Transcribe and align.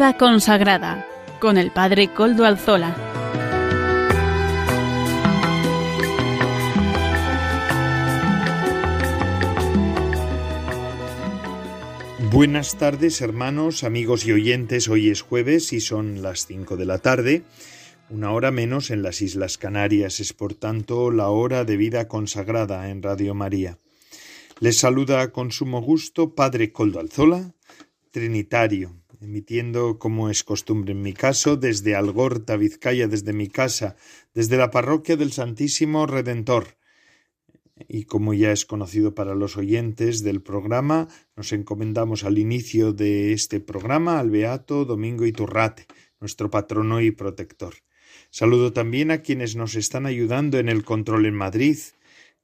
Vida 0.00 0.16
consagrada 0.16 1.06
con 1.40 1.58
el 1.58 1.72
Padre 1.72 2.08
Coldo 2.08 2.46
Alzola. 2.46 2.96
Buenas 12.32 12.78
tardes 12.78 13.20
hermanos, 13.20 13.84
amigos 13.84 14.24
y 14.24 14.32
oyentes. 14.32 14.88
Hoy 14.88 15.10
es 15.10 15.20
jueves 15.20 15.70
y 15.74 15.80
son 15.80 16.22
las 16.22 16.46
5 16.46 16.78
de 16.78 16.86
la 16.86 16.96
tarde, 16.96 17.42
una 18.08 18.32
hora 18.32 18.50
menos 18.50 18.90
en 18.90 19.02
las 19.02 19.20
Islas 19.20 19.58
Canarias. 19.58 20.18
Es 20.18 20.32
por 20.32 20.54
tanto 20.54 21.10
la 21.10 21.28
hora 21.28 21.66
de 21.66 21.76
vida 21.76 22.08
consagrada 22.08 22.88
en 22.88 23.02
Radio 23.02 23.34
María. 23.34 23.76
Les 24.60 24.78
saluda 24.78 25.30
con 25.30 25.52
sumo 25.52 25.82
gusto 25.82 26.34
Padre 26.34 26.72
Coldo 26.72 27.00
Alzola, 27.00 27.52
Trinitario, 28.12 28.99
emitiendo 29.20 29.98
como 29.98 30.30
es 30.30 30.44
costumbre 30.44 30.92
en 30.92 31.02
mi 31.02 31.12
caso 31.12 31.56
desde 31.56 31.94
Algorta, 31.94 32.56
Vizcaya, 32.56 33.06
desde 33.06 33.32
mi 33.32 33.48
casa, 33.48 33.96
desde 34.34 34.56
la 34.56 34.70
parroquia 34.70 35.16
del 35.16 35.32
Santísimo 35.32 36.06
Redentor 36.06 36.78
y 37.88 38.04
como 38.04 38.34
ya 38.34 38.52
es 38.52 38.64
conocido 38.64 39.14
para 39.14 39.34
los 39.34 39.56
oyentes 39.56 40.22
del 40.22 40.42
programa, 40.42 41.08
nos 41.36 41.52
encomendamos 41.52 42.24
al 42.24 42.38
inicio 42.38 42.92
de 42.92 43.32
este 43.32 43.60
programa 43.60 44.18
al 44.18 44.30
Beato 44.30 44.84
Domingo 44.84 45.26
Iturrate, 45.26 45.86
nuestro 46.20 46.50
patrono 46.50 47.00
y 47.00 47.10
protector. 47.10 47.74
Saludo 48.30 48.72
también 48.72 49.10
a 49.10 49.22
quienes 49.22 49.56
nos 49.56 49.74
están 49.74 50.06
ayudando 50.06 50.58
en 50.58 50.68
el 50.68 50.84
control 50.84 51.26
en 51.26 51.34
Madrid, 51.34 51.78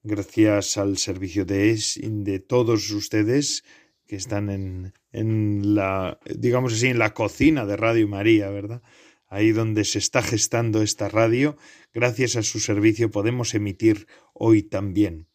gracias 0.03 0.77
al 0.77 0.97
servicio 0.97 1.45
de, 1.45 1.79
de 2.01 2.39
todos 2.39 2.89
ustedes 2.91 3.63
que 4.05 4.15
están 4.15 4.49
en, 4.49 4.93
en 5.11 5.75
la, 5.75 6.19
digamos 6.35 6.73
así, 6.73 6.87
en 6.87 6.99
la 6.99 7.13
cocina 7.13 7.65
de 7.65 7.77
Radio 7.77 8.07
María, 8.07 8.49
¿verdad? 8.49 8.81
Ahí 9.27 9.51
donde 9.51 9.83
se 9.83 9.99
está 9.99 10.21
gestando 10.21 10.81
esta 10.81 11.09
radio, 11.09 11.57
gracias 11.93 12.35
a 12.35 12.43
su 12.43 12.59
servicio 12.59 13.11
podemos 13.11 13.53
emitir 13.53 14.07
hoy 14.33 14.63
también. 14.63 15.27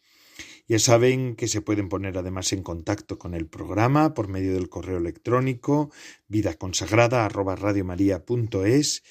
Ya 0.68 0.78
saben 0.78 1.34
que 1.36 1.48
se 1.48 1.60
pueden 1.60 1.90
poner 1.90 2.16
además 2.16 2.52
en 2.52 2.62
contacto 2.62 3.18
con 3.18 3.34
el 3.34 3.46
programa 3.46 4.14
por 4.14 4.28
medio 4.28 4.54
del 4.54 4.70
correo 4.70 4.96
electrónico 4.96 5.90
vidaconsagrada@radiomaria.es. 6.28 9.02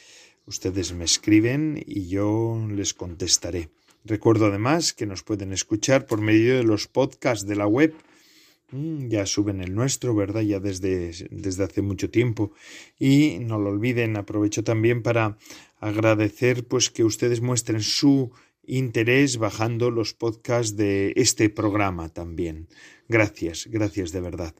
Ustedes 0.46 0.94
me 0.94 1.06
escriben 1.06 1.84
y 1.86 2.08
yo 2.08 2.60
les 2.72 2.96
contestaré. 2.96 3.70
Recuerdo 4.04 4.48
además 4.48 4.94
que 4.94 5.06
nos 5.06 5.22
pueden 5.22 5.54
escuchar 5.54 6.08
por 6.08 6.22
medio 6.22 6.58
de 6.58 6.64
los 6.64 6.88
podcasts 6.88 7.46
de 7.46 7.56
la 7.56 7.68
web. 7.68 7.94
Mm, 8.72 9.10
ya 9.10 9.26
suben 9.26 9.62
el 9.62 9.76
nuestro, 9.76 10.16
¿verdad? 10.16 10.42
Ya 10.42 10.60
desde, 10.60 11.12
desde 11.30 11.64
hace 11.64 11.82
mucho 11.82 12.10
tiempo. 12.10 12.54
Y 12.98 13.38
no 13.40 13.60
lo 13.60 13.70
olviden, 13.70 14.18
aprovecho 14.18 14.64
también 14.64 15.04
para 15.04 15.38
agradecer 15.80 16.66
pues 16.68 16.90
que 16.90 17.04
ustedes 17.04 17.42
muestren 17.42 17.82
su 17.82 18.32
interés 18.64 19.38
bajando 19.38 19.92
los 19.92 20.14
podcasts 20.14 20.76
de 20.78 21.14
este 21.16 21.50
programa 21.50 22.10
también. 22.10 22.68
Gracias, 23.10 23.68
gracias 23.70 24.12
de 24.12 24.22
verdad. 24.22 24.56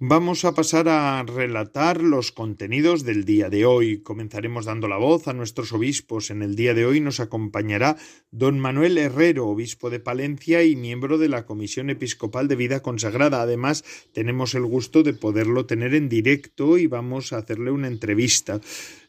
Vamos 0.00 0.44
a 0.44 0.54
pasar 0.54 0.88
a 0.88 1.20
relatar 1.24 2.04
los 2.04 2.30
contenidos 2.30 3.02
del 3.02 3.24
día 3.24 3.50
de 3.50 3.66
hoy. 3.66 3.98
Comenzaremos 4.00 4.66
dando 4.66 4.86
la 4.86 4.96
voz 4.96 5.26
a 5.26 5.32
nuestros 5.32 5.72
obispos. 5.72 6.30
En 6.30 6.42
el 6.42 6.54
día 6.54 6.72
de 6.72 6.86
hoy 6.86 7.00
nos 7.00 7.18
acompañará 7.18 7.96
don 8.30 8.60
Manuel 8.60 8.96
Herrero, 8.96 9.48
obispo 9.48 9.90
de 9.90 9.98
Palencia 9.98 10.62
y 10.62 10.76
miembro 10.76 11.18
de 11.18 11.28
la 11.28 11.46
Comisión 11.46 11.90
Episcopal 11.90 12.46
de 12.46 12.54
Vida 12.54 12.80
Consagrada. 12.80 13.42
Además, 13.42 13.82
tenemos 14.12 14.54
el 14.54 14.66
gusto 14.66 15.02
de 15.02 15.14
poderlo 15.14 15.66
tener 15.66 15.96
en 15.96 16.08
directo 16.08 16.78
y 16.78 16.86
vamos 16.86 17.32
a 17.32 17.38
hacerle 17.38 17.72
una 17.72 17.88
entrevista. 17.88 18.60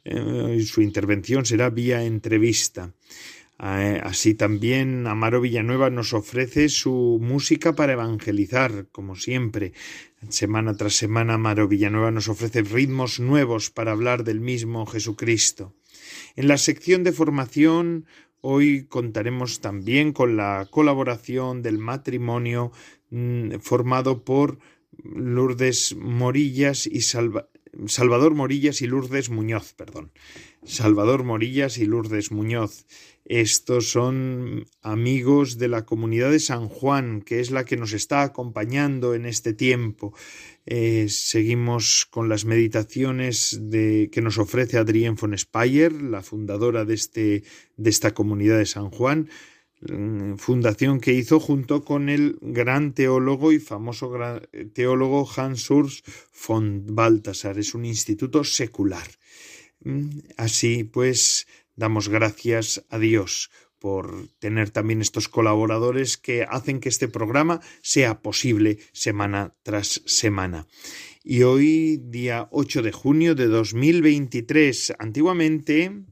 Eh, 0.06 0.60
su 0.66 0.82
intervención 0.82 1.46
será 1.46 1.70
vía 1.70 2.04
entrevista. 2.04 2.96
Eh, 3.62 4.00
así 4.04 4.36
también 4.36 5.06
Amaro 5.06 5.42
Villanueva 5.42 5.90
nos 5.90 6.14
ofrece 6.14 6.70
su 6.70 7.20
música 7.22 7.76
para 7.76 7.94
evangelizar, 7.94 8.88
como 8.92 9.16
siempre. 9.16 9.74
Semana 10.30 10.76
tras 10.76 10.94
semana 10.94 11.34
Amaro 11.34 11.68
Villanueva 11.68 12.12
nos 12.12 12.30
ofrece 12.30 12.62
ritmos 12.62 13.20
nuevos 13.20 13.70
para 13.70 13.92
hablar 13.92 14.24
del 14.24 14.40
mismo 14.40 14.86
Jesucristo. 14.86 15.74
En 16.38 16.48
la 16.48 16.58
sección 16.58 17.04
de 17.04 17.12
formación 17.12 18.06
hoy 18.42 18.86
contaremos 18.86 19.60
también 19.60 20.14
con 20.14 20.38
la 20.38 20.68
colaboración 20.72 21.62
del 21.62 21.80
matrimonio 21.80 22.72
mm, 23.10 23.60
formado 23.60 24.24
por 24.24 24.60
Lourdes 25.04 25.96
Morillas 25.98 26.88
y 26.88 27.02
Salvador 27.02 28.36
Morillas 28.36 28.82
y 28.82 28.88
Lourdes 28.88 29.30
Muñoz, 29.30 29.74
perdón. 29.74 30.12
Salvador 30.64 31.24
Morillas 31.24 31.78
y 31.78 31.86
Lourdes 31.86 32.32
Muñoz. 32.32 32.86
Estos 33.26 33.92
son 33.92 34.66
amigos 34.82 35.60
de 35.60 35.68
la 35.68 35.86
comunidad 35.86 36.32
de 36.32 36.40
San 36.40 36.68
Juan, 36.68 37.22
que 37.22 37.40
es 37.40 37.52
la 37.52 37.64
que 37.64 37.78
nos 37.78 37.94
está 37.94 38.24
acompañando 38.24 39.14
en 39.14 39.26
este 39.28 39.54
tiempo. 39.54 40.16
Eh, 40.66 41.08
seguimos 41.10 42.08
con 42.10 42.28
las 42.28 42.46
meditaciones 42.46 43.60
de, 43.62 44.10
que 44.12 44.22
nos 44.22 44.40
ofrece 44.40 44.80
Adrienne 44.80 45.18
von 45.20 45.38
Speyer, 45.38 45.94
la 45.94 46.24
fundadora 46.24 46.86
de, 46.86 46.96
este, 46.96 47.44
de 47.78 47.90
esta 47.90 48.16
comunidad 48.16 48.58
de 48.58 48.66
San 48.66 48.90
Juan, 48.90 49.30
mm, 49.82 50.36
fundación 50.36 51.00
que 51.00 51.14
hizo 51.14 51.40
junto 51.40 51.84
con 51.84 52.10
el 52.10 52.40
gran 52.42 52.94
teólogo 52.94 53.52
y 53.52 53.60
famoso 53.60 54.12
teólogo 54.74 55.30
Hans 55.38 55.70
Urs 55.70 56.04
von 56.48 56.84
Balthasar. 56.96 57.60
Es 57.60 57.76
un 57.76 57.86
instituto 57.86 58.44
secular. 58.44 59.08
Mm, 59.82 60.20
así 60.38 60.84
pues, 60.84 61.48
Damos 61.80 62.10
gracias 62.10 62.86
a 62.90 63.00
Dios 63.00 63.50
por 63.80 64.28
tener 64.40 64.70
también 64.70 65.00
estos 65.00 65.30
colaboradores 65.30 66.18
que 66.18 66.44
hacen 66.44 66.82
que 66.82 66.90
este 66.90 67.08
programa 67.08 67.62
sea 67.82 68.22
posible 68.22 68.80
semana 68.92 69.56
tras 69.64 70.02
semana. 70.06 70.68
Y 71.24 71.44
hoy, 71.44 72.02
día 72.04 72.50
8 72.52 72.82
de 72.82 72.92
junio 72.92 73.34
de 73.34 73.48
2023, 73.48 74.96
antiguamente 75.00 76.04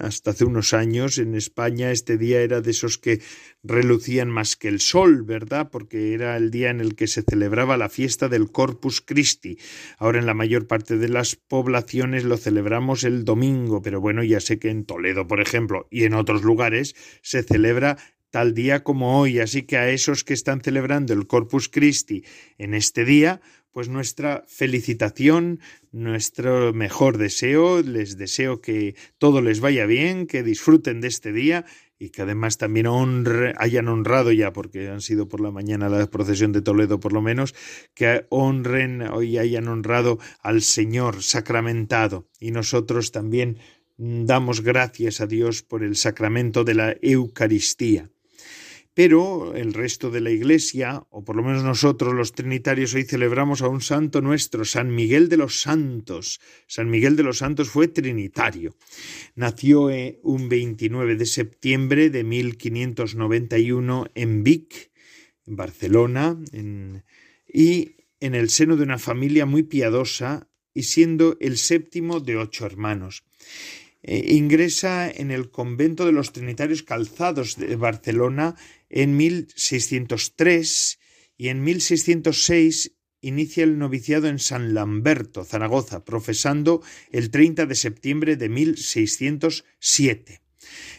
hasta 0.00 0.30
hace 0.30 0.44
unos 0.44 0.72
años 0.74 1.18
en 1.18 1.34
España 1.34 1.90
este 1.90 2.16
día 2.16 2.40
era 2.40 2.60
de 2.60 2.70
esos 2.70 2.98
que 2.98 3.20
relucían 3.62 4.30
más 4.30 4.56
que 4.56 4.68
el 4.68 4.80
sol, 4.80 5.22
¿verdad? 5.22 5.70
Porque 5.70 6.14
era 6.14 6.36
el 6.36 6.50
día 6.50 6.70
en 6.70 6.80
el 6.80 6.94
que 6.94 7.06
se 7.06 7.22
celebraba 7.22 7.76
la 7.76 7.88
fiesta 7.88 8.28
del 8.28 8.50
Corpus 8.50 9.00
Christi. 9.00 9.58
Ahora 9.98 10.18
en 10.18 10.26
la 10.26 10.34
mayor 10.34 10.66
parte 10.66 10.96
de 10.96 11.08
las 11.08 11.36
poblaciones 11.36 12.24
lo 12.24 12.36
celebramos 12.36 13.04
el 13.04 13.24
domingo, 13.24 13.82
pero 13.82 14.00
bueno, 14.00 14.22
ya 14.24 14.40
sé 14.40 14.58
que 14.58 14.70
en 14.70 14.84
Toledo, 14.84 15.26
por 15.26 15.40
ejemplo, 15.40 15.86
y 15.90 16.04
en 16.04 16.14
otros 16.14 16.42
lugares 16.42 16.94
se 17.22 17.42
celebra 17.42 17.98
tal 18.30 18.54
día 18.54 18.82
como 18.82 19.20
hoy, 19.20 19.40
así 19.40 19.62
que 19.62 19.76
a 19.76 19.90
esos 19.90 20.24
que 20.24 20.34
están 20.34 20.60
celebrando 20.60 21.12
el 21.12 21.26
Corpus 21.26 21.68
Christi 21.68 22.24
en 22.58 22.74
este 22.74 23.04
día, 23.04 23.40
pues 23.72 23.88
nuestra 23.88 24.44
felicitación, 24.48 25.60
nuestro 25.92 26.72
mejor 26.72 27.18
deseo, 27.18 27.82
les 27.82 28.16
deseo 28.16 28.60
que 28.60 28.96
todo 29.18 29.42
les 29.42 29.60
vaya 29.60 29.86
bien, 29.86 30.26
que 30.26 30.42
disfruten 30.42 31.00
de 31.00 31.08
este 31.08 31.32
día 31.32 31.64
y 31.98 32.10
que 32.10 32.22
además 32.22 32.56
también 32.56 32.86
hayan 33.58 33.88
honrado 33.88 34.32
ya, 34.32 34.52
porque 34.52 34.88
han 34.88 35.02
sido 35.02 35.28
por 35.28 35.40
la 35.40 35.50
mañana 35.50 35.88
la 35.88 36.06
procesión 36.06 36.50
de 36.50 36.62
Toledo 36.62 36.98
por 36.98 37.12
lo 37.12 37.20
menos, 37.20 37.54
que 37.94 38.26
honren 38.30 39.02
hoy 39.02 39.38
hayan 39.38 39.68
honrado 39.68 40.18
al 40.40 40.62
Señor 40.62 41.22
sacramentado 41.22 42.26
y 42.40 42.52
nosotros 42.52 43.12
también 43.12 43.58
damos 43.98 44.62
gracias 44.62 45.20
a 45.20 45.26
Dios 45.26 45.62
por 45.62 45.84
el 45.84 45.94
sacramento 45.94 46.64
de 46.64 46.74
la 46.74 46.96
Eucaristía. 47.02 48.10
Pero 48.92 49.54
el 49.54 49.72
resto 49.72 50.10
de 50.10 50.20
la 50.20 50.30
Iglesia, 50.30 51.04
o 51.10 51.24
por 51.24 51.36
lo 51.36 51.42
menos 51.42 51.62
nosotros 51.62 52.12
los 52.12 52.32
trinitarios, 52.32 52.92
hoy 52.94 53.04
celebramos 53.04 53.62
a 53.62 53.68
un 53.68 53.80
santo 53.80 54.20
nuestro, 54.20 54.64
San 54.64 54.92
Miguel 54.94 55.28
de 55.28 55.36
los 55.36 55.60
Santos. 55.60 56.40
San 56.66 56.90
Miguel 56.90 57.14
de 57.14 57.22
los 57.22 57.38
Santos 57.38 57.70
fue 57.70 57.86
trinitario. 57.86 58.74
Nació 59.36 59.90
eh, 59.90 60.18
un 60.22 60.48
29 60.48 61.14
de 61.14 61.26
septiembre 61.26 62.10
de 62.10 62.24
1591 62.24 64.06
en 64.14 64.42
Vic, 64.42 64.90
en 65.46 65.56
Barcelona, 65.56 66.36
y 67.46 67.96
en 68.20 68.34
el 68.34 68.50
seno 68.50 68.76
de 68.76 68.82
una 68.82 68.98
familia 68.98 69.46
muy 69.46 69.62
piadosa 69.62 70.48
y 70.74 70.82
siendo 70.82 71.36
el 71.40 71.58
séptimo 71.58 72.20
de 72.20 72.36
ocho 72.36 72.66
hermanos. 72.66 73.24
Eh, 74.02 74.34
ingresa 74.34 75.10
en 75.10 75.30
el 75.30 75.50
convento 75.50 76.06
de 76.06 76.12
los 76.12 76.32
Trinitarios 76.32 76.82
Calzados 76.82 77.56
de 77.56 77.76
Barcelona 77.76 78.56
en 78.90 79.16
1603 79.16 80.98
y 81.36 81.48
en 81.48 81.64
1606 81.64 82.92
inicia 83.22 83.64
el 83.64 83.78
noviciado 83.78 84.28
en 84.28 84.38
San 84.38 84.74
Lamberto, 84.74 85.44
Zaragoza, 85.44 86.04
profesando 86.04 86.82
el 87.12 87.30
30 87.30 87.66
de 87.66 87.74
septiembre 87.74 88.36
de 88.36 88.48
1607. 88.48 90.42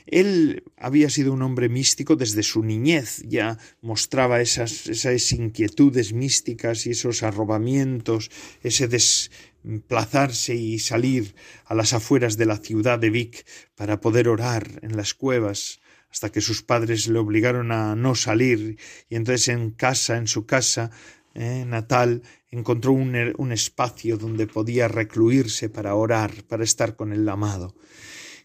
Él 0.08 0.64
había 0.78 1.10
sido 1.10 1.34
un 1.34 1.42
hombre 1.42 1.70
místico 1.70 2.16
desde 2.16 2.44
su 2.44 2.64
niñez, 2.64 3.22
ya 3.28 3.58
mostraba 3.82 4.42
esas, 4.42 4.88
esas 4.88 5.32
inquietudes 5.32 6.14
místicas 6.14 6.86
y 6.88 6.92
esos 6.92 7.24
arrobamientos, 7.24 8.32
ese 8.64 8.88
desplazarse 8.88 10.56
y 10.56 10.80
salir 10.80 11.36
a 11.66 11.76
las 11.76 11.94
afueras 11.94 12.38
de 12.38 12.48
la 12.48 12.58
ciudad 12.58 12.98
de 13.00 13.12
Vic 13.12 13.46
para 13.76 14.02
poder 14.02 14.28
orar 14.28 14.80
en 14.82 14.98
las 14.98 15.14
cuevas, 15.14 15.81
hasta 16.12 16.32
que 16.32 16.42
sus 16.42 16.62
padres 16.62 17.08
le 17.08 17.20
obligaron 17.20 17.72
a 17.72 17.96
no 17.96 18.16
salir, 18.16 18.78
y 19.10 19.16
entonces 19.16 19.48
en 19.48 19.72
casa, 19.72 20.18
en 20.18 20.28
su 20.28 20.46
casa 20.46 20.92
eh, 21.34 21.64
natal, 21.66 22.24
encontró 22.50 22.92
un, 22.92 23.16
un 23.38 23.52
espacio 23.52 24.18
donde 24.18 24.48
podía 24.48 24.88
recluirse 24.88 25.70
para 25.70 25.96
orar, 25.96 26.44
para 26.48 26.64
estar 26.64 26.96
con 26.96 27.14
el 27.14 27.28
amado. 27.30 27.76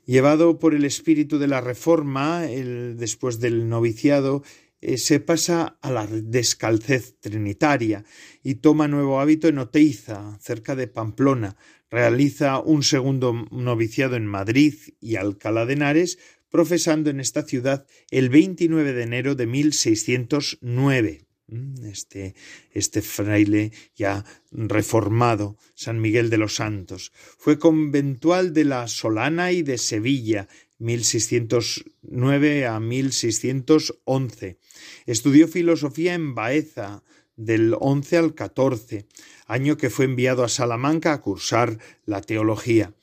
Llevado 0.06 0.60
por 0.60 0.72
el 0.72 0.84
espíritu 0.84 1.40
de 1.40 1.48
la 1.48 1.60
reforma, 1.60 2.42
después 2.42 3.40
del 3.40 3.68
noviciado, 3.68 4.44
eh, 4.80 4.98
se 4.98 5.18
pasa 5.18 5.78
a 5.82 5.90
la 5.90 6.06
descalcez 6.06 7.18
trinitaria 7.18 8.04
y 8.44 8.56
toma 8.56 8.86
nuevo 8.86 9.20
hábito 9.20 9.48
en 9.48 9.58
Oteiza, 9.58 10.38
cerca 10.40 10.76
de 10.76 10.86
Pamplona. 10.86 11.56
Realiza 11.90 12.60
un 12.60 12.84
segundo 12.84 13.32
noviciado 13.50 14.14
en 14.14 14.26
Madrid 14.26 14.74
y 15.00 15.16
Alcalá 15.16 15.66
de 15.66 15.72
Henares, 15.72 16.18
profesando 16.56 17.10
en 17.10 17.20
esta 17.20 17.42
ciudad 17.42 17.86
el 18.10 18.30
29 18.30 18.94
de 18.94 19.02
enero 19.02 19.34
de 19.34 19.46
1609. 19.46 21.26
Mm, 21.48 21.84
este, 21.84 22.34
este 22.72 23.02
fraile 23.02 23.72
ya 23.94 24.24
reformado, 24.50 25.58
San 25.74 26.00
Miguel 26.00 26.30
de 26.30 26.38
los 26.38 26.54
Santos. 26.54 27.12
Fue 27.36 27.58
conventual 27.58 28.54
de 28.54 28.64
la 28.64 28.88
Solana 28.88 29.52
y 29.52 29.60
de 29.60 29.76
Sevilla, 29.76 30.48
1609 30.78 32.66
a 32.66 32.80
1611. 32.80 34.58
Estudió 35.04 35.48
filosofía 35.48 36.14
en 36.14 36.34
Baeza, 36.34 37.02
del 37.36 37.76
11 37.78 38.16
al 38.16 38.34
14, 38.34 39.04
año 39.46 39.76
que 39.76 39.90
fue 39.90 40.06
enviado 40.06 40.42
a 40.42 40.48
Salamanca 40.48 41.12
a 41.12 41.20
cursar 41.20 41.78
la 42.06 42.22
teología. 42.22 42.95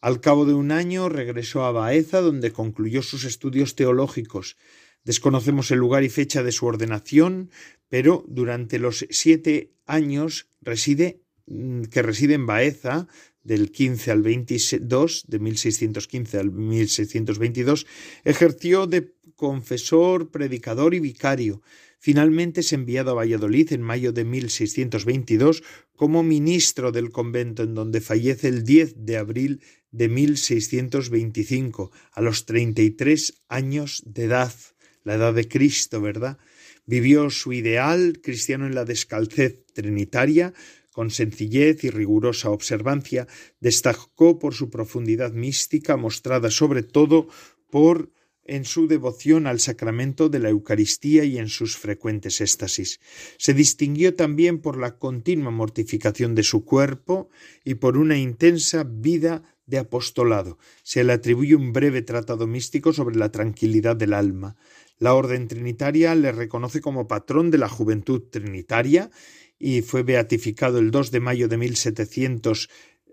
Al 0.00 0.20
cabo 0.20 0.44
de 0.46 0.54
un 0.54 0.70
año 0.70 1.08
regresó 1.08 1.64
a 1.64 1.72
Baeza, 1.72 2.20
donde 2.20 2.52
concluyó 2.52 3.02
sus 3.02 3.24
estudios 3.24 3.74
teológicos. 3.74 4.56
Desconocemos 5.04 5.70
el 5.70 5.78
lugar 5.78 6.04
y 6.04 6.08
fecha 6.08 6.42
de 6.42 6.52
su 6.52 6.66
ordenación, 6.66 7.50
pero 7.88 8.24
durante 8.28 8.78
los 8.78 9.06
siete 9.10 9.72
años 9.86 10.48
mm, 10.60 11.82
que 11.84 12.02
reside 12.02 12.34
en 12.34 12.46
Baeza, 12.46 13.08
del 13.42 13.72
15 13.72 14.10
al 14.10 14.22
22, 14.22 15.24
de 15.26 15.38
1615 15.38 16.38
al 16.38 16.50
1622, 16.52 17.86
ejerció 18.24 18.86
de 18.86 19.14
confesor, 19.34 20.30
predicador 20.30 20.94
y 20.94 21.00
vicario. 21.00 21.62
Finalmente 21.98 22.60
es 22.60 22.72
enviado 22.72 23.10
a 23.10 23.14
Valladolid 23.14 23.72
en 23.72 23.82
mayo 23.82 24.12
de 24.12 24.24
1622 24.24 25.64
como 25.96 26.22
ministro 26.22 26.92
del 26.92 27.10
convento 27.10 27.64
en 27.64 27.74
donde 27.74 28.00
fallece 28.00 28.48
el 28.48 28.62
10 28.62 29.04
de 29.04 29.16
abril 29.16 29.60
de 29.90 30.08
1625 30.08 31.90
a 32.12 32.20
los 32.20 32.46
33 32.46 33.42
años 33.48 34.02
de 34.06 34.24
edad, 34.24 34.52
la 35.02 35.14
edad 35.14 35.34
de 35.34 35.48
Cristo, 35.48 36.00
¿verdad? 36.00 36.38
Vivió 36.86 37.30
su 37.30 37.52
ideal 37.52 38.20
cristiano 38.22 38.66
en 38.66 38.76
la 38.76 38.84
descalcez 38.84 39.64
trinitaria, 39.74 40.54
con 40.92 41.10
sencillez 41.10 41.84
y 41.84 41.90
rigurosa 41.90 42.50
observancia, 42.50 43.26
destacó 43.60 44.38
por 44.38 44.54
su 44.54 44.70
profundidad 44.70 45.32
mística, 45.32 45.96
mostrada 45.96 46.50
sobre 46.50 46.82
todo 46.82 47.28
por 47.70 48.10
en 48.48 48.64
su 48.64 48.88
devoción 48.88 49.46
al 49.46 49.60
sacramento 49.60 50.28
de 50.28 50.40
la 50.40 50.48
Eucaristía 50.48 51.24
y 51.24 51.38
en 51.38 51.48
sus 51.48 51.76
frecuentes 51.76 52.40
éxtasis. 52.40 52.98
Se 53.36 53.54
distinguió 53.54 54.14
también 54.14 54.58
por 54.58 54.76
la 54.76 54.98
continua 54.98 55.50
mortificación 55.50 56.34
de 56.34 56.42
su 56.42 56.64
cuerpo 56.64 57.28
y 57.64 57.74
por 57.74 57.96
una 57.96 58.16
intensa 58.16 58.84
vida 58.84 59.42
de 59.66 59.78
apostolado. 59.78 60.58
Se 60.82 61.04
le 61.04 61.12
atribuye 61.12 61.54
un 61.54 61.72
breve 61.72 62.02
tratado 62.02 62.46
místico 62.46 62.92
sobre 62.92 63.16
la 63.16 63.30
tranquilidad 63.30 63.96
del 63.96 64.14
alma. 64.14 64.56
La 64.98 65.14
Orden 65.14 65.46
Trinitaria 65.46 66.14
le 66.14 66.32
reconoce 66.32 66.80
como 66.80 67.06
patrón 67.06 67.50
de 67.50 67.58
la 67.58 67.68
juventud 67.68 68.22
trinitaria 68.30 69.10
y 69.58 69.82
fue 69.82 70.02
beatificado 70.02 70.78
el 70.78 70.90
2 70.90 71.10
de 71.10 71.20
mayo 71.20 71.48
de 71.48 71.56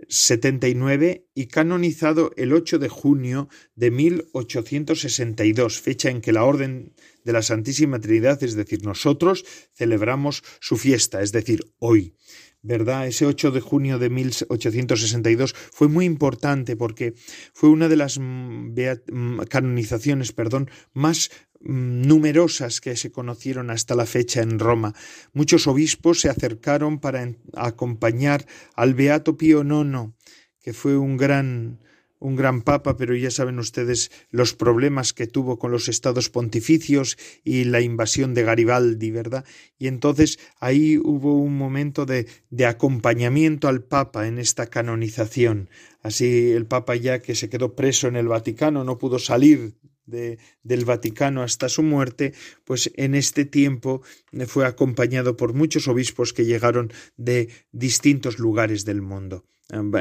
1779 0.07 1.27
y 1.33 1.47
canonizado 1.47 2.31
el 2.37 2.53
8 2.53 2.79
de 2.79 2.89
junio 2.89 3.49
de 3.75 3.91
1862, 3.91 5.79
fecha 5.79 6.09
en 6.09 6.21
que 6.21 6.31
la 6.31 6.43
Orden 6.43 6.93
de 7.23 7.33
la 7.33 7.41
Santísima 7.41 7.99
Trinidad, 7.99 8.41
es 8.43 8.55
decir, 8.55 8.83
nosotros, 8.83 9.45
celebramos 9.73 10.43
su 10.59 10.77
fiesta, 10.77 11.21
es 11.21 11.31
decir, 11.31 11.65
hoy. 11.79 12.15
¿verdad? 12.61 13.05
Ese 13.05 13.27
8 13.27 13.51
de 13.51 13.61
junio 13.61 13.99
de 13.99 14.09
1862 14.09 15.53
fue 15.53 15.87
muy 15.87 16.05
importante 16.05 16.75
porque 16.75 17.13
fue 17.53 17.69
una 17.69 17.87
de 17.87 17.95
las 17.95 18.17
mm, 18.17 18.73
mm, 19.11 19.37
canonizaciones, 19.47 20.31
perdón, 20.31 20.71
más 20.91 21.29
numerosas 21.61 22.81
que 22.81 22.95
se 22.95 23.11
conocieron 23.11 23.69
hasta 23.69 23.95
la 23.95 24.05
fecha 24.05 24.41
en 24.41 24.59
Roma. 24.59 24.93
Muchos 25.33 25.67
obispos 25.67 26.21
se 26.21 26.29
acercaron 26.29 26.99
para 26.99 27.31
acompañar 27.55 28.45
al 28.75 28.93
Beato 28.93 29.37
Pío 29.37 29.63
IX, 29.63 30.13
que 30.59 30.73
fue 30.73 30.97
un 30.97 31.17
gran 31.17 31.79
un 32.19 32.35
gran 32.35 32.61
papa, 32.61 32.97
pero 32.97 33.15
ya 33.15 33.29
saben 33.29 33.59
ustedes 33.59 34.11
los 34.31 34.53
problemas 34.53 35.13
que 35.13 35.27
tuvo 35.27 35.59
con 35.59 35.71
los 35.71 35.87
estados 35.87 36.29
pontificios 36.29 37.17
y 37.43 37.65
la 37.65 37.81
invasión 37.81 38.33
de 38.33 38.43
Garibaldi, 38.43 39.11
¿verdad? 39.11 39.45
Y 39.77 39.87
entonces 39.87 40.39
ahí 40.59 40.97
hubo 40.97 41.37
un 41.37 41.57
momento 41.57 42.05
de, 42.05 42.27
de 42.49 42.65
acompañamiento 42.65 43.67
al 43.67 43.83
papa 43.83 44.27
en 44.27 44.39
esta 44.39 44.67
canonización. 44.67 45.69
Así 46.01 46.51
el 46.51 46.65
papa 46.65 46.95
ya 46.95 47.19
que 47.19 47.35
se 47.35 47.49
quedó 47.49 47.75
preso 47.75 48.07
en 48.07 48.15
el 48.15 48.27
Vaticano 48.27 48.83
no 48.83 48.97
pudo 48.97 49.19
salir 49.19 49.75
de, 50.05 50.39
del 50.63 50.85
Vaticano 50.85 51.41
hasta 51.41 51.69
su 51.69 51.83
muerte, 51.83 52.33
pues 52.63 52.91
en 52.95 53.15
este 53.15 53.45
tiempo 53.45 54.01
fue 54.47 54.65
acompañado 54.65 55.37
por 55.37 55.53
muchos 55.53 55.87
obispos 55.87 56.33
que 56.33 56.45
llegaron 56.45 56.91
de 57.17 57.49
distintos 57.71 58.39
lugares 58.39 58.85
del 58.85 59.01
mundo. 59.01 59.45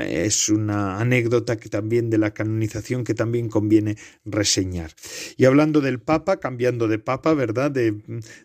Es 0.06 0.50
una 0.50 1.00
anécdota 1.00 1.56
que 1.56 1.70
también 1.70 2.10
de 2.10 2.18
la 2.18 2.34
canonización 2.34 3.02
que 3.02 3.14
también 3.14 3.48
conviene 3.48 3.96
reseñar. 4.26 4.92
Y 5.38 5.46
hablando 5.46 5.80
del 5.80 6.00
Papa, 6.00 6.38
cambiando 6.38 6.86
de 6.86 6.98
Papa, 6.98 7.32
¿verdad? 7.32 7.70
De, 7.70 7.94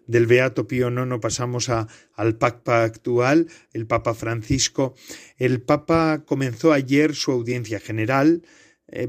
del 0.07 0.27
Beato 0.27 0.65
Pío 0.65 0.89
IX 0.89 1.19
pasamos 1.21 1.67
a, 1.67 1.89
al 2.13 2.37
Papa 2.37 2.83
actual, 2.83 3.47
el 3.73 3.85
Papa 3.85 4.13
Francisco. 4.13 4.95
El 5.37 5.61
Papa 5.61 6.23
comenzó 6.25 6.71
ayer 6.71 7.13
su 7.13 7.31
audiencia 7.31 7.81
general, 7.81 8.41
eh, 8.41 8.47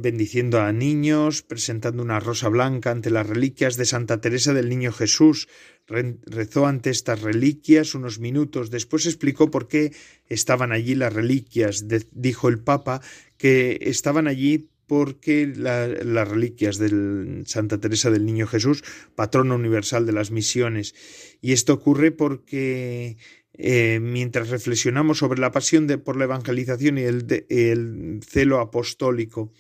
bendiciendo 0.01 0.61
a 0.61 0.73
niños, 0.73 1.43
presentando 1.43 2.03
una 2.03 2.21
rosa 2.21 2.49
blanca 2.49 2.91
ante 2.91 3.11
las 3.11 3.27
reliquias 3.27 3.77
de 3.77 3.87
Santa 3.87 4.21
Teresa 4.21 4.53
del 4.53 4.69
Niño 4.69 4.93
Jesús. 4.93 5.49
rezó 5.87 6.67
ante 6.67 6.91
estas 6.91 7.23
reliquias 7.23 7.95
unos 7.95 8.19
minutos. 8.19 8.71
Después 8.71 9.07
explicó 9.07 9.51
por 9.51 9.69
qué 9.69 9.93
estaban 10.29 10.73
allí 10.73 10.95
las 10.95 11.13
reliquias. 11.13 11.87
dijo 12.13 12.49
el 12.49 12.59
Papa 12.59 13.01
que 13.37 13.79
estaban 13.83 14.29
allí 14.29 14.71
porque 14.91 15.47
las 15.47 16.29
reliquias 16.29 16.77
de 16.79 17.45
Santa 17.47 17.79
Teresa 17.79 18.11
del 18.11 18.27
Niño 18.27 18.49
Jesús, 18.49 18.83
patrona 19.15 19.55
universal 19.55 20.05
de 20.05 20.11
las 20.11 20.33
misiones. 20.33 20.97
Y 21.41 21.53
esto 21.53 21.75
ocurre 21.75 22.11
porque 22.11 23.17
eh, 23.55 24.01
mientras 24.03 24.49
reflexionamos 24.49 25.19
sobre 25.19 25.39
la 25.39 25.53
pasión 25.53 25.87
de, 25.87 25.99
por 25.99 26.17
la 26.17 26.25
evangelización 26.25 26.99
y 26.99 27.03
el 27.03 28.21
celo 28.27 28.59
apostólico, 28.59 29.53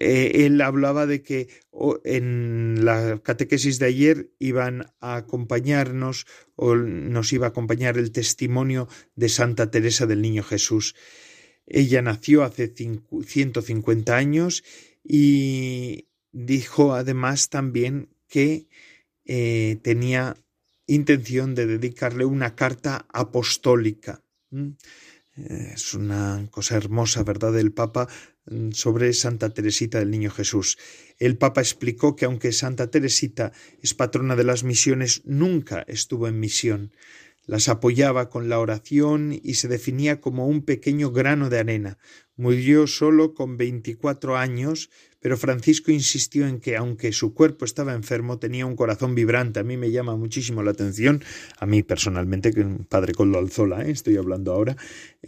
eh, 0.00 0.46
él 0.46 0.60
hablaba 0.60 1.06
de 1.06 1.22
que 1.22 1.48
en 2.04 2.84
la 2.84 3.18
catequesis 3.22 3.78
de 3.78 3.86
ayer 3.86 4.30
iban 4.38 4.92
a 5.00 5.16
acompañarnos 5.16 6.26
o 6.54 6.74
nos 6.74 7.32
iba 7.32 7.46
a 7.46 7.50
acompañar 7.50 7.98
el 7.98 8.12
testimonio 8.12 8.88
de 9.14 9.28
Santa 9.28 9.70
Teresa 9.70 10.06
del 10.06 10.22
Niño 10.22 10.42
Jesús. 10.42 10.94
Ella 11.66 12.02
nació 12.02 12.44
hace 12.44 12.72
150 12.72 14.16
años 14.16 14.64
y 15.02 16.08
dijo 16.32 16.94
además 16.94 17.48
también 17.48 18.08
que 18.28 18.68
eh, 19.24 19.78
tenía 19.82 20.36
intención 20.86 21.54
de 21.54 21.66
dedicarle 21.66 22.24
una 22.24 22.54
carta 22.54 23.06
apostólica. 23.12 24.22
Es 25.36 25.92
una 25.94 26.46
cosa 26.50 26.76
hermosa, 26.76 27.24
¿verdad? 27.24 27.58
El 27.58 27.72
Papa 27.72 28.08
sobre 28.72 29.12
Santa 29.12 29.50
Teresita 29.50 29.98
del 29.98 30.10
Niño 30.10 30.30
Jesús. 30.30 30.78
El 31.18 31.36
Papa 31.36 31.60
explicó 31.60 32.16
que 32.16 32.24
aunque 32.24 32.52
Santa 32.52 32.90
Teresita 32.90 33.52
es 33.82 33.94
patrona 33.94 34.36
de 34.36 34.44
las 34.44 34.64
misiones, 34.64 35.22
nunca 35.24 35.84
estuvo 35.88 36.28
en 36.28 36.40
misión. 36.40 36.92
Las 37.46 37.68
apoyaba 37.68 38.28
con 38.28 38.48
la 38.48 38.58
oración 38.58 39.38
y 39.40 39.54
se 39.54 39.68
definía 39.68 40.20
como 40.20 40.48
un 40.48 40.62
pequeño 40.62 41.12
grano 41.12 41.48
de 41.48 41.60
arena. 41.60 41.98
Murió 42.34 42.86
solo 42.86 43.34
con 43.34 43.56
veinticuatro 43.56 44.36
años, 44.36 44.90
pero 45.26 45.36
Francisco 45.36 45.90
insistió 45.90 46.46
en 46.46 46.60
que 46.60 46.76
aunque 46.76 47.10
su 47.10 47.34
cuerpo 47.34 47.64
estaba 47.64 47.94
enfermo, 47.94 48.38
tenía 48.38 48.64
un 48.64 48.76
corazón 48.76 49.16
vibrante. 49.16 49.58
A 49.58 49.64
mí 49.64 49.76
me 49.76 49.90
llama 49.90 50.14
muchísimo 50.14 50.62
la 50.62 50.70
atención, 50.70 51.20
a 51.58 51.66
mí 51.66 51.82
personalmente, 51.82 52.52
que 52.52 52.64
padre 52.88 53.12
Coldo 53.12 53.40
Alzola, 53.40 53.82
¿eh? 53.82 53.90
estoy 53.90 54.18
hablando 54.18 54.52
ahora, 54.52 54.76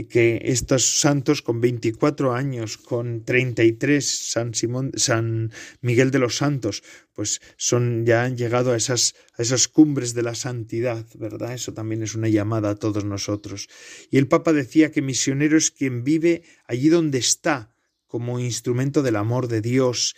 que 0.08 0.40
estos 0.44 1.00
santos 1.00 1.42
con 1.42 1.60
24 1.60 2.32
años, 2.32 2.76
con 2.78 3.24
33 3.24 4.30
San 4.30 4.54
Simón, 4.54 4.92
San 4.94 5.50
Miguel 5.80 6.12
de 6.12 6.20
los 6.20 6.36
Santos, 6.36 6.84
pues 7.12 7.40
son 7.56 8.06
ya 8.06 8.22
han 8.22 8.36
llegado 8.36 8.74
a 8.74 8.76
esas 8.76 9.16
a 9.36 9.42
esas 9.42 9.66
cumbres 9.66 10.14
de 10.14 10.22
la 10.22 10.36
santidad, 10.36 11.06
¿verdad? 11.16 11.54
Eso 11.54 11.74
también 11.74 12.04
es 12.04 12.14
una 12.14 12.28
llamada 12.28 12.70
a 12.70 12.76
todos 12.76 13.04
nosotros. 13.04 13.66
Y 14.12 14.18
el 14.18 14.28
Papa 14.28 14.52
decía 14.52 14.92
que 14.92 15.02
misionero 15.02 15.56
es 15.56 15.72
quien 15.72 16.04
vive 16.04 16.44
allí 16.68 16.88
donde 16.88 17.18
está, 17.18 17.74
como 18.08 18.40
instrumento 18.40 19.02
del 19.02 19.16
amor 19.16 19.46
de 19.46 19.60
Dios 19.60 20.16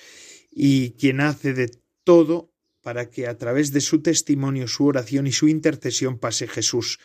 y 0.50 0.92
quien 0.92 1.20
hace 1.20 1.52
de 1.52 1.70
todo 2.04 2.50
para 2.82 3.11
que 3.11 3.26
a 3.26 3.37
través 3.37 3.73
de 3.73 3.82
su 3.82 4.00
testimonio, 4.00 4.66
su 4.66 4.87
oración 4.87 5.26
y 5.26 5.32
su 5.32 5.49
intercesión 5.49 6.18
pase 6.18 6.49
Jesús. 6.49 6.99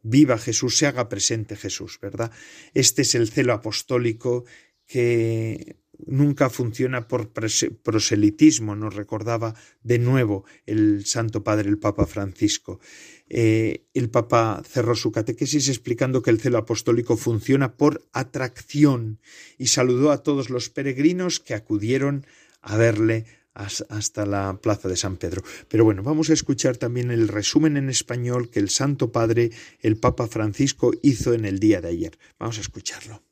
Viva 0.00 0.38
Jesús, 0.38 0.78
se 0.78 0.86
haga 0.86 1.08
presente 1.08 1.56
Jesús, 1.56 1.98
¿verdad? 2.00 2.32
Este 2.72 3.02
es 3.02 3.14
el 3.14 3.28
celo 3.28 3.52
apostólico 3.52 4.44
que 4.86 5.76
nunca 6.06 6.50
funciona 6.50 7.08
por 7.08 7.30
proselitismo, 7.30 8.76
nos 8.76 8.94
recordaba 8.94 9.54
de 9.82 9.98
nuevo 9.98 10.44
el 10.66 11.04
Santo 11.06 11.42
Padre, 11.42 11.68
el 11.68 11.78
Papa 11.78 12.06
Francisco. 12.06 12.80
Eh, 13.28 13.84
el 13.94 14.08
Papa 14.08 14.62
cerró 14.66 14.94
su 14.94 15.12
catequesis 15.12 15.68
explicando 15.68 16.22
que 16.22 16.30
el 16.30 16.40
celo 16.40 16.58
apostólico 16.58 17.16
funciona 17.16 17.76
por 17.76 18.06
atracción 18.12 19.20
y 19.58 19.66
saludó 19.66 20.12
a 20.12 20.22
todos 20.22 20.50
los 20.50 20.70
peregrinos 20.70 21.40
que 21.40 21.54
acudieron 21.54 22.26
a 22.62 22.76
verle 22.76 23.26
hasta 23.54 24.24
la 24.24 24.60
plaza 24.62 24.88
de 24.88 24.96
San 24.96 25.16
Pedro. 25.16 25.42
Pero 25.68 25.84
bueno, 25.84 26.02
vamos 26.02 26.30
a 26.30 26.32
escuchar 26.32 26.76
también 26.76 27.10
el 27.10 27.26
resumen 27.28 27.76
en 27.76 27.90
español 27.90 28.50
que 28.50 28.60
el 28.60 28.68
Santo 28.68 29.10
Padre, 29.10 29.50
el 29.80 29.96
Papa 29.96 30.28
Francisco, 30.28 30.92
hizo 31.02 31.34
en 31.34 31.44
el 31.44 31.58
día 31.58 31.80
de 31.80 31.88
ayer. 31.88 32.18
Vamos 32.38 32.58
a 32.58 32.60
escucharlo. 32.60 33.22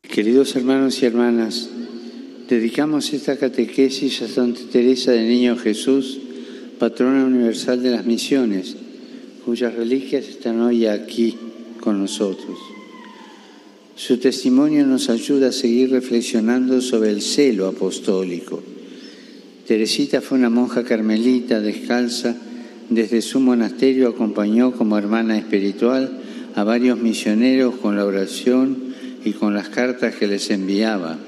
Queridos 0.00 0.56
hermanos 0.56 1.02
y 1.02 1.06
hermanas, 1.06 1.68
Dedicamos 2.48 3.12
esta 3.12 3.36
catequesis 3.36 4.22
a 4.22 4.28
Santa 4.28 4.60
Teresa 4.70 5.10
de 5.10 5.26
Niño 5.26 5.56
Jesús, 5.56 6.20
patrona 6.78 7.24
universal 7.24 7.82
de 7.82 7.90
las 7.90 8.06
misiones, 8.06 8.76
cuyas 9.44 9.74
reliquias 9.74 10.28
están 10.28 10.60
hoy 10.60 10.86
aquí 10.86 11.34
con 11.80 11.98
nosotros. 11.98 12.56
Su 13.96 14.18
testimonio 14.18 14.86
nos 14.86 15.10
ayuda 15.10 15.48
a 15.48 15.52
seguir 15.52 15.90
reflexionando 15.90 16.80
sobre 16.80 17.10
el 17.10 17.20
celo 17.20 17.66
apostólico. 17.66 18.62
Teresita 19.66 20.20
fue 20.20 20.38
una 20.38 20.50
monja 20.50 20.84
carmelita 20.84 21.60
descalza. 21.60 22.36
Desde 22.90 23.22
su 23.22 23.40
monasterio 23.40 24.06
acompañó 24.06 24.70
como 24.70 24.96
hermana 24.96 25.36
espiritual 25.36 26.20
a 26.54 26.62
varios 26.62 27.00
misioneros 27.00 27.74
con 27.74 27.96
la 27.96 28.04
oración 28.04 28.94
y 29.24 29.32
con 29.32 29.52
las 29.52 29.68
cartas 29.68 30.14
que 30.14 30.28
les 30.28 30.48
enviaba 30.50 31.18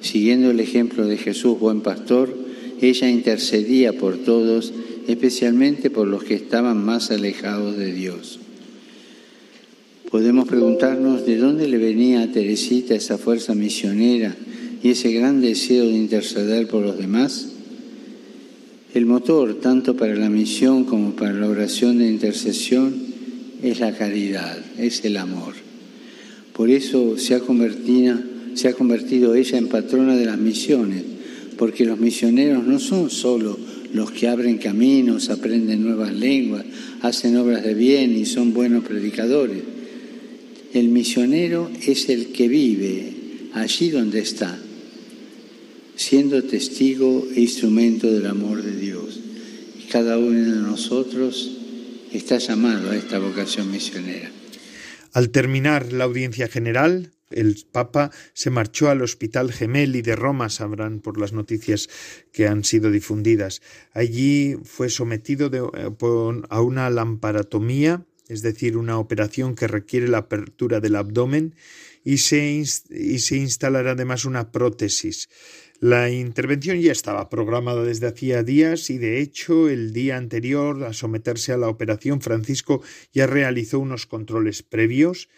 Siguiendo 0.00 0.50
el 0.50 0.60
ejemplo 0.60 1.06
de 1.06 1.18
Jesús, 1.18 1.58
buen 1.58 1.82
pastor, 1.82 2.34
ella 2.80 3.10
intercedía 3.10 3.92
por 3.92 4.16
todos, 4.18 4.72
especialmente 5.06 5.90
por 5.90 6.06
los 6.08 6.24
que 6.24 6.34
estaban 6.34 6.82
más 6.84 7.10
alejados 7.10 7.76
de 7.76 7.92
Dios. 7.92 8.40
Podemos 10.10 10.48
preguntarnos 10.48 11.24
de 11.24 11.36
dónde 11.36 11.68
le 11.68 11.78
venía 11.78 12.22
a 12.22 12.32
Teresita 12.32 12.94
esa 12.94 13.18
fuerza 13.18 13.54
misionera 13.54 14.34
y 14.82 14.90
ese 14.90 15.12
gran 15.12 15.40
deseo 15.40 15.86
de 15.86 15.96
interceder 15.96 16.66
por 16.66 16.82
los 16.82 16.98
demás. 16.98 17.48
El 18.92 19.06
motor, 19.06 19.60
tanto 19.60 19.96
para 19.96 20.16
la 20.16 20.30
misión 20.30 20.84
como 20.84 21.12
para 21.12 21.32
la 21.34 21.48
oración 21.48 21.98
de 21.98 22.08
intercesión, 22.08 22.92
es 23.62 23.78
la 23.78 23.92
caridad, 23.96 24.58
es 24.78 25.04
el 25.04 25.16
amor. 25.16 25.54
Por 26.54 26.70
eso 26.70 27.16
se 27.16 27.34
ha 27.34 27.40
convertido 27.40 28.18
se 28.54 28.68
ha 28.68 28.72
convertido 28.74 29.34
ella 29.34 29.58
en 29.58 29.68
patrona 29.68 30.16
de 30.16 30.26
las 30.26 30.38
misiones, 30.38 31.02
porque 31.56 31.84
los 31.84 31.98
misioneros 31.98 32.66
no 32.66 32.78
son 32.78 33.10
solo 33.10 33.58
los 33.92 34.10
que 34.12 34.28
abren 34.28 34.58
caminos, 34.58 35.30
aprenden 35.30 35.82
nuevas 35.82 36.14
lenguas, 36.14 36.64
hacen 37.02 37.36
obras 37.36 37.64
de 37.64 37.74
bien 37.74 38.16
y 38.16 38.24
son 38.24 38.52
buenos 38.52 38.84
predicadores. 38.84 39.62
El 40.72 40.88
misionero 40.88 41.70
es 41.84 42.08
el 42.08 42.28
que 42.28 42.48
vive 42.48 43.12
allí 43.52 43.90
donde 43.90 44.20
está, 44.20 44.56
siendo 45.96 46.42
testigo 46.44 47.26
e 47.34 47.40
instrumento 47.40 48.10
del 48.10 48.26
amor 48.26 48.62
de 48.62 48.76
Dios. 48.76 49.20
Y 49.78 49.88
cada 49.88 50.18
uno 50.18 50.38
de 50.38 50.60
nosotros 50.62 51.58
está 52.12 52.38
llamado 52.38 52.90
a 52.90 52.96
esta 52.96 53.18
vocación 53.18 53.70
misionera. 53.70 54.30
Al 55.12 55.30
terminar 55.30 55.92
la 55.92 56.04
audiencia 56.04 56.46
general, 56.46 57.10
el 57.30 57.64
Papa 57.70 58.10
se 58.34 58.50
marchó 58.50 58.90
al 58.90 59.02
Hospital 59.02 59.52
Gemelli 59.52 60.02
de 60.02 60.16
Roma, 60.16 60.48
sabrán 60.48 61.00
por 61.00 61.18
las 61.18 61.32
noticias 61.32 61.88
que 62.32 62.46
han 62.46 62.64
sido 62.64 62.90
difundidas. 62.90 63.62
Allí 63.92 64.56
fue 64.64 64.90
sometido 64.90 65.50
eh, 65.74 65.90
a 66.48 66.60
una 66.60 66.90
lamparatomía, 66.90 68.04
es 68.28 68.42
decir, 68.42 68.76
una 68.76 68.98
operación 68.98 69.54
que 69.54 69.68
requiere 69.68 70.08
la 70.08 70.18
apertura 70.18 70.80
del 70.80 70.96
abdomen, 70.96 71.54
y 72.04 72.18
se, 72.18 72.62
y 72.90 73.18
se 73.18 73.36
instalará 73.36 73.92
además 73.92 74.24
una 74.24 74.52
prótesis. 74.52 75.28
La 75.80 76.10
intervención 76.10 76.78
ya 76.78 76.92
estaba 76.92 77.30
programada 77.30 77.82
desde 77.82 78.06
hacía 78.06 78.42
días 78.42 78.90
y 78.90 78.98
de 78.98 79.20
hecho 79.20 79.70
el 79.70 79.94
día 79.94 80.18
anterior 80.18 80.84
a 80.84 80.92
someterse 80.92 81.52
a 81.52 81.56
la 81.56 81.68
operación 81.68 82.20
Francisco 82.20 82.82
ya 83.14 83.26
realizó 83.26 83.78
unos 83.78 84.04
controles 84.04 84.62
previos 84.62 85.30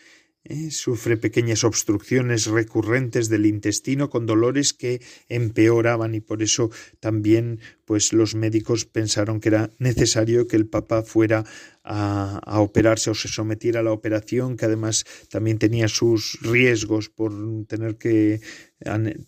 ¿eh? 0.45 0.71
sufre 0.71 1.17
pequeñas 1.17 1.65
obstrucciones 1.65 2.47
recurrentes 2.47 3.29
del 3.29 3.47
intestino 3.47 4.11
con 4.11 4.27
dolores 4.27 4.73
que 4.73 5.01
empeoraban 5.29 6.15
y 6.15 6.21
por 6.21 6.43
eso 6.43 6.71
también 7.01 7.61
pues 7.85 8.13
los 8.13 8.35
médicos 8.35 8.87
pensaron 8.87 9.41
que 9.41 9.49
era 9.49 9.71
necesario 9.79 10.47
que 10.47 10.57
el 10.57 10.67
Papa 10.67 11.03
fuera 11.03 11.45
a, 11.85 12.39
a, 12.45 12.61
operarse 12.61 13.11
o 13.11 13.15
se 13.15 13.29
sometiera 13.29 13.81
a 13.81 13.83
la 13.83 13.93
operación, 13.93 14.57
que 14.57 14.67
además 14.67 15.05
también 15.29 15.59
tenía 15.59 15.89
sus 15.89 16.39
riesgos 16.43 17.11
por 17.11 17.33
tener 17.67 17.97
que 17.97 18.41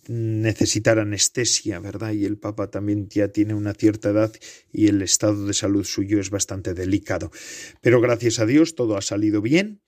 necesitar 0.07 0.99
anestesia, 0.99 1.79
¿verdad? 1.79 2.13
Y 2.13 2.25
el 2.25 2.37
Papa 2.37 2.69
también 2.69 3.07
ya 3.09 3.29
tiene 3.29 3.53
una 3.53 3.73
cierta 3.73 4.09
edad 4.09 4.33
y 4.71 4.87
el 4.87 5.01
estado 5.01 5.45
de 5.45 5.53
salud 5.53 5.83
suyo 5.83 6.19
es 6.19 6.29
bastante 6.29 6.73
delicado. 6.73 7.31
Pero 7.81 8.01
gracias 8.01 8.39
a 8.39 8.45
Dios 8.45 8.75
todo 8.75 8.97
ha 8.97 9.01
salido 9.01 9.41
bien 9.41 9.81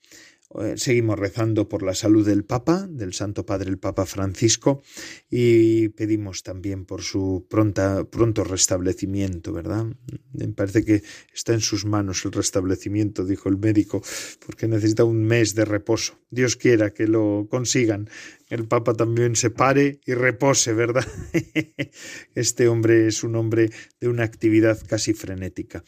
seguimos 0.76 1.18
rezando 1.18 1.68
por 1.68 1.82
la 1.82 1.94
salud 1.94 2.26
del 2.26 2.44
Papa, 2.44 2.86
del 2.88 3.12
Santo 3.12 3.44
Padre 3.44 3.68
el 3.68 3.78
Papa 3.78 4.06
Francisco, 4.06 4.82
y 5.30 5.90
pedimos 5.90 6.42
también 6.42 6.86
por 6.86 7.02
su 7.02 7.46
pronta, 7.48 8.04
pronto 8.04 8.44
restablecimiento, 8.44 9.52
¿verdad? 9.52 9.86
Me 10.32 10.48
parece 10.48 10.84
que 10.84 11.02
está 11.34 11.52
en 11.52 11.60
sus 11.60 11.84
manos 11.84 12.24
el 12.24 12.32
restablecimiento, 12.32 13.24
dijo 13.24 13.48
el 13.48 13.58
médico, 13.58 14.02
porque 14.44 14.68
necesita 14.68 15.04
un 15.04 15.24
mes 15.24 15.54
de 15.54 15.64
reposo. 15.64 16.18
Dios 16.30 16.56
quiera 16.56 16.90
que 16.90 17.06
lo 17.06 17.46
consigan 17.50 18.08
el 18.48 18.66
Papa 18.66 18.94
también 18.94 19.36
se 19.36 19.50
pare 19.50 20.00
y 20.06 20.14
repose, 20.14 20.72
¿verdad? 20.72 21.06
Este 22.34 22.68
hombre 22.68 23.06
es 23.06 23.24
un 23.24 23.36
hombre 23.36 23.70
de 24.00 24.08
una 24.08 24.24
actividad 24.24 24.78
casi 24.86 25.12
frenética. 25.12 25.84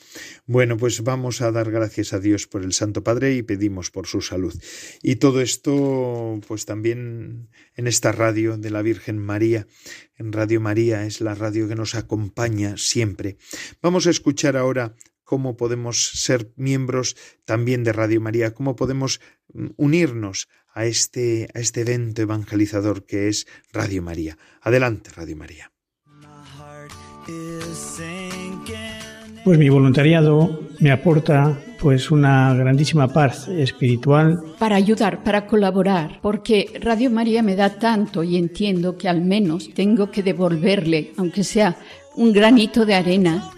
Bueno, 0.46 0.76
pues 0.76 1.02
vamos 1.02 1.40
a 1.40 1.52
dar 1.52 1.70
gracias 1.70 2.12
a 2.12 2.18
Dios 2.18 2.46
por 2.46 2.62
el 2.62 2.72
Santo 2.72 3.02
Padre 3.02 3.34
y 3.34 3.42
pedimos 3.42 3.90
por 3.90 4.06
su 4.06 4.20
salud. 4.20 4.54
Y 5.02 5.16
todo 5.16 5.40
esto, 5.40 6.40
pues 6.46 6.66
también 6.66 7.48
en 7.76 7.86
esta 7.86 8.12
radio 8.12 8.56
de 8.56 8.70
la 8.70 8.82
Virgen 8.82 9.18
María, 9.18 9.66
en 10.16 10.32
Radio 10.32 10.60
María, 10.60 11.06
es 11.06 11.20
la 11.20 11.34
radio 11.34 11.68
que 11.68 11.76
nos 11.76 11.94
acompaña 11.94 12.76
siempre. 12.76 13.36
Vamos 13.80 14.06
a 14.06 14.10
escuchar 14.10 14.56
ahora 14.56 14.94
cómo 15.30 15.56
podemos 15.56 16.10
ser 16.14 16.50
miembros 16.56 17.16
también 17.44 17.84
de 17.84 17.92
Radio 17.92 18.20
María, 18.20 18.52
cómo 18.52 18.74
podemos 18.74 19.20
mm, 19.54 19.68
unirnos 19.76 20.48
a 20.74 20.86
este, 20.86 21.48
a 21.54 21.60
este 21.60 21.82
evento 21.82 22.20
evangelizador 22.20 23.06
que 23.06 23.28
es 23.28 23.46
Radio 23.72 24.02
María. 24.02 24.36
Adelante, 24.60 25.10
Radio 25.14 25.36
María. 25.36 25.70
Pues 29.44 29.56
mi 29.56 29.68
voluntariado 29.68 30.68
me 30.80 30.90
aporta 30.90 31.62
pues 31.80 32.10
una 32.10 32.52
grandísima 32.54 33.06
paz 33.06 33.46
espiritual. 33.46 34.42
Para 34.58 34.74
ayudar, 34.74 35.22
para 35.22 35.46
colaborar, 35.46 36.18
porque 36.22 36.72
Radio 36.80 37.08
María 37.08 37.40
me 37.44 37.54
da 37.54 37.78
tanto 37.78 38.24
y 38.24 38.36
entiendo 38.36 38.98
que 38.98 39.08
al 39.08 39.20
menos 39.22 39.72
tengo 39.74 40.10
que 40.10 40.24
devolverle, 40.24 41.12
aunque 41.16 41.44
sea 41.44 41.76
un 42.16 42.32
granito 42.32 42.84
de 42.84 42.94
arena. 42.94 43.52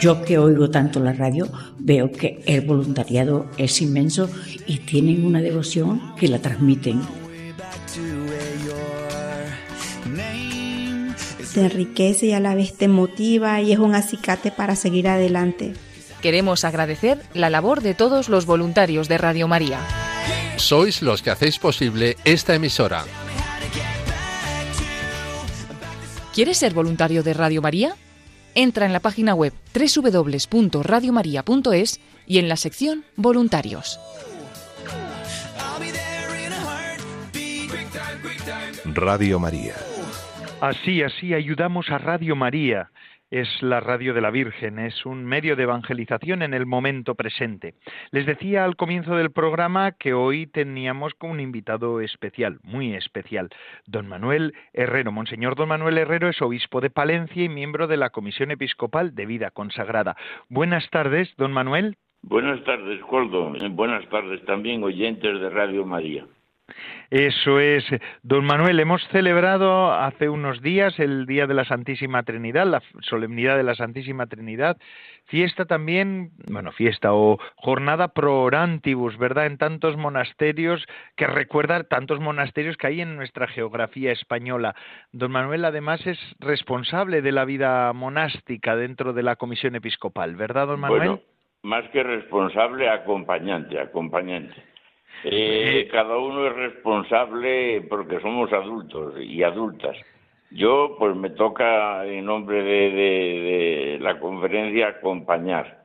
Yo 0.00 0.22
que 0.24 0.38
oigo 0.38 0.70
tanto 0.70 1.00
la 1.00 1.12
radio, 1.12 1.48
veo 1.78 2.10
que 2.10 2.42
el 2.46 2.62
voluntariado 2.62 3.50
es 3.56 3.80
inmenso 3.82 4.30
y 4.66 4.78
tienen 4.78 5.24
una 5.24 5.40
devoción 5.40 6.14
que 6.16 6.28
la 6.28 6.38
transmiten. 6.38 7.00
Te 11.54 11.60
enriquece 11.62 12.26
y 12.26 12.32
a 12.32 12.40
la 12.40 12.54
vez 12.54 12.76
te 12.76 12.88
motiva 12.88 13.60
y 13.60 13.72
es 13.72 13.78
un 13.78 13.94
acicate 13.94 14.50
para 14.52 14.76
seguir 14.76 15.08
adelante. 15.08 15.74
Queremos 16.22 16.64
agradecer 16.64 17.22
la 17.34 17.50
labor 17.50 17.80
de 17.80 17.94
todos 17.94 18.28
los 18.28 18.46
voluntarios 18.46 19.08
de 19.08 19.18
Radio 19.18 19.48
María. 19.48 19.80
Sois 20.56 21.02
los 21.02 21.22
que 21.22 21.30
hacéis 21.30 21.58
posible 21.58 22.16
esta 22.24 22.54
emisora. 22.54 23.04
¿Quieres 26.34 26.58
ser 26.58 26.74
voluntario 26.74 27.22
de 27.22 27.34
Radio 27.34 27.60
María? 27.60 27.96
Entra 28.54 28.86
en 28.86 28.92
la 28.92 29.00
página 29.00 29.34
web 29.34 29.52
www.radiomaria.es 29.74 32.00
y 32.26 32.38
en 32.38 32.48
la 32.48 32.56
sección 32.56 33.04
Voluntarios. 33.16 33.98
Radio 38.84 39.38
María. 39.38 39.74
Así, 40.60 41.02
así 41.02 41.32
ayudamos 41.32 41.88
a 41.90 41.98
Radio 41.98 42.36
María. 42.36 42.90
Es 43.30 43.62
la 43.62 43.78
radio 43.78 44.12
de 44.12 44.20
la 44.20 44.32
Virgen, 44.32 44.80
es 44.80 45.06
un 45.06 45.24
medio 45.24 45.54
de 45.54 45.62
evangelización 45.62 46.42
en 46.42 46.52
el 46.52 46.66
momento 46.66 47.14
presente. 47.14 47.74
Les 48.10 48.26
decía 48.26 48.64
al 48.64 48.74
comienzo 48.74 49.14
del 49.14 49.30
programa 49.30 49.92
que 49.92 50.14
hoy 50.14 50.48
teníamos 50.48 51.12
un 51.22 51.38
invitado 51.38 52.00
especial, 52.00 52.58
muy 52.64 52.94
especial, 52.94 53.48
don 53.86 54.08
Manuel 54.08 54.52
Herrero. 54.72 55.12
Monseñor 55.12 55.54
don 55.54 55.68
Manuel 55.68 55.98
Herrero 55.98 56.28
es 56.28 56.42
obispo 56.42 56.80
de 56.80 56.90
Palencia 56.90 57.44
y 57.44 57.48
miembro 57.48 57.86
de 57.86 57.98
la 57.98 58.10
Comisión 58.10 58.50
Episcopal 58.50 59.14
de 59.14 59.26
Vida 59.26 59.52
Consagrada. 59.52 60.16
Buenas 60.48 60.90
tardes, 60.90 61.32
don 61.36 61.52
Manuel. 61.52 61.98
Buenas 62.22 62.64
tardes, 62.64 63.00
Coldo. 63.02 63.52
Buenas 63.70 64.08
tardes 64.08 64.44
también, 64.44 64.82
oyentes 64.82 65.40
de 65.40 65.50
Radio 65.50 65.86
María. 65.86 66.26
Eso 67.10 67.60
es, 67.60 67.84
don 68.22 68.44
Manuel, 68.44 68.78
hemos 68.80 69.06
celebrado 69.08 69.92
hace 69.92 70.28
unos 70.28 70.62
días 70.62 70.98
el 70.98 71.26
Día 71.26 71.46
de 71.46 71.54
la 71.54 71.64
Santísima 71.64 72.22
Trinidad, 72.22 72.66
la 72.66 72.82
solemnidad 73.00 73.56
de 73.56 73.64
la 73.64 73.74
Santísima 73.74 74.26
Trinidad, 74.26 74.76
fiesta 75.26 75.64
también, 75.64 76.30
bueno, 76.48 76.72
fiesta 76.72 77.12
o 77.12 77.38
jornada 77.56 78.08
pro 78.08 78.42
orantibus, 78.42 79.16
¿verdad? 79.18 79.46
En 79.46 79.58
tantos 79.58 79.96
monasterios 79.96 80.86
que 81.16 81.26
recuerda 81.26 81.84
tantos 81.84 82.20
monasterios 82.20 82.76
que 82.76 82.88
hay 82.88 83.00
en 83.00 83.16
nuestra 83.16 83.46
geografía 83.46 84.12
española. 84.12 84.74
Don 85.12 85.32
Manuel 85.32 85.64
además 85.64 86.06
es 86.06 86.18
responsable 86.40 87.22
de 87.22 87.32
la 87.32 87.44
vida 87.44 87.92
monástica 87.92 88.76
dentro 88.76 89.12
de 89.12 89.22
la 89.22 89.36
Comisión 89.36 89.74
Episcopal, 89.74 90.36
¿verdad, 90.36 90.66
don 90.66 90.80
Manuel? 90.80 91.00
Bueno, 91.00 91.20
más 91.62 91.88
que 91.90 92.02
responsable, 92.02 92.88
acompañante, 92.88 93.78
acompañante. 93.78 94.54
Eh, 95.24 95.88
cada 95.90 96.16
uno 96.16 96.46
es 96.46 96.54
responsable 96.54 97.82
porque 97.88 98.20
somos 98.20 98.52
adultos 98.52 99.14
y 99.20 99.42
adultas. 99.42 99.96
Yo, 100.50 100.96
pues 100.98 101.14
me 101.14 101.30
toca 101.30 102.04
en 102.06 102.24
nombre 102.24 102.62
de, 102.62 103.98
la 104.00 104.18
conferencia 104.18 104.88
acompañar 104.88 105.84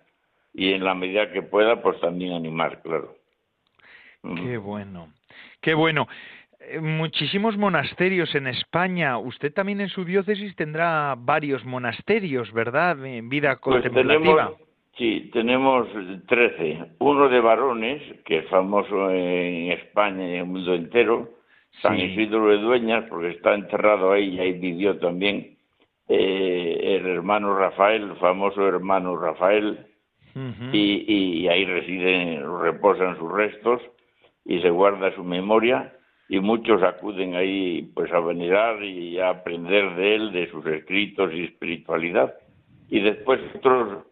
y 0.53 0.73
en 0.73 0.83
la 0.83 0.95
medida 0.95 1.31
que 1.31 1.43
pueda, 1.43 1.81
pues 1.81 1.99
también 1.99 2.33
animar, 2.33 2.81
claro. 2.81 3.15
Qué 4.23 4.57
bueno, 4.57 5.09
qué 5.61 5.75
bueno. 5.75 6.07
Eh, 6.59 6.79
muchísimos 6.79 7.57
monasterios 7.57 8.33
en 8.33 8.47
España. 8.47 9.19
Usted 9.19 9.53
también 9.53 9.81
en 9.81 9.89
su 9.89 10.03
diócesis 10.03 10.55
tendrá 10.55 11.13
varios 11.15 11.63
monasterios, 11.63 12.51
¿verdad? 12.51 13.05
En 13.05 13.29
vida 13.29 13.59
pues 13.61 13.83
contemplativa. 13.83 14.53
Sí, 14.97 15.29
tenemos 15.33 15.87
13. 16.27 16.95
Uno 16.99 17.27
de 17.27 17.41
varones, 17.41 18.01
que 18.23 18.39
es 18.39 18.47
famoso 18.47 19.09
en 19.11 19.71
España 19.73 20.25
y 20.25 20.33
en 20.33 20.39
el 20.39 20.45
mundo 20.45 20.73
entero, 20.73 21.29
San 21.81 21.99
Isidro 21.99 22.47
de 22.47 22.57
Dueñas, 22.59 23.03
porque 23.09 23.31
está 23.31 23.53
enterrado 23.55 24.13
ahí 24.13 24.35
y 24.35 24.39
ahí 24.39 24.53
vivió 24.53 24.97
también 24.97 25.57
eh, 26.07 26.97
el 26.97 27.07
hermano 27.07 27.57
Rafael, 27.57 28.03
el 28.03 28.15
famoso 28.17 28.65
hermano 28.65 29.17
Rafael, 29.17 29.85
y, 30.73 31.05
y, 31.07 31.47
ahí 31.47 31.63
residen, 31.63 32.43
reposan 32.61 33.17
sus 33.17 33.31
restos 33.31 33.81
y 34.43 34.59
se 34.59 34.69
guarda 34.69 35.15
su 35.15 35.23
memoria 35.23 35.93
y 36.27 36.41
muchos 36.41 36.83
acuden 36.83 37.35
ahí 37.35 37.89
pues 37.95 38.11
a 38.11 38.19
venerar 38.19 38.83
y 38.83 39.17
a 39.17 39.29
aprender 39.29 39.95
de 39.95 40.15
él, 40.15 40.31
de 40.33 40.51
sus 40.51 40.65
escritos 40.65 41.33
y 41.33 41.45
espiritualidad. 41.45 42.35
Y 42.89 42.99
después 42.99 43.39
otros 43.55 44.05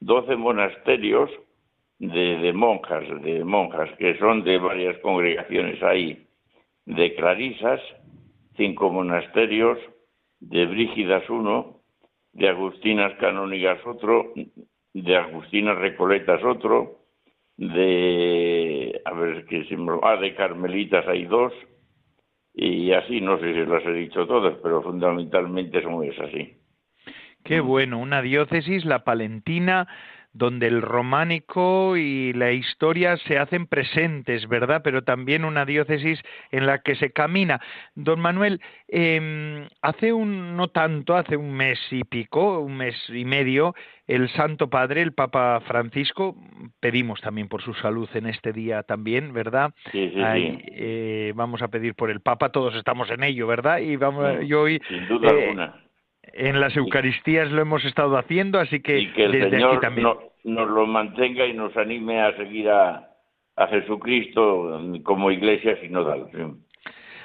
doce 0.00 0.36
monasterios 0.36 1.30
de, 1.98 2.52
monjas, 2.52 3.04
de 3.22 3.44
monjas 3.44 3.90
que 3.98 4.16
son 4.18 4.44
de 4.44 4.58
varias 4.58 4.96
congregaciones 4.98 5.82
ahí, 5.82 6.26
de 6.86 7.14
clarisas, 7.14 7.80
cinco 8.56 8.90
monasterios, 8.90 9.78
de 10.40 10.66
brígidas 10.66 11.28
uno, 11.28 11.80
de 12.32 12.48
agustinas 12.48 13.14
canónigas 13.18 13.84
otro, 13.84 14.32
de 14.94 15.16
agustinas 15.16 15.76
recoletas 15.78 16.42
otro, 16.44 16.98
de 17.56 19.00
a 19.04 19.12
ver 19.14 19.44
qué 19.46 19.66
ah, 20.02 20.16
de 20.16 20.34
carmelitas 20.36 21.06
hay 21.08 21.24
dos 21.24 21.52
y 22.54 22.92
así 22.92 23.20
no 23.20 23.38
sé 23.38 23.52
si 23.52 23.66
las 23.68 23.84
he 23.84 23.92
dicho 23.92 24.26
todas, 24.26 24.56
pero 24.62 24.82
fundamentalmente 24.82 25.82
son 25.82 26.04
esas 26.04 26.28
así. 26.28 26.56
Qué 27.48 27.60
bueno, 27.60 27.98
una 27.98 28.20
diócesis, 28.20 28.84
la 28.84 29.04
palentina, 29.04 29.88
donde 30.34 30.66
el 30.66 30.82
románico 30.82 31.96
y 31.96 32.34
la 32.34 32.52
historia 32.52 33.16
se 33.16 33.38
hacen 33.38 33.66
presentes, 33.66 34.46
¿verdad? 34.46 34.82
Pero 34.84 35.02
también 35.02 35.46
una 35.46 35.64
diócesis 35.64 36.20
en 36.50 36.66
la 36.66 36.80
que 36.82 36.94
se 36.94 37.10
camina. 37.10 37.58
Don 37.94 38.20
Manuel, 38.20 38.60
eh, 38.86 39.66
hace 39.80 40.12
un, 40.12 40.58
no 40.58 40.68
tanto, 40.68 41.16
hace 41.16 41.38
un 41.38 41.54
mes 41.54 41.78
y 41.90 42.04
pico, 42.04 42.58
un 42.60 42.76
mes 42.76 42.94
y 43.08 43.24
medio, 43.24 43.74
el 44.06 44.28
Santo 44.28 44.68
Padre, 44.68 45.00
el 45.00 45.12
Papa 45.12 45.58
Francisco, 45.66 46.36
pedimos 46.80 47.22
también 47.22 47.48
por 47.48 47.62
su 47.62 47.72
salud 47.72 48.10
en 48.12 48.26
este 48.26 48.52
día 48.52 48.82
también, 48.82 49.32
¿verdad? 49.32 49.72
Sí, 49.90 50.12
sí, 50.14 50.22
eh, 50.22 51.32
vamos 51.34 51.62
a 51.62 51.68
pedir 51.68 51.94
por 51.94 52.10
el 52.10 52.20
Papa, 52.20 52.50
todos 52.50 52.74
estamos 52.74 53.10
en 53.10 53.24
ello, 53.24 53.46
¿verdad? 53.46 53.78
Y 53.78 53.96
vamos, 53.96 54.46
yo 54.46 54.60
hoy, 54.60 54.82
sin 54.86 55.08
duda 55.08 55.30
eh, 55.30 55.44
alguna 55.44 55.87
en 56.32 56.60
las 56.60 56.76
Eucaristías 56.76 57.50
lo 57.50 57.62
hemos 57.62 57.84
estado 57.84 58.16
haciendo, 58.16 58.58
así 58.58 58.80
que, 58.80 59.12
que 59.12 59.24
el 59.24 59.32
desde 59.32 59.50
Señor 59.50 59.70
aquí 59.72 59.80
también. 59.80 60.08
nos 60.44 60.68
lo 60.68 60.86
mantenga 60.86 61.46
y 61.46 61.52
nos 61.52 61.76
anime 61.76 62.20
a 62.20 62.36
seguir 62.36 62.68
a, 62.70 63.08
a 63.56 63.66
Jesucristo 63.68 64.80
como 65.02 65.30
iglesia 65.30 65.78
sinodal. 65.80 66.28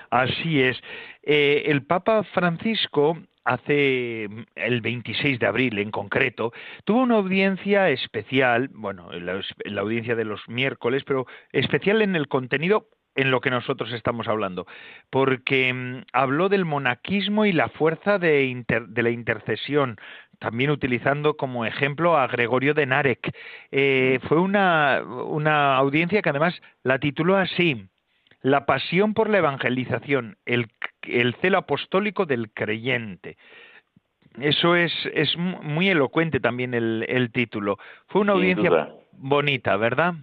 Así 0.09 0.61
es. 0.61 0.79
Eh, 1.23 1.63
el 1.67 1.85
Papa 1.85 2.23
Francisco 2.23 3.17
hace 3.45 4.27
el 4.55 4.81
26 4.81 5.39
de 5.39 5.45
abril 5.45 5.79
en 5.79 5.91
concreto, 5.91 6.53
tuvo 6.85 7.01
una 7.01 7.15
audiencia 7.15 7.89
especial, 7.89 8.69
bueno, 8.73 9.09
la, 9.11 9.41
audiencia 9.81 10.15
de 10.15 10.25
los 10.25 10.47
miércoles, 10.47 11.03
pero 11.05 11.25
especial 11.51 12.01
en 12.01 12.15
el 12.15 12.27
contenido 12.27 12.87
en 13.15 13.31
lo 13.31 13.41
que 13.41 13.49
nosotros 13.49 13.91
estamos 13.93 14.27
hablando, 14.27 14.65
porque 15.09 15.73
mm, 15.73 16.03
habló 16.13 16.49
del 16.49 16.65
monaquismo 16.65 17.45
y 17.45 17.51
la 17.51 17.69
fuerza 17.69 18.19
de, 18.19 18.63
la 18.95 19.09
intercesión, 19.09 19.97
también 20.39 20.71
utilizando 20.71 21.35
como 21.37 21.65
ejemplo 21.65 22.17
a 22.17 22.27
Gregorio 22.27 22.73
de 22.73 22.85
Narek. 22.85 23.35
Eh, 23.71 24.19
fue 24.27 24.39
una, 24.39 25.01
una 25.03 25.75
audiencia 25.77 26.21
que 26.21 26.29
además 26.29 26.59
la 26.83 26.99
tituló 26.99 27.37
así, 27.37 27.87
La 28.41 28.65
pasión 28.65 29.13
por 29.13 29.29
la 29.29 29.37
evangelización, 29.37 30.37
el, 30.45 30.67
el 31.03 31.35
celo 31.35 31.59
apostólico 31.59 32.25
del 32.25 32.51
creyente. 32.51 33.37
Eso 34.39 34.75
es, 34.75 34.91
es 35.13 35.37
muy 35.37 35.89
elocuente 35.89 36.39
también 36.39 36.73
el, 36.73 37.05
el 37.07 37.31
título. 37.31 37.77
Fue 38.07 38.21
una 38.21 38.33
audiencia 38.33 38.89
bonita, 39.11 39.77
¿verdad? 39.77 40.15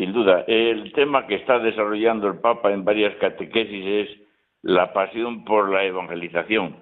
Sin 0.00 0.14
duda, 0.14 0.46
el 0.48 0.94
tema 0.94 1.26
que 1.26 1.34
está 1.34 1.58
desarrollando 1.58 2.26
el 2.26 2.38
Papa 2.38 2.72
en 2.72 2.86
varias 2.86 3.14
catequesis 3.16 3.84
es 3.84 4.08
la 4.62 4.94
pasión 4.94 5.44
por 5.44 5.70
la 5.70 5.84
evangelización. 5.84 6.74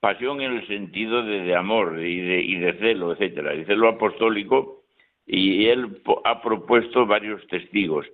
Pasión 0.00 0.40
en 0.40 0.54
el 0.54 0.66
sentido 0.66 1.22
de, 1.22 1.54
amor 1.54 1.96
y 2.00 2.20
de, 2.20 2.40
y 2.40 2.56
de 2.56 2.72
celo, 2.80 3.12
etcétera, 3.12 3.54
y 3.54 3.64
celo 3.66 3.86
apostólico, 3.86 4.82
y 5.28 5.66
él 5.66 6.02
ha 6.24 6.42
propuesto 6.42 7.06
varios 7.06 7.46
testigos. 7.46 8.04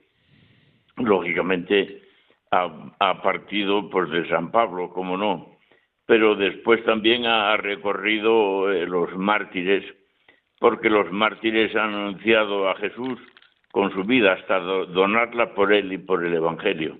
Lógicamente 0.99 2.03
ha, 2.51 3.23
partido 3.23 3.89
pues 3.89 4.11
de 4.11 4.29
San 4.29 4.51
Pablo, 4.51 4.91
como 4.91 5.17
no, 5.17 5.57
pero 6.05 6.35
después 6.35 6.85
también 6.85 7.25
ha 7.25 7.57
recorrido 7.57 8.71
eh, 8.71 8.87
los 8.87 9.17
mártires, 9.17 9.83
porque 10.59 10.91
los 10.91 11.11
mártires 11.11 11.75
han 11.75 11.95
anunciado 11.95 12.69
a 12.69 12.75
Jesús 12.75 13.19
con 13.73 13.91
su 13.93 14.05
vida 14.05 14.35
hasta 14.35 14.61
donarla 14.61 15.55
por 15.55 15.73
él 15.73 15.93
y 15.93 15.99
por 15.99 16.25
el 16.25 16.35
Evangelio. 16.35 16.97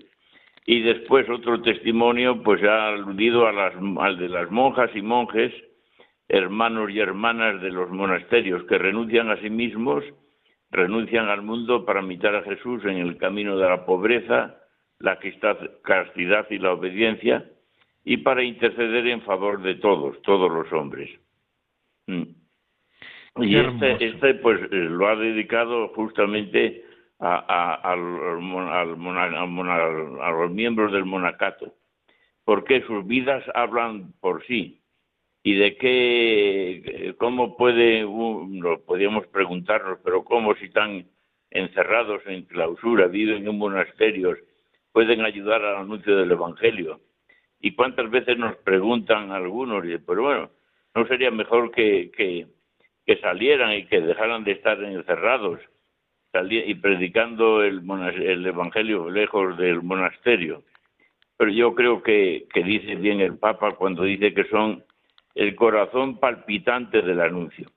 Y 0.65 0.81
después 0.81 1.29
otro 1.29 1.61
testimonio, 1.61 2.41
pues 2.41 2.63
ha 2.63 2.89
aludido 2.89 3.47
a 3.47 3.51
las, 3.51 3.73
al 3.99 4.17
de 4.17 4.27
las 4.27 4.49
monjas 4.49 4.89
y 4.95 5.01
monjes, 5.01 5.53
hermanos 6.27 6.89
y 6.89 6.99
hermanas 6.99 7.61
de 7.61 7.69
los 7.69 7.89
monasterios, 7.91 8.63
que 8.65 8.77
renuncian 8.77 9.29
a 9.29 9.37
sí 9.37 9.49
mismos, 9.49 10.03
renuncian 10.71 11.29
al 11.29 11.43
mundo 11.43 11.85
para 11.85 12.01
imitar 12.01 12.35
a 12.35 12.43
Jesús 12.43 12.83
en 12.85 12.97
el 12.97 13.17
camino 13.17 13.55
de 13.57 13.69
la 13.69 13.85
pobreza, 13.85 14.57
la 14.99 15.19
castidad 15.83 16.47
y 16.49 16.57
la 16.57 16.73
obediencia, 16.73 17.45
y 18.03 18.17
para 18.17 18.43
interceder 18.43 19.05
en 19.07 19.21
favor 19.21 19.61
de 19.61 19.75
todos, 19.75 20.19
todos 20.23 20.51
los 20.51 20.73
hombres. 20.73 21.09
Mm. 22.07 22.42
Y 23.37 23.55
este, 23.57 24.05
este, 24.05 24.35
pues 24.35 24.61
eh, 24.71 24.75
lo 24.89 25.07
ha 25.07 25.15
dedicado 25.15 25.87
justamente 25.89 26.85
a, 27.19 27.95
los 30.31 30.51
miembros 30.51 30.91
del 30.91 31.05
monacato, 31.05 31.73
porque 32.43 32.81
sus 32.81 33.05
vidas 33.07 33.43
hablan 33.55 34.13
por 34.19 34.45
sí. 34.45 34.81
Y 35.41 35.55
de 35.55 35.75
qué, 35.77 37.15
cómo 37.17 37.57
puede, 37.57 38.01
lo 38.01 38.81
podríamos 38.85 39.27
preguntarnos, 39.27 39.99
pero 40.03 40.23
cómo 40.23 40.55
si 40.55 40.65
están 40.65 41.05
encerrados 41.49 42.21
en 42.27 42.43
clausura, 42.43 43.07
viven 43.07 43.47
en 43.47 43.57
monasterios, 43.57 44.37
pueden 44.91 45.21
ayudar 45.21 45.63
al 45.65 45.77
anuncio 45.77 46.15
del 46.15 46.31
Evangelio. 46.31 47.01
Y 47.59 47.75
cuántas 47.75 48.09
veces 48.09 48.37
nos 48.37 48.55
preguntan 48.57 49.31
algunos, 49.31 49.83
pero 50.05 50.21
bueno, 50.21 50.49
¿no 50.95 51.07
sería 51.07 51.31
mejor 51.31 51.71
que, 51.71 52.11
que, 52.15 52.47
que 53.05 53.17
salieran 53.17 53.73
y 53.73 53.85
que 53.85 54.01
dejaran 54.01 54.43
de 54.43 54.53
estar 54.53 54.81
encerrados 54.83 55.59
y 56.49 56.73
predicando 56.75 57.63
el, 57.63 57.83
el 58.23 58.45
Evangelio 58.45 59.09
lejos 59.09 59.57
del 59.57 59.83
monasterio. 59.83 60.63
Pero 61.37 61.51
yo 61.51 61.75
creo 61.75 62.01
que, 62.01 62.47
que 62.53 62.63
dice 62.63 62.95
bien 62.95 63.19
el 63.19 63.37
Papa 63.37 63.73
cuando 63.75 64.03
dice 64.03 64.33
que 64.33 64.45
son 64.45 64.83
el 65.35 65.55
corazón 65.55 66.19
palpitante 66.19 67.01
del 67.01 67.21
anuncio. 67.21 67.67